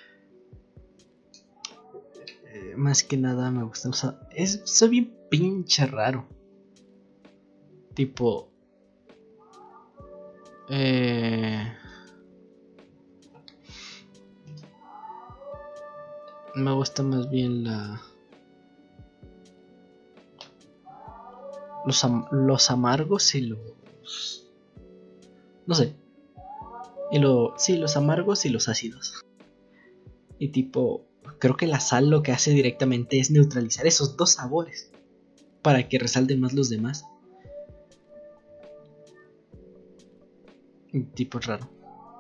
Más 2.77 3.03
que 3.03 3.17
nada 3.17 3.51
me 3.51 3.65
gusta. 3.65 3.91
es, 4.31 4.63
soy 4.65 4.89
bien 4.89 5.17
pinche 5.31 5.87
raro. 5.87 6.27
Tipo. 7.95 8.51
Eh, 10.69 11.73
me 16.55 16.73
gusta 16.73 17.03
más 17.03 17.31
bien 17.31 17.65
la. 17.65 18.01
Los, 21.87 22.07
los 22.31 22.71
amargos 22.71 23.35
y 23.35 23.43
los. 23.43 24.51
No 25.67 25.75
sé. 25.75 25.95
Y 27.11 27.19
lo, 27.19 27.55
sí, 27.59 27.77
los 27.77 27.97
amargos 27.97 28.45
y 28.47 28.49
los 28.49 28.69
ácidos. 28.69 29.25
Y 30.39 30.49
tipo, 30.49 31.07
creo 31.45 31.59
que 31.59 31.67
la 31.67 31.79
sal 31.79 32.09
lo 32.09 32.23
que 32.23 32.33
hace 32.33 32.53
directamente 32.53 33.21
es 33.21 33.31
neutralizar 33.31 33.87
esos 33.87 34.17
dos 34.17 34.33
sabores. 34.33 34.91
Para 35.61 35.87
que 35.91 35.99
resalten 35.99 36.41
más 36.41 36.55
los 36.55 36.71
demás. 36.71 37.05
Tipo 41.13 41.41
raro. 41.41 41.69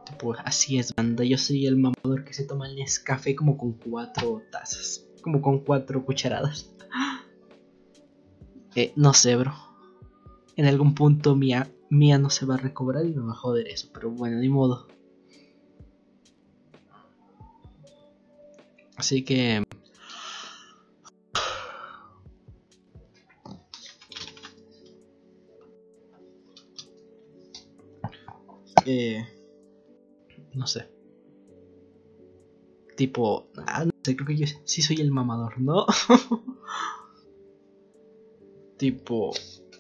Tipo, 0.05 0.35
así 0.45 0.79
es, 0.79 0.95
banda. 0.95 1.25
Yo 1.25 1.39
soy 1.39 1.64
el 1.64 1.79
mamador 1.79 2.25
que 2.27 2.35
se 2.35 2.45
toma 2.45 2.68
el 2.68 2.77
Nescafé 2.77 3.35
como 3.35 3.57
con 3.57 3.72
cuatro 3.72 4.43
tazas. 4.53 5.07
Como 5.22 5.41
con 5.41 5.61
cuatro 5.61 6.05
cucharadas. 6.05 6.70
Eh, 8.77 8.93
no 8.97 9.14
sé, 9.14 9.37
bro. 9.37 9.55
En 10.57 10.66
algún 10.66 10.97
punto 10.97 11.37
mía 11.37 11.70
mía 11.91 12.18
no 12.18 12.29
se 12.29 12.45
va 12.45 12.57
a 12.57 12.59
recobrar 12.59 13.07
y 13.07 13.14
me 13.14 13.22
va 13.22 13.31
a 13.31 13.37
joder 13.37 13.68
eso, 13.68 13.89
pero 13.95 14.11
bueno, 14.11 14.39
ni 14.39 14.49
modo. 14.49 14.89
Así 19.05 19.23
que... 19.23 19.63
Eh, 28.87 29.27
no 30.55 30.67
sé. 30.67 30.89
Tipo, 32.97 33.51
ah, 33.67 33.85
no 33.85 33.91
sé, 34.03 34.17
creo 34.17 34.27
que 34.27 34.37
yo 34.39 34.47
sí 34.65 34.81
soy 34.81 35.03
el 35.03 35.11
mamador, 35.11 35.61
¿no? 35.61 35.85
tipo, 38.79 39.35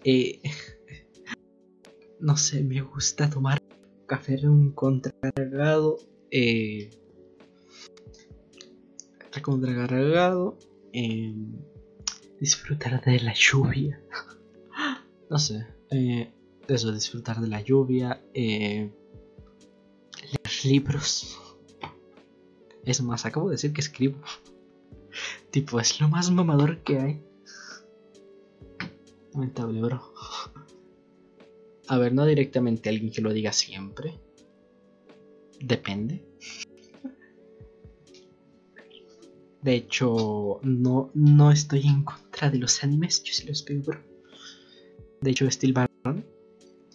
eh, 0.04 0.42
no 2.20 2.36
sé, 2.36 2.62
me 2.62 2.82
gusta 2.82 3.30
tomar 3.30 3.58
café 4.06 4.46
un 4.46 4.72
contragado, 4.72 5.96
eh, 6.30 6.90
contragargado, 9.42 10.58
eh, 10.92 11.34
disfrutar 12.40 13.02
de 13.04 13.20
la 13.20 13.34
lluvia, 13.34 14.00
no 15.30 15.38
sé, 15.38 15.66
eh, 15.90 16.32
eso, 16.68 16.92
disfrutar 16.92 17.40
de 17.40 17.48
la 17.48 17.60
lluvia, 17.60 18.22
eh, 18.32 18.90
leer 20.22 20.64
libros. 20.64 21.38
Es 22.84 23.02
más, 23.02 23.24
acabo 23.24 23.48
de 23.48 23.54
decir 23.54 23.72
que 23.72 23.80
escribo. 23.80 24.18
tipo, 25.50 25.80
es 25.80 26.00
lo 26.00 26.08
más 26.08 26.30
mamador 26.30 26.82
que 26.82 26.98
hay. 26.98 27.22
Lamentable, 29.32 29.80
bro. 29.80 30.02
A 31.88 31.98
ver, 31.98 32.14
no 32.14 32.24
directamente 32.24 32.88
alguien 32.88 33.12
que 33.12 33.20
lo 33.20 33.32
diga 33.32 33.52
siempre. 33.52 34.18
Depende. 35.60 36.24
De 39.64 39.74
hecho, 39.74 40.60
no, 40.62 41.10
no 41.14 41.50
estoy 41.50 41.86
en 41.86 42.04
contra 42.04 42.50
de 42.50 42.58
los 42.58 42.84
animes. 42.84 43.22
Yo 43.24 43.32
sí 43.32 43.46
los 43.46 43.64
veo, 43.64 43.82
bro. 43.82 43.98
De 45.22 45.30
hecho, 45.30 45.50
Steel 45.50 45.72
Baron 45.72 46.24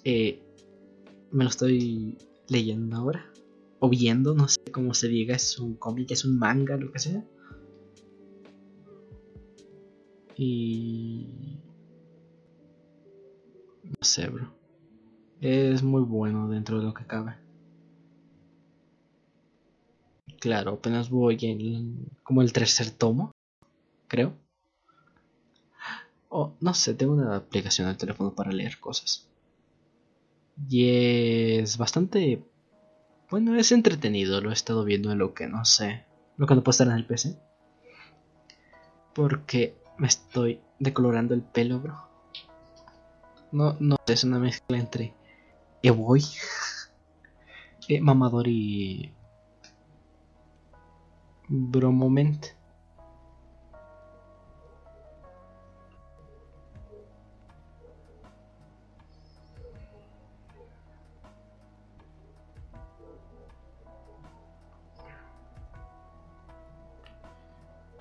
eh, 0.03 0.43
me 1.31 1.43
lo 1.43 1.49
estoy 1.49 2.17
leyendo 2.47 2.97
ahora. 2.97 3.25
O 3.79 3.89
viendo, 3.89 4.35
no 4.35 4.47
sé 4.47 4.59
cómo 4.71 4.93
se 4.93 5.07
diga. 5.07 5.35
Es 5.35 5.57
un 5.57 5.75
cómic, 5.75 6.11
es 6.11 6.23
un 6.25 6.37
manga, 6.37 6.77
lo 6.77 6.91
que 6.91 6.99
sea. 6.99 7.25
Y... 10.37 11.27
No 13.83 14.03
sé, 14.03 14.27
bro 14.27 14.59
es 15.41 15.83
muy 15.83 16.01
bueno 16.01 16.49
dentro 16.49 16.79
de 16.79 16.85
lo 16.85 16.93
que 16.93 17.05
cabe. 17.05 17.35
Claro, 20.39 20.73
apenas 20.73 21.09
voy 21.09 21.37
en 21.41 22.07
como 22.23 22.41
el 22.41 22.53
tercer 22.53 22.91
tomo, 22.91 23.31
creo. 24.07 24.33
O 26.29 26.53
no 26.61 26.73
sé, 26.73 26.93
tengo 26.93 27.13
una 27.13 27.35
aplicación 27.35 27.87
al 27.87 27.97
teléfono 27.97 28.33
para 28.33 28.51
leer 28.51 28.79
cosas. 28.79 29.27
Y 30.69 31.57
es 31.57 31.77
bastante... 31.77 32.43
Bueno, 33.29 33.55
es 33.55 33.71
entretenido, 33.71 34.41
lo 34.41 34.49
he 34.49 34.53
estado 34.53 34.83
viendo 34.83 35.11
en 35.11 35.19
lo 35.19 35.33
que 35.33 35.47
no 35.47 35.65
sé. 35.65 36.05
Lo 36.37 36.47
que 36.47 36.55
no 36.55 36.63
puedo 36.63 36.71
estar 36.71 36.87
en 36.87 36.93
el 36.93 37.05
PC. 37.05 37.37
Porque 39.13 39.75
me 39.97 40.07
estoy 40.07 40.61
decolorando 40.79 41.33
el 41.33 41.41
pelo, 41.41 41.79
bro. 41.79 41.97
No, 43.51 43.75
no, 43.79 43.97
es 44.07 44.23
una 44.23 44.39
mezcla 44.39 44.77
entre 44.77 45.13
voy 45.87 46.21
eh, 47.87 48.01
mamador 48.01 48.47
y 48.47 49.13
bromoment. 51.49 52.55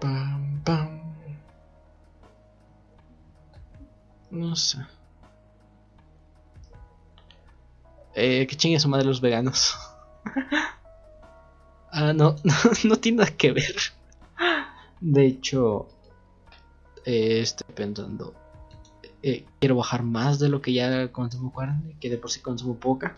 Pam 0.01 0.61
pam. 0.65 1.01
No 4.31 4.55
sé. 4.55 4.79
Eh, 8.15 8.47
que 8.47 8.57
chingue 8.57 8.81
su 8.81 8.89
madre 8.89 9.07
los 9.07 9.21
veganos. 9.21 9.77
ah, 11.99 12.13
no, 12.21 12.37
no, 12.85 12.97
tiene 12.97 13.19
nada 13.19 13.37
que 13.37 13.53
ver. 13.53 13.77
De 15.01 15.27
hecho, 15.27 15.89
eh, 17.05 17.41
estoy 17.41 17.75
pensando. 17.75 18.35
eh, 19.23 19.45
quiero 19.61 19.77
bajar 19.77 20.03
más 20.05 20.39
de 20.39 20.49
lo 20.49 20.61
que 20.63 20.73
ya 20.73 21.11
consumo 21.13 21.53
carne, 21.53 21.97
que 22.01 22.11
de 22.11 22.19
por 22.19 22.31
sí 22.31 22.41
consumo 22.41 22.77
poca. 22.79 23.17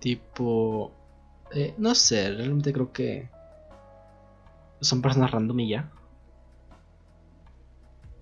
Tipo, 0.00 0.92
eh, 1.52 1.74
no 1.78 1.94
sé, 1.94 2.30
realmente 2.32 2.72
creo 2.72 2.92
que 2.92 3.28
son 4.80 5.02
personas 5.02 5.30
random 5.30 5.60
y 5.60 5.68
ya. 5.70 5.90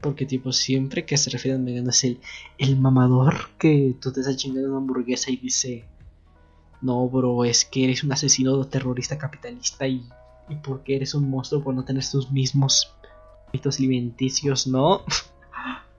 Porque 0.05 0.27
tipo, 0.27 0.53
siempre 0.53 1.07
que 1.07 1.17
se 1.17 1.31
refieren 1.31 1.63
a 1.63 1.65
vegano 1.65 1.89
es 1.89 2.05
el, 2.05 2.21
el 2.59 2.77
mamador 2.77 3.49
que 3.59 3.97
tú 4.03 4.13
te 4.13 4.21
estás 4.21 4.37
chingando 4.37 4.69
una 4.69 4.77
hamburguesa 4.77 5.31
y 5.31 5.39
dice, 5.39 5.87
no, 6.83 7.09
bro, 7.09 7.47
es 7.47 7.65
que 7.65 7.85
eres 7.85 8.05
un 8.05 8.13
asesino 8.13 8.67
terrorista 8.67 9.17
capitalista 9.17 9.87
y, 9.87 10.07
y 10.51 10.57
porque 10.57 10.97
eres 10.97 11.15
un 11.15 11.31
monstruo 11.31 11.65
por 11.65 11.75
no 11.75 11.87
tener 11.87 12.07
tus 12.07 12.31
mismos 12.31 12.93
hábitos 13.49 13.79
alimenticios, 13.79 14.67
¿no? 14.67 15.01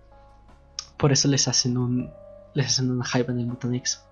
por 0.98 1.12
eso 1.12 1.28
les 1.28 1.48
hacen 1.48 1.76
un, 1.76 2.12
les 2.54 2.68
hacen 2.68 2.92
una 2.92 3.06
hype 3.06 3.32
en 3.32 3.40
el 3.40 3.48
Mutanix. 3.48 4.04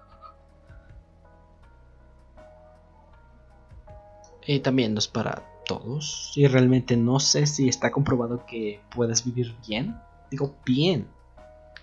Y 4.48 4.60
también 4.60 4.96
no 4.96 4.98
es 4.98 5.08
para 5.08 5.53
todos. 5.66 6.32
Y 6.36 6.47
realmente 6.47 6.97
no 6.97 7.20
sé 7.20 7.45
si 7.47 7.68
está 7.70 7.91
comprobado 7.91 8.45
que 8.45 8.82
puedes 8.93 9.24
vivir 9.26 9.55
bien. 9.68 9.97
Digo, 10.32 10.55
bien. 10.66 11.07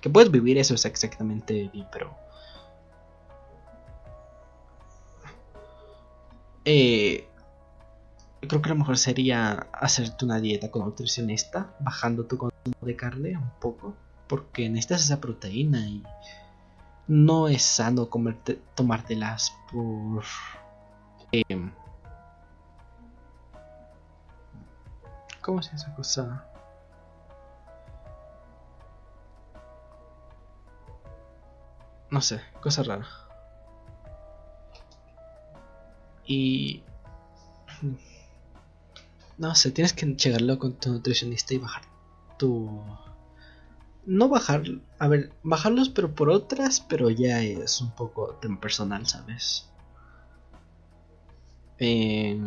Que 0.01 0.11
puedes 0.11 0.31
vivir 0.31 0.59
eso 0.59 0.75
es 0.75 0.85
exactamente 0.85 1.71
bien, 1.73 1.87
pero... 1.93 2.15
Eh, 6.65 7.27
creo 8.47 8.63
que 8.63 8.69
lo 8.69 8.77
mejor 8.77 8.99
sería 8.99 9.67
hacerte 9.73 10.25
una 10.25 10.41
dieta 10.41 10.71
con 10.71 10.85
nutricionista, 10.85 11.75
bajando 11.81 12.27
tu 12.27 12.39
consumo 12.39 12.77
de 12.83 12.97
carne 12.97 13.37
un 13.37 13.51
poco, 13.61 13.95
porque 14.27 14.69
necesitas 14.69 15.03
esa 15.03 15.21
proteína 15.21 15.81
y 15.81 16.03
no 17.09 17.49
es 17.49 17.63
sano 17.63 18.09
comerte, 18.09 18.61
tomártelas 18.75 19.53
por... 19.71 20.25
Eh, 21.33 21.71
¿Cómo 25.51 25.65
se 25.65 25.75
esa 25.75 25.93
cosa? 25.97 26.45
No 32.09 32.21
sé, 32.21 32.41
cosa 32.63 32.85
rara. 32.85 33.09
Y... 36.25 36.85
No 39.39 39.57
sé, 39.57 39.73
tienes 39.73 39.93
que 39.93 40.07
llegarlo 40.07 40.57
con 40.61 40.75
tu 40.75 40.93
nutricionista 40.93 41.53
y 41.53 41.59
bajar 41.59 41.83
tu... 42.39 42.85
No 44.07 44.29
bajar... 44.29 44.63
A 45.01 45.09
ver, 45.09 45.33
bajarlos 45.43 45.89
pero 45.89 46.15
por 46.15 46.31
otras, 46.31 46.79
pero 46.81 47.11
ya 47.11 47.43
es 47.43 47.81
un 47.81 47.91
poco 47.91 48.39
personal, 48.61 49.05
¿sabes? 49.09 49.69
Eh... 51.79 52.41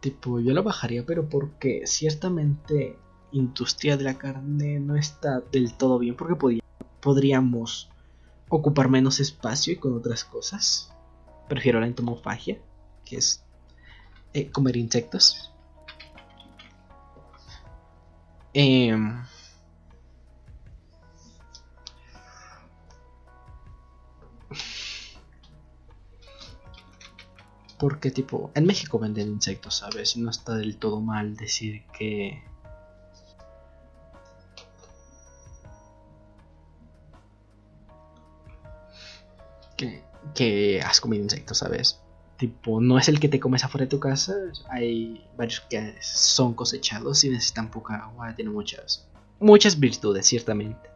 Tipo, 0.00 0.40
yo 0.40 0.54
lo 0.54 0.62
bajaría, 0.62 1.04
pero 1.04 1.28
porque 1.28 1.82
ciertamente 1.86 2.96
industria 3.32 3.96
de 3.96 4.04
la 4.04 4.18
carne 4.18 4.80
no 4.80 4.96
está 4.96 5.40
del 5.52 5.74
todo 5.74 5.98
bien, 5.98 6.16
porque 6.16 6.60
podríamos 7.00 7.90
ocupar 8.48 8.88
menos 8.88 9.20
espacio 9.20 9.72
y 9.72 9.76
con 9.76 9.94
otras 9.94 10.24
cosas. 10.24 10.92
Prefiero 11.48 11.80
la 11.80 11.86
entomofagia, 11.86 12.60
que 13.04 13.16
es 13.16 13.44
eh, 14.32 14.50
comer 14.50 14.76
insectos. 14.76 15.52
Eh, 18.54 18.96
Porque 27.80 28.10
tipo, 28.10 28.50
en 28.54 28.66
México 28.66 28.98
venden 28.98 29.28
insectos, 29.28 29.76
¿sabes? 29.76 30.14
No 30.18 30.28
está 30.28 30.54
del 30.54 30.76
todo 30.76 31.00
mal 31.00 31.34
decir 31.34 31.82
que... 31.98 32.42
Que, 39.78 40.04
que 40.34 40.82
has 40.82 41.00
comido 41.00 41.22
insectos, 41.22 41.56
¿sabes? 41.56 42.00
Tipo, 42.36 42.82
no 42.82 42.98
es 42.98 43.08
el 43.08 43.18
que 43.18 43.30
te 43.30 43.40
comes 43.40 43.64
afuera 43.64 43.86
de 43.86 43.90
tu 43.90 43.98
casa. 43.98 44.34
Hay 44.68 45.26
varios 45.38 45.60
que 45.60 45.96
son 46.02 46.52
cosechados 46.52 47.24
y 47.24 47.30
necesitan 47.30 47.70
poca 47.70 47.96
agua. 47.96 48.36
Tienen 48.36 48.52
muchas, 48.52 49.08
muchas 49.38 49.80
virtudes, 49.80 50.26
ciertamente. 50.26 50.89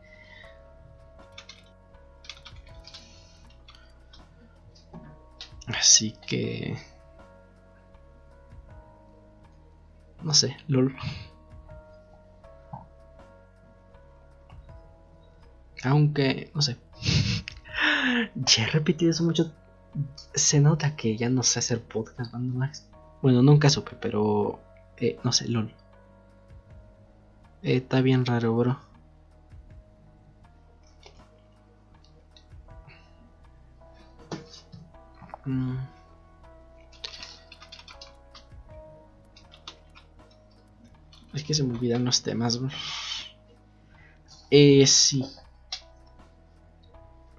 Así 5.95 6.11
que... 6.26 6.76
No 10.24 10.34
sé, 10.34 10.57
lol. 10.66 10.92
Aunque, 15.84 16.51
no 16.53 16.62
sé. 16.62 16.78
ya 18.34 18.64
he 18.64 18.66
repetido 18.70 19.12
eso 19.12 19.22
mucho. 19.22 19.53
Se 20.34 20.59
nota 20.59 20.97
que 20.97 21.16
ya 21.16 21.28
no 21.28 21.45
sé 21.45 21.61
hacer 21.61 21.80
podcast, 21.80 22.34
Max. 22.34 22.88
Bueno, 23.22 23.45
nunca 23.45 23.70
supe, 23.70 23.92
pero... 24.01 24.59
Eh, 24.97 25.20
no 25.22 25.30
sé, 25.30 25.47
lol. 25.47 25.72
Eh, 27.62 27.76
está 27.76 28.01
bien 28.01 28.26
raro, 28.26 28.57
bro. 28.57 28.80
Mm. 35.47 35.76
Es 41.32 41.42
que 41.45 41.55
se 41.55 41.64
me 41.64 41.74
olvidan 41.74 42.05
los 42.05 42.22
temas, 42.22 42.61
Eh, 44.51 44.86
sí. 44.86 45.24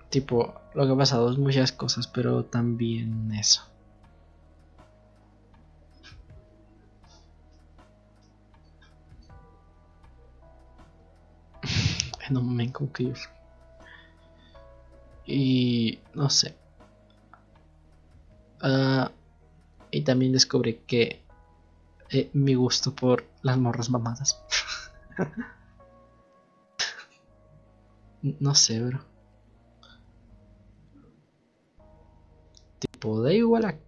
Tipo, 0.10 0.54
lo 0.74 0.86
que 0.86 0.92
ha 0.92 0.98
pasado 0.98 1.32
es 1.32 1.38
muchas 1.38 1.72
cosas, 1.72 2.08
pero 2.08 2.46
también 2.46 3.32
eso. 3.34 3.64
no 12.30 12.42
me 12.42 12.72
concluir. 12.72 13.18
Y 15.26 16.00
no 16.14 16.30
sé. 16.30 16.65
Ah, 18.68 19.12
y 19.92 20.02
también 20.02 20.32
descubrí 20.32 20.82
que 20.88 21.24
eh, 22.10 22.32
mi 22.34 22.56
gusto 22.56 22.96
por 22.96 23.24
las 23.44 23.60
morras 23.60 23.92
mamadas. 23.92 24.44
no 28.24 28.56
sé, 28.56 28.82
bro. 28.82 29.06
Tipo, 32.80 33.22
da 33.22 33.32
igual 33.32 33.62
la 33.62 33.80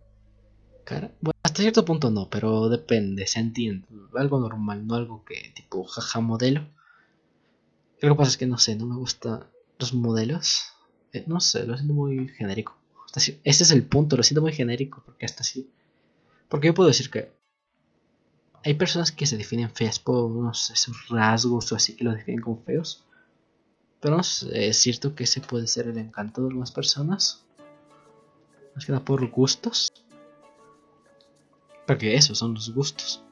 cara. 0.83 1.11
Bueno, 1.21 1.39
hasta 1.41 1.63
cierto 1.63 1.83
punto 1.83 2.11
no, 2.11 2.29
pero 2.29 2.69
depende, 2.69 3.25
se 3.25 3.39
entiende. 3.39 3.87
Algo 4.13 4.39
normal, 4.39 4.85
no 4.85 4.93
algo 4.93 5.25
que 5.25 5.53
tipo 5.55 5.85
jaja 5.85 6.19
modelo. 6.19 6.67
Lo 7.99 8.09
que 8.09 8.15
pasa 8.15 8.29
es 8.29 8.37
que 8.37 8.45
no 8.45 8.59
sé, 8.59 8.75
no 8.75 8.85
me 8.85 8.95
gustan 8.95 9.43
los 9.79 9.95
modelos. 9.95 10.65
Eh, 11.13 11.23
no 11.25 11.39
sé, 11.39 11.65
lo 11.65 11.75
siento 11.75 11.95
muy 11.95 12.27
genérico. 12.27 12.77
Ese 13.17 13.39
es 13.43 13.71
el 13.71 13.83
punto, 13.83 14.15
lo 14.15 14.23
siento 14.23 14.41
muy 14.41 14.53
genérico, 14.53 15.01
porque 15.05 15.25
hasta 15.25 15.41
así. 15.41 15.69
Porque 16.49 16.67
yo 16.67 16.73
puedo 16.73 16.87
decir 16.87 17.09
que 17.09 17.31
hay 18.63 18.73
personas 18.75 19.11
que 19.11 19.25
se 19.25 19.37
definen 19.37 19.69
feas 19.69 19.99
por 19.99 20.25
unos 20.25 20.69
esos 20.69 21.09
rasgos 21.09 21.71
o 21.71 21.75
así 21.75 21.95
que 21.95 22.03
lo 22.03 22.11
definen 22.11 22.41
como 22.41 22.61
feos. 22.63 23.03
Pero 23.99 24.19
es 24.19 24.77
cierto 24.77 25.15
que 25.15 25.23
ese 25.23 25.41
puede 25.41 25.67
ser 25.67 25.87
el 25.87 25.97
encanto 25.97 26.41
de 26.41 26.47
algunas 26.47 26.71
personas. 26.71 27.43
Más 28.75 28.85
que 28.85 28.91
nada 28.91 29.03
por 29.03 29.27
gustos. 29.29 29.91
Porque 31.87 32.15
esos 32.15 32.37
son 32.37 32.53
los 32.53 32.73
gustos. 32.73 33.23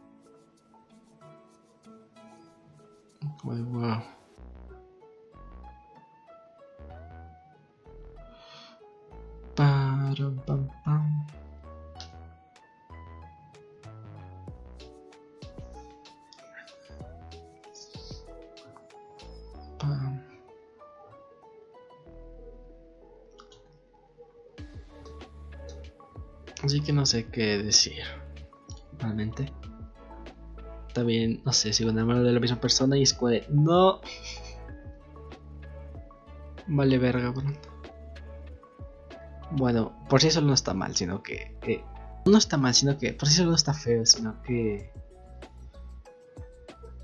wow. 3.43 4.14
Así 26.63 26.81
que 26.81 26.93
no 26.93 27.05
sé 27.05 27.27
qué 27.27 27.59
decir. 27.59 28.01
Realmente. 28.97 29.53
También, 30.93 31.43
no 31.45 31.53
sé, 31.53 31.73
sigo 31.73 31.91
enamorado 31.91 32.25
de 32.25 32.31
la 32.31 32.39
misma 32.39 32.59
persona 32.59 32.97
y 32.97 33.03
es 33.03 33.15
no. 33.49 34.01
Vale 36.67 36.97
verga, 36.97 37.29
bro. 37.29 37.74
Bueno, 39.57 39.93
por 40.09 40.21
si 40.21 40.27
eso 40.27 40.41
no 40.41 40.53
está 40.53 40.73
mal, 40.73 40.93
sino 40.95 41.23
que... 41.23 41.55
No 42.25 42.37
está 42.37 42.57
mal, 42.57 42.73
sino 42.73 42.97
que 42.97 43.13
por 43.13 43.29
si 43.29 43.35
eso 43.35 43.45
no 43.45 43.55
está 43.55 43.73
feo, 43.73 44.05
sino 44.05 44.41
que... 44.41 44.91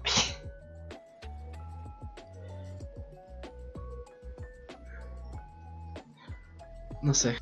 no 7.01 7.13
sé. 7.13 7.37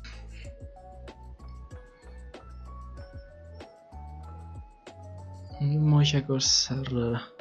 Mucha 5.60 6.24
cosa 6.24 6.80
rara. 6.84 7.39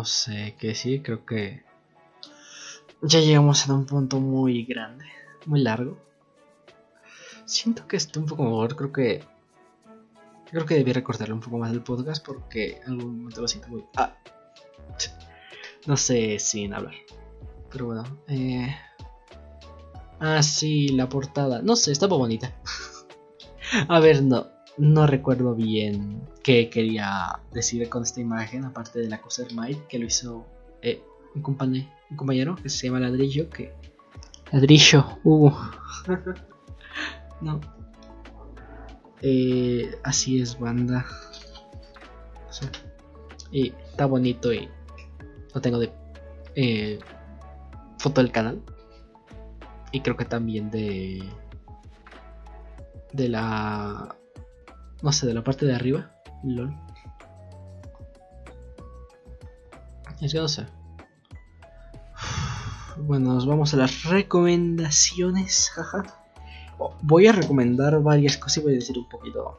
No 0.00 0.06
sé 0.06 0.56
qué 0.58 0.68
decir, 0.68 1.02
creo 1.02 1.26
que 1.26 1.62
ya 3.02 3.20
llegamos 3.20 3.68
a 3.68 3.74
un 3.74 3.84
punto 3.84 4.18
muy 4.18 4.64
grande, 4.64 5.04
muy 5.44 5.60
largo. 5.60 5.98
Siento 7.44 7.86
que 7.86 7.98
estoy 7.98 8.22
un 8.22 8.28
poco 8.30 8.44
mejor, 8.44 8.76
creo 8.76 8.92
que 8.92 9.22
creo 10.50 10.64
que 10.64 10.82
debí 10.82 10.92
un 11.30 11.40
poco 11.40 11.58
más 11.58 11.70
del 11.70 11.82
podcast 11.82 12.24
porque 12.24 12.80
en 12.82 12.92
algún 12.92 13.18
momento 13.18 13.42
lo 13.42 13.48
siento 13.48 13.68
muy 13.68 13.84
ah, 13.98 14.14
no 15.86 15.98
sé 15.98 16.38
sin 16.38 16.72
hablar. 16.72 16.94
Pero 17.70 17.84
bueno, 17.84 18.04
eh 18.28 18.74
Ah, 20.18 20.42
sí, 20.42 20.88
la 20.88 21.10
portada. 21.10 21.60
No 21.60 21.76
sé, 21.76 21.92
estaba 21.92 22.16
bonita. 22.16 22.54
a 23.88 24.00
ver, 24.00 24.22
no 24.22 24.59
no 24.78 25.06
recuerdo 25.06 25.54
bien 25.54 26.22
qué 26.42 26.70
quería 26.70 27.40
decir 27.52 27.88
con 27.88 28.02
esta 28.02 28.20
imagen, 28.20 28.64
aparte 28.64 29.00
de 29.00 29.08
la 29.08 29.20
cosa 29.20 29.44
Might, 29.54 29.86
que 29.86 29.98
lo 29.98 30.06
hizo 30.06 30.46
eh, 30.82 31.02
un, 31.34 31.42
compañero, 31.42 31.88
un 32.10 32.16
compañero 32.16 32.56
que 32.56 32.68
se 32.68 32.86
llama 32.86 33.00
Ladrillo, 33.00 33.50
que... 33.50 33.74
Ladrillo, 34.52 35.18
uh. 35.24 35.52
no. 37.40 37.60
Eh, 39.22 39.94
así 40.02 40.40
es, 40.40 40.58
banda. 40.58 41.04
Y 43.52 43.68
está 43.68 44.06
bonito 44.06 44.52
y 44.52 44.68
lo 45.54 45.60
tengo 45.60 45.78
de 45.78 45.92
eh, 46.54 46.98
foto 47.98 48.22
del 48.22 48.32
canal. 48.32 48.62
Y 49.92 50.00
creo 50.00 50.16
que 50.16 50.24
también 50.24 50.70
de... 50.70 51.22
De 53.12 53.28
la 53.28 54.16
no 55.02 55.12
sé, 55.12 55.26
de 55.26 55.34
la 55.34 55.44
parte 55.44 55.66
de 55.66 55.74
arriba. 55.74 56.10
LOL. 56.42 56.74
Es 60.20 60.32
que 60.32 60.38
no 60.38 60.48
sé. 60.48 60.66
Bueno, 62.98 63.32
nos 63.32 63.46
vamos 63.46 63.72
a 63.72 63.78
las 63.78 64.04
recomendaciones. 64.04 65.70
Jaja. 65.70 66.02
Voy 67.02 67.26
a 67.26 67.32
recomendar 67.32 68.02
varias 68.02 68.36
cosas 68.36 68.58
y 68.58 68.60
voy 68.60 68.72
a 68.72 68.76
decir 68.76 68.98
un 68.98 69.08
poquito. 69.08 69.58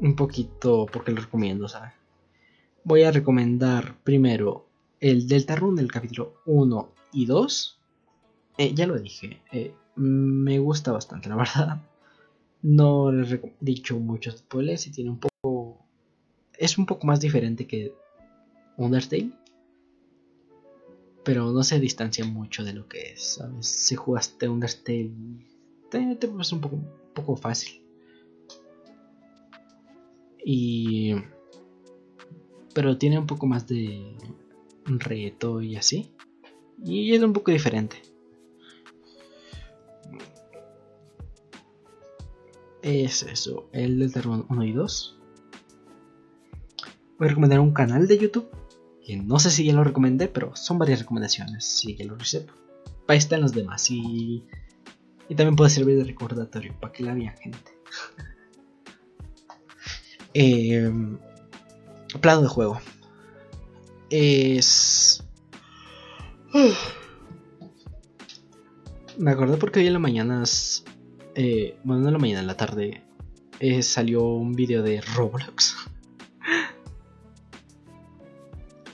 Un 0.00 0.16
poquito 0.16 0.86
porque 0.90 1.12
lo 1.12 1.20
recomiendo, 1.20 1.68
¿sabes? 1.68 1.92
Voy 2.84 3.02
a 3.02 3.12
recomendar 3.12 3.96
primero 4.02 4.66
el 5.00 5.28
Delta 5.28 5.56
Run 5.56 5.76
del 5.76 5.92
capítulo 5.92 6.40
1 6.46 6.88
y 7.12 7.26
2. 7.26 7.78
Eh, 8.58 8.74
ya 8.74 8.86
lo 8.86 8.98
dije. 8.98 9.42
Eh, 9.52 9.74
me 9.96 10.58
gusta 10.58 10.92
bastante, 10.92 11.28
la 11.28 11.36
verdad. 11.36 11.82
No 12.62 13.10
les 13.10 13.32
he 13.32 13.40
dicho 13.60 13.98
muchos 13.98 14.38
spoilers 14.38 14.86
y 14.86 14.92
tiene 14.92 15.10
un 15.10 15.20
poco. 15.20 15.86
Es 16.58 16.76
un 16.76 16.86
poco 16.86 17.06
más 17.06 17.20
diferente 17.20 17.66
que 17.66 17.94
Undertale. 18.76 19.32
Pero 21.24 21.52
no 21.52 21.62
se 21.62 21.80
distancia 21.80 22.24
mucho 22.24 22.64
de 22.64 22.72
lo 22.72 22.88
que 22.88 23.12
es, 23.12 23.34
¿sabes? 23.34 23.66
Si 23.66 23.94
jugaste 23.94 24.48
Undertale, 24.48 25.10
te, 25.90 26.16
te 26.16 26.26
un 26.26 26.60
poco, 26.60 26.76
un 26.76 26.88
poco 27.14 27.36
fácil. 27.36 27.82
Y. 30.44 31.14
Pero 32.74 32.98
tiene 32.98 33.18
un 33.18 33.26
poco 33.26 33.46
más 33.46 33.66
de 33.66 34.16
reto 34.84 35.62
y 35.62 35.76
así. 35.76 36.10
Y 36.82 37.14
es 37.14 37.22
un 37.22 37.32
poco 37.32 37.50
diferente. 37.50 38.09
Es 42.82 43.22
eso, 43.22 43.68
el 43.72 43.98
Deltarune 43.98 44.44
1 44.48 44.64
y 44.64 44.72
2. 44.72 45.18
Voy 47.18 47.26
a 47.26 47.28
recomendar 47.28 47.60
un 47.60 47.72
canal 47.72 48.06
de 48.06 48.18
YouTube, 48.18 48.48
que 49.04 49.16
no 49.16 49.38
sé 49.38 49.50
si 49.50 49.64
ya 49.64 49.72
lo 49.72 49.84
recomendé, 49.84 50.28
pero 50.28 50.56
son 50.56 50.78
varias 50.78 51.00
recomendaciones, 51.00 51.64
si 51.64 51.96
ya 51.96 52.04
lo 52.04 52.16
hice. 52.16 52.46
Ahí 53.08 53.18
están 53.18 53.40
los 53.40 53.52
demás 53.52 53.90
y, 53.90 54.44
y 55.28 55.34
también 55.34 55.56
puede 55.56 55.70
servir 55.70 55.96
de 55.96 56.04
recordatorio 56.04 56.74
para 56.80 56.92
que 56.92 57.02
la 57.02 57.14
vean 57.14 57.36
gente. 57.36 57.70
eh, 60.34 60.90
plano 62.20 62.42
de 62.42 62.48
juego. 62.48 62.80
Es... 64.08 65.24
Me 69.18 69.30
acordé 69.30 69.56
porque 69.56 69.80
hoy 69.80 69.86
en 69.86 69.92
la 69.92 69.98
mañana 69.98 70.44
eh, 71.42 71.78
bueno, 71.84 72.02
no 72.02 72.08
en 72.08 72.12
la 72.12 72.18
mañana, 72.18 72.40
en 72.40 72.46
la 72.46 72.56
tarde, 72.58 73.02
eh, 73.60 73.82
salió 73.82 74.26
un 74.26 74.52
vídeo 74.52 74.82
de 74.82 75.00
Roblox. 75.00 75.74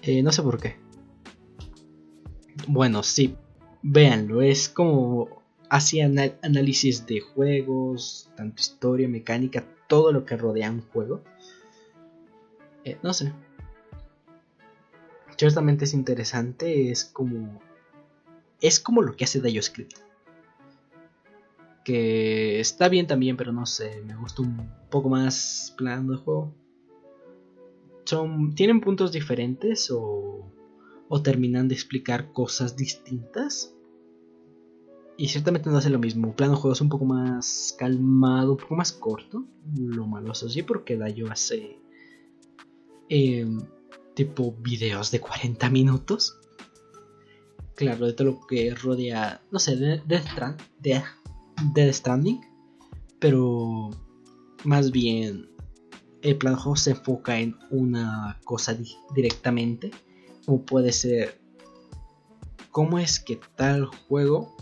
Eh, 0.08 0.22
no 0.22 0.30
sé 0.30 0.40
por 0.40 0.60
qué. 0.60 0.76
Bueno, 2.68 3.02
sí, 3.02 3.34
véanlo, 3.82 4.40
es 4.40 4.68
como 4.68 5.42
hacía 5.68 6.08
análisis 6.42 7.04
de 7.06 7.18
juegos, 7.18 8.30
tanto 8.36 8.60
historia, 8.60 9.08
mecánica, 9.08 9.64
todo 9.88 10.12
lo 10.12 10.24
que 10.24 10.36
rodea 10.36 10.70
un 10.70 10.82
juego. 10.82 11.24
no 13.02 13.12
sé. 13.12 13.32
Ciertamente 15.36 15.86
es 15.86 15.92
interesante, 15.92 16.92
es 16.92 17.04
como. 17.04 17.60
Es 18.60 18.78
como 18.78 19.02
lo 19.02 19.16
que 19.16 19.24
hace 19.24 19.40
DioScript 19.40 20.05
que 21.86 22.58
está 22.58 22.88
bien 22.88 23.06
también, 23.06 23.36
pero 23.36 23.52
no 23.52 23.64
sé, 23.64 24.02
me 24.04 24.16
gusta 24.16 24.42
un 24.42 24.68
poco 24.90 25.08
más 25.08 25.72
plan 25.76 26.08
de 26.08 26.16
juego. 26.16 26.52
Son, 28.04 28.56
tienen 28.56 28.80
puntos 28.80 29.12
diferentes 29.12 29.88
o, 29.92 30.52
o 31.08 31.22
terminan 31.22 31.68
de 31.68 31.76
explicar 31.76 32.32
cosas 32.32 32.74
distintas. 32.74 33.72
Y 35.16 35.28
ciertamente 35.28 35.70
no 35.70 35.76
hace 35.76 35.90
lo 35.90 36.00
mismo. 36.00 36.34
Plano 36.34 36.54
de 36.54 36.58
juego 36.58 36.72
es 36.72 36.80
un 36.80 36.88
poco 36.88 37.04
más 37.04 37.76
calmado, 37.78 38.52
un 38.52 38.58
poco 38.58 38.74
más 38.74 38.90
corto. 38.90 39.44
Lo 39.76 40.08
malo 40.08 40.32
es 40.32 40.42
así 40.42 40.64
porque 40.64 40.96
Dayo 40.96 41.30
hace 41.30 41.78
em, 43.08 43.60
tipo 44.14 44.56
videos 44.58 45.12
de 45.12 45.20
40 45.20 45.70
minutos. 45.70 46.36
Claro, 47.76 48.06
de 48.06 48.12
todo 48.12 48.26
lo 48.26 48.40
que 48.44 48.74
rodea, 48.74 49.40
no 49.52 49.60
sé, 49.60 49.76
de, 49.76 50.00
de, 50.00 50.20
de, 50.80 51.02
Dead 51.72 51.92
Stranding, 51.92 52.40
pero 53.18 53.90
más 54.64 54.90
bien 54.90 55.50
el 56.22 56.36
plan 56.36 56.56
juego 56.56 56.76
se 56.76 56.90
enfoca 56.90 57.38
en 57.38 57.56
una 57.70 58.38
cosa 58.44 58.76
directamente, 59.14 59.90
como 60.44 60.62
puede 60.62 60.92
ser 60.92 61.40
cómo 62.70 62.98
es 62.98 63.20
que 63.20 63.40
tal 63.56 63.86
juego 63.86 64.54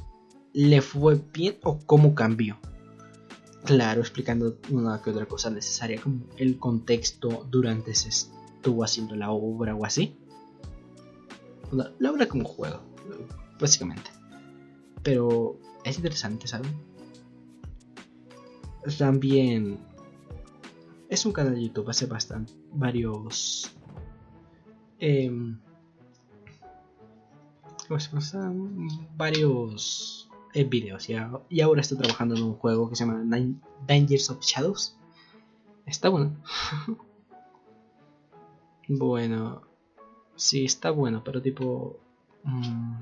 le 0.52 0.80
fue 0.82 1.20
bien 1.32 1.56
o 1.62 1.78
cómo 1.78 2.14
cambió. 2.14 2.58
Claro, 3.64 4.02
explicando 4.02 4.58
una 4.70 5.00
que 5.00 5.10
otra 5.10 5.26
cosa 5.26 5.50
necesaria, 5.50 6.00
como 6.00 6.20
el 6.36 6.58
contexto 6.58 7.46
durante 7.50 7.94
se 7.94 8.10
estuvo 8.10 8.84
haciendo 8.84 9.16
la 9.16 9.30
obra 9.30 9.74
o 9.74 9.84
así. 9.84 10.16
La 11.98 12.10
obra 12.10 12.28
como 12.28 12.44
juego, 12.44 12.82
básicamente. 13.58 14.10
Pero 15.04 15.58
es 15.84 15.96
interesante, 15.96 16.48
¿saben? 16.48 16.72
También 18.98 19.78
es 21.08 21.24
un 21.24 21.32
canal 21.32 21.54
de 21.54 21.62
YouTube, 21.62 21.88
hace 21.88 22.06
bastante, 22.06 22.52
varios... 22.72 23.70
Eh, 24.98 25.30
¿Cómo 27.86 28.00
se 28.00 28.38
llama? 28.38 28.88
Varios 29.16 30.28
videos 30.62 31.08
y, 31.08 31.60
ahora 31.60 31.80
está 31.80 31.96
trabajando 31.96 32.36
en 32.36 32.42
un 32.42 32.54
juego 32.54 32.88
que 32.88 32.96
se 32.96 33.04
llama 33.04 33.22
Dangers 33.86 34.30
of 34.30 34.40
Shadows. 34.40 34.96
Está 35.86 36.08
bueno. 36.08 36.36
Bueno, 38.86 39.62
sí, 40.36 40.66
está 40.66 40.90
bueno, 40.90 41.24
pero 41.24 41.40
tipo... 41.40 41.98
Mm, 42.42 42.96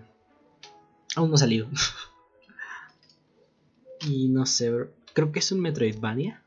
aún 1.17 1.31
no 1.31 1.37
ha 1.37 1.39
salido. 1.39 1.69
y 4.07 4.29
no 4.29 4.47
sé, 4.47 4.73
creo 5.13 5.33
que 5.33 5.39
es 5.39 5.53
un 5.53 5.61
Metroidvania. 5.61 6.43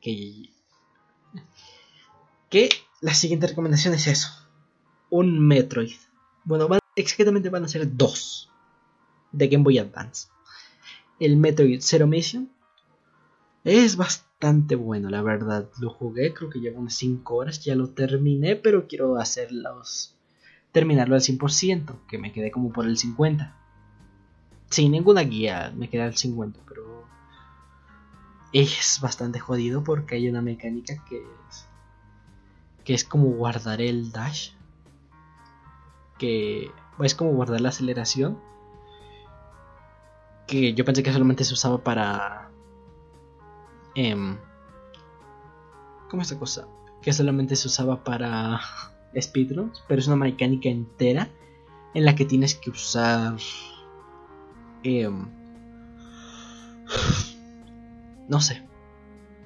Que... 0.00 0.50
Que 2.50 2.68
la 3.00 3.14
siguiente 3.14 3.46
recomendación 3.46 3.94
es 3.94 4.06
eso. 4.06 4.28
Un 5.10 5.46
Metroid. 5.46 5.96
Bueno, 6.44 6.68
exactamente 6.94 7.50
van 7.50 7.64
a 7.64 7.68
ser 7.68 7.96
dos. 7.96 8.50
De 9.32 9.48
Game 9.48 9.64
Boy 9.64 9.78
Advance. 9.78 10.28
El 11.18 11.36
Metroid 11.36 11.80
Zero 11.80 12.06
Mission. 12.06 12.50
Es 13.64 13.96
bastante 13.96 14.76
bueno, 14.76 15.08
la 15.08 15.22
verdad. 15.22 15.70
Lo 15.80 15.90
jugué, 15.90 16.34
creo 16.34 16.50
que 16.50 16.60
llevo 16.60 16.80
unas 16.80 16.94
5 16.94 17.34
horas. 17.34 17.64
Ya 17.64 17.74
lo 17.74 17.90
terminé, 17.90 18.56
pero 18.56 18.86
quiero 18.86 19.16
hacerlos. 19.16 20.14
Terminarlo 20.70 21.14
al 21.14 21.22
100%, 21.22 22.06
que 22.06 22.18
me 22.18 22.32
quedé 22.32 22.50
como 22.50 22.72
por 22.72 22.86
el 22.86 22.98
50%. 22.98 23.63
Sin 24.74 24.90
ninguna 24.90 25.20
guía, 25.20 25.72
me 25.76 25.88
quedé 25.88 26.02
al 26.02 26.14
50%, 26.14 26.52
pero. 26.66 27.04
Es 28.52 28.98
bastante 29.00 29.38
jodido 29.38 29.84
porque 29.84 30.16
hay 30.16 30.28
una 30.28 30.42
mecánica 30.42 30.96
que 31.08 31.18
es. 31.48 31.68
Que 32.84 32.92
es 32.92 33.04
como 33.04 33.28
guardar 33.28 33.80
el 33.80 34.10
dash. 34.10 34.50
Que 36.18 36.72
es 36.98 37.14
como 37.14 37.30
guardar 37.34 37.60
la 37.60 37.68
aceleración. 37.68 38.40
Que 40.48 40.74
yo 40.74 40.84
pensé 40.84 41.04
que 41.04 41.12
solamente 41.12 41.44
se 41.44 41.54
usaba 41.54 41.78
para. 41.84 42.50
Eh, 43.94 44.36
¿Cómo 46.10 46.22
es 46.22 46.32
esta 46.32 46.40
cosa? 46.40 46.66
Que 47.00 47.12
solamente 47.12 47.54
se 47.54 47.68
usaba 47.68 48.02
para 48.02 48.60
speedruns, 49.20 49.84
pero 49.86 50.00
es 50.00 50.08
una 50.08 50.16
mecánica 50.16 50.68
entera 50.68 51.28
en 51.94 52.04
la 52.04 52.16
que 52.16 52.24
tienes 52.24 52.56
que 52.56 52.70
usar. 52.70 53.36
Eh, 54.84 55.10
no 58.28 58.40
sé. 58.40 58.62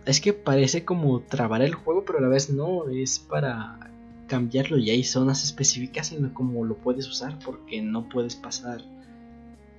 Es 0.04 0.20
que 0.20 0.32
parece 0.32 0.84
como 0.84 1.20
trabar 1.20 1.62
el 1.62 1.74
juego, 1.74 2.04
pero 2.04 2.18
a 2.18 2.22
la 2.22 2.28
vez 2.28 2.50
no. 2.50 2.88
Es 2.88 3.18
para 3.18 3.78
cambiarlo 4.26 4.76
y 4.78 4.90
hay 4.90 5.04
zonas 5.04 5.42
específicas 5.42 6.12
en 6.12 6.28
como 6.30 6.64
lo 6.64 6.76
puedes 6.76 7.08
usar 7.08 7.38
porque 7.44 7.80
no 7.80 8.08
puedes 8.08 8.36
pasar 8.36 8.82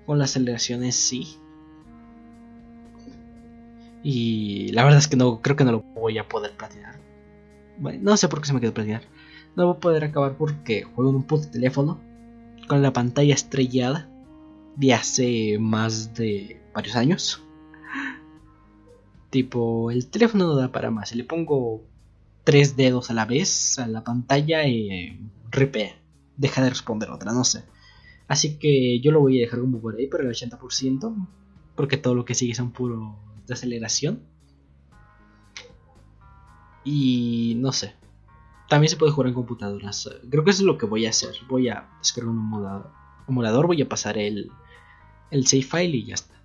con 0.05 0.17
las 0.17 0.31
aceleraciones 0.31 0.95
sí. 0.95 1.37
Y 4.01 4.71
la 4.71 4.83
verdad 4.83 4.99
es 4.99 5.07
que 5.07 5.17
no 5.17 5.41
creo 5.41 5.55
que 5.55 5.65
no 5.65 5.71
lo 5.71 5.81
voy 5.81 6.17
a 6.17 6.27
poder 6.27 6.51
platinar. 6.57 6.95
Bueno, 7.77 7.99
no 8.01 8.17
sé 8.17 8.27
por 8.27 8.41
qué 8.41 8.47
se 8.47 8.53
me 8.53 8.61
quedó 8.61 8.73
platinar. 8.73 9.03
No 9.55 9.67
voy 9.67 9.75
a 9.75 9.79
poder 9.79 10.03
acabar 10.03 10.35
porque 10.37 10.83
juego 10.83 11.09
en 11.09 11.17
un 11.17 11.23
puto 11.23 11.49
teléfono 11.49 11.99
con 12.67 12.81
la 12.81 12.93
pantalla 12.93 13.33
estrellada 13.33 14.08
de 14.79 14.93
hace 14.93 15.59
más 15.59 16.13
de 16.13 16.61
varios 16.73 16.95
años. 16.95 17.43
Tipo, 19.29 19.91
el 19.91 20.07
teléfono 20.07 20.47
no 20.47 20.55
da 20.55 20.71
para 20.71 20.89
más. 20.89 21.13
Le 21.13 21.25
pongo 21.25 21.83
tres 22.45 22.77
dedos 22.77 23.09
a 23.09 23.13
la 23.13 23.25
vez 23.25 23.77
a 23.77 23.87
la 23.87 24.05
pantalla 24.05 24.65
y 24.65 24.89
eh, 24.89 25.19
ripea. 25.51 25.99
Deja 26.37 26.63
de 26.63 26.69
responder 26.69 27.11
otra, 27.11 27.33
no 27.33 27.43
sé. 27.43 27.65
Así 28.29 28.57
que 28.57 29.01
yo 29.01 29.11
lo 29.11 29.19
voy 29.19 29.39
a 29.39 29.41
dejar 29.41 29.59
como 29.59 29.81
por 29.81 29.97
ahí, 29.97 30.07
por 30.07 30.21
el 30.21 30.29
80%, 30.29 31.27
porque 31.75 31.97
todo 31.97 32.15
lo 32.15 32.23
que 32.23 32.33
sigue 32.33 32.55
son 32.55 32.71
puro 32.71 33.19
de 33.47 33.53
aceleración. 33.53 34.21
Y 36.85 37.55
no 37.57 37.73
sé. 37.73 37.95
También 38.69 38.89
se 38.89 38.95
puede 38.95 39.11
jugar 39.11 39.27
en 39.27 39.33
computadoras. 39.33 40.09
Creo 40.29 40.45
que 40.45 40.51
eso 40.51 40.61
es 40.61 40.65
lo 40.65 40.77
que 40.77 40.85
voy 40.85 41.05
a 41.05 41.09
hacer. 41.09 41.35
Voy 41.49 41.67
a 41.67 41.89
descargar 41.97 42.29
un 42.29 42.85
emulador 43.27 43.67
voy 43.67 43.81
a 43.81 43.89
pasar 43.89 44.17
el, 44.17 44.49
el 45.31 45.47
save 45.47 45.63
file 45.63 45.97
y 45.97 46.05
ya 46.05 46.15
está. 46.15 46.35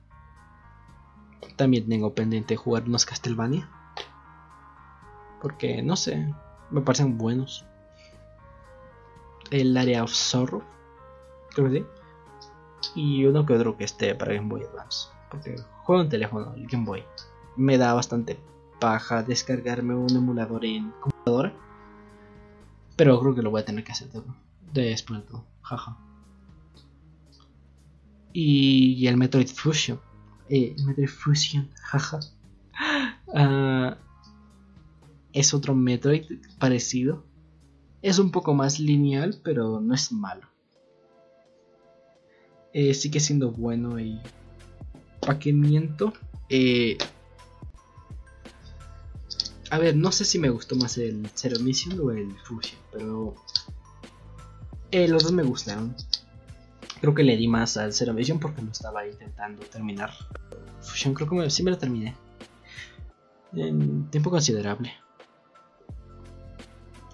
También 1.56 1.88
tengo 1.88 2.14
pendiente 2.14 2.56
jugar 2.56 2.84
unos 2.84 3.06
Castlevania. 3.06 3.68
Porque, 5.40 5.82
no 5.82 5.96
sé, 5.96 6.32
me 6.70 6.80
parecen 6.80 7.18
buenos. 7.18 7.64
El 9.50 9.76
Area 9.76 10.02
of 10.02 10.10
Sorrow, 10.10 10.62
creo 11.54 11.70
que 11.70 11.78
sí. 11.78 11.86
Y 12.94 13.24
uno 13.26 13.46
que 13.46 13.54
otro 13.54 13.76
que 13.76 13.84
esté 13.84 14.14
para 14.14 14.34
Game 14.34 14.48
Boy 14.48 14.62
Advance. 14.62 15.08
Porque 15.30 15.56
juego 15.82 16.02
en 16.02 16.08
teléfono, 16.08 16.54
el 16.54 16.66
Game 16.66 16.84
Boy. 16.84 17.04
Me 17.56 17.78
da 17.78 17.94
bastante 17.94 18.38
paja 18.80 19.22
descargarme 19.22 19.94
un 19.94 20.10
emulador 20.10 20.64
en 20.64 20.90
computadora. 21.00 21.52
Pero 22.96 23.20
creo 23.20 23.34
que 23.34 23.42
lo 23.42 23.50
voy 23.50 23.62
a 23.62 23.64
tener 23.64 23.84
que 23.84 23.92
hacer 23.92 24.08
después 24.72 25.20
de 25.20 25.26
todo. 25.26 25.44
Jaja. 25.62 25.96
Y 28.36 29.06
el 29.06 29.16
Metroid 29.16 29.48
Fusion. 29.48 30.00
Eh, 30.50 30.74
el 30.76 30.84
Metroid 30.84 31.08
Fusion, 31.08 31.70
jaja. 31.80 32.20
Uh, 33.28 33.94
es 35.32 35.54
otro 35.54 35.74
Metroid 35.74 36.24
parecido. 36.58 37.24
Es 38.02 38.18
un 38.18 38.30
poco 38.30 38.52
más 38.52 38.80
lineal, 38.80 39.40
pero 39.42 39.80
no 39.80 39.94
es 39.94 40.12
malo. 40.12 40.46
Eh, 42.72 42.92
sigue 42.92 43.20
siendo 43.20 43.52
bueno 43.52 43.98
y... 44.00 44.20
¿Para 45.20 45.38
qué 45.38 45.52
miento? 45.52 46.12
Eh, 46.48 46.98
a 49.70 49.78
ver, 49.78 49.96
no 49.96 50.12
sé 50.12 50.24
si 50.24 50.38
me 50.38 50.50
gustó 50.50 50.76
más 50.76 50.98
el 50.98 51.26
Zero 51.34 51.60
Mission 51.60 51.98
o 52.00 52.10
el 52.10 52.32
Fusion, 52.40 52.80
pero... 52.92 53.34
Eh, 54.90 55.08
los 55.08 55.22
dos 55.22 55.32
me 55.32 55.44
gustaron. 55.44 55.96
Creo 57.04 57.14
que 57.14 57.22
le 57.22 57.36
di 57.36 57.48
más 57.48 57.76
al 57.76 57.92
Zero 57.92 58.14
Mission 58.14 58.40
porque 58.40 58.62
lo 58.62 58.72
estaba 58.72 59.06
intentando 59.06 59.62
terminar. 59.66 60.10
Fusion 60.80 61.12
creo 61.12 61.28
que 61.28 61.50
sí 61.50 61.62
me 61.62 61.70
lo 61.70 61.76
terminé. 61.76 62.16
En 63.52 64.08
tiempo 64.08 64.30
considerable. 64.30 64.90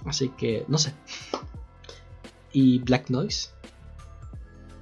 Así 0.04 0.28
que, 0.28 0.64
no 0.68 0.78
sé. 0.78 0.94
Y 2.52 2.78
Black 2.78 3.10
Noise. 3.10 3.50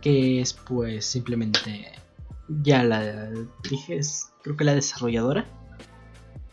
Que 0.02 0.42
es 0.42 0.52
pues 0.52 1.06
simplemente... 1.06 1.90
Ya 2.46 2.84
la 2.84 3.30
dije, 3.62 3.96
es 3.96 4.28
creo 4.42 4.58
que 4.58 4.64
la 4.64 4.74
desarrolladora. 4.74 5.46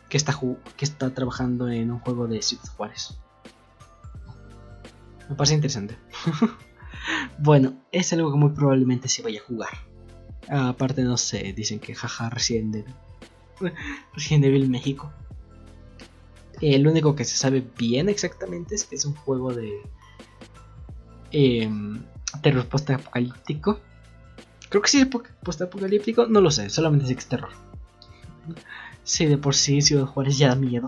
Que 0.07 0.15
está, 0.15 0.39
que 0.77 0.85
está 0.85 1.13
trabajando 1.13 1.67
en 1.67 1.91
un 1.91 1.99
juego 1.99 2.25
de 2.25 2.41
Ciudad 2.41 2.69
Juárez. 2.77 3.19
Me 5.27 5.35
parece 5.35 5.55
interesante. 5.55 5.97
bueno, 7.39 7.73
es 7.91 8.11
algo 8.13 8.31
que 8.31 8.37
muy 8.37 8.49
probablemente 8.51 9.07
se 9.07 9.21
vaya 9.21 9.39
a 9.41 9.43
jugar. 9.43 9.69
Aparte, 10.49 11.03
no 11.03 11.17
sé, 11.17 11.53
dicen 11.53 11.79
que 11.79 11.95
jaja, 11.95 12.29
Resident 12.29 12.75
Evil. 12.75 12.95
Resident 14.13 14.45
Evil 14.45 14.69
México. 14.69 15.11
El 16.61 16.87
único 16.87 17.15
que 17.15 17.25
se 17.25 17.35
sabe 17.35 17.65
bien 17.77 18.09
exactamente 18.09 18.75
es 18.75 18.85
que 18.85 18.95
es 18.95 19.05
un 19.05 19.15
juego 19.15 19.53
de 19.53 19.81
eh, 21.31 21.69
terror 22.41 22.65
post-apocalíptico. 22.67 23.79
Creo 24.69 24.81
que 24.81 24.89
sí 24.89 24.99
es 24.99 25.07
post-apocalíptico, 25.07 26.27
no 26.27 26.41
lo 26.41 26.51
sé, 26.51 26.69
solamente 26.69 27.07
sé 27.07 27.13
es 27.13 27.25
terror. 27.27 27.49
Sí, 29.03 29.25
de 29.25 29.37
por 29.37 29.55
sí 29.55 29.81
Ciudad 29.81 30.05
Juárez 30.05 30.37
ya 30.37 30.49
da 30.49 30.55
miedo. 30.55 30.87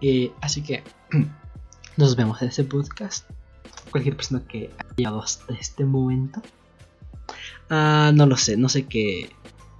Eh, 0.00 0.32
así 0.40 0.62
que 0.62 0.82
nos 1.96 2.16
vemos 2.16 2.40
en 2.42 2.48
ese 2.48 2.64
podcast. 2.64 3.28
Cualquier 3.90 4.16
persona 4.16 4.42
que 4.46 4.70
haya 4.78 4.94
llegado 4.96 5.22
hasta 5.22 5.54
este 5.54 5.84
momento. 5.84 6.42
Ah, 7.70 8.12
no 8.14 8.26
lo 8.26 8.36
sé, 8.36 8.56
no 8.56 8.68
sé 8.68 8.86
qué, 8.86 9.30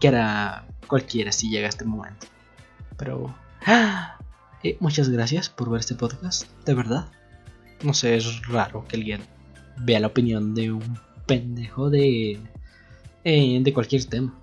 qué 0.00 0.08
hará 0.08 0.66
cualquiera 0.86 1.32
si 1.32 1.50
llega 1.50 1.66
a 1.66 1.70
este 1.70 1.84
momento. 1.84 2.26
Pero... 2.96 3.34
Eh, 4.62 4.76
muchas 4.80 5.08
gracias 5.08 5.48
por 5.48 5.70
ver 5.70 5.80
este 5.80 5.94
podcast, 5.94 6.48
de 6.64 6.74
verdad. 6.74 7.08
No 7.82 7.94
sé, 7.94 8.16
es 8.16 8.46
raro 8.48 8.84
que 8.88 8.96
alguien 8.96 9.22
vea 9.78 10.00
la 10.00 10.08
opinión 10.08 10.54
de 10.54 10.72
un 10.72 10.98
pendejo 11.26 11.90
de... 11.90 12.40
Eh, 13.24 13.58
de 13.60 13.72
cualquier 13.72 14.04
tema. 14.06 14.34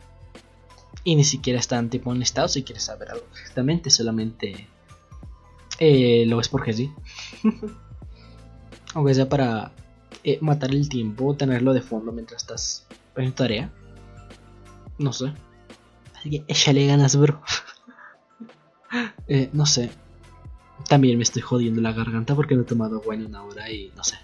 Y 1.04 1.16
ni 1.16 1.24
siquiera 1.24 1.60
están 1.60 1.90
tipo 1.90 2.14
estado 2.16 2.48
si 2.48 2.64
quieres 2.64 2.84
saber 2.84 3.10
algo 3.10 3.26
exactamente, 3.34 3.90
solamente 3.90 4.68
eh, 5.80 6.26
lo 6.28 6.38
ves 6.38 6.50
porque 6.50 6.74
sí. 6.74 6.92
Aunque 8.94 9.14
sea 9.14 9.28
para 9.28 9.72
matar 10.42 10.72
el 10.72 10.88
tiempo, 10.90 11.36
tenerlo 11.36 11.74
de 11.74 11.82
fondo 11.82 12.12
mientras 12.12 12.44
estás 12.44 12.86
en 13.16 13.34
tarea. 13.34 13.72
No 14.98 15.12
sé. 15.12 15.34
Así 16.16 16.30
que 16.30 16.44
échale 16.48 16.88
ganas, 16.88 17.16
bro. 17.16 17.42
Eh, 19.28 19.50
no 19.54 19.66
sé. 19.66 19.90
También 20.88 21.18
me 21.18 21.24
estoy 21.24 21.42
jodiendo 21.42 21.82
la 21.82 21.94
garganta 21.94 22.36
porque 22.36 22.54
no 22.54 22.62
he 22.62 22.66
tomado 22.66 22.98
agua 22.98 23.16
en 23.16 23.26
una 23.26 23.42
hora 23.42 23.72
y 23.72 23.92
no 23.96 24.04
sé. 24.04 24.18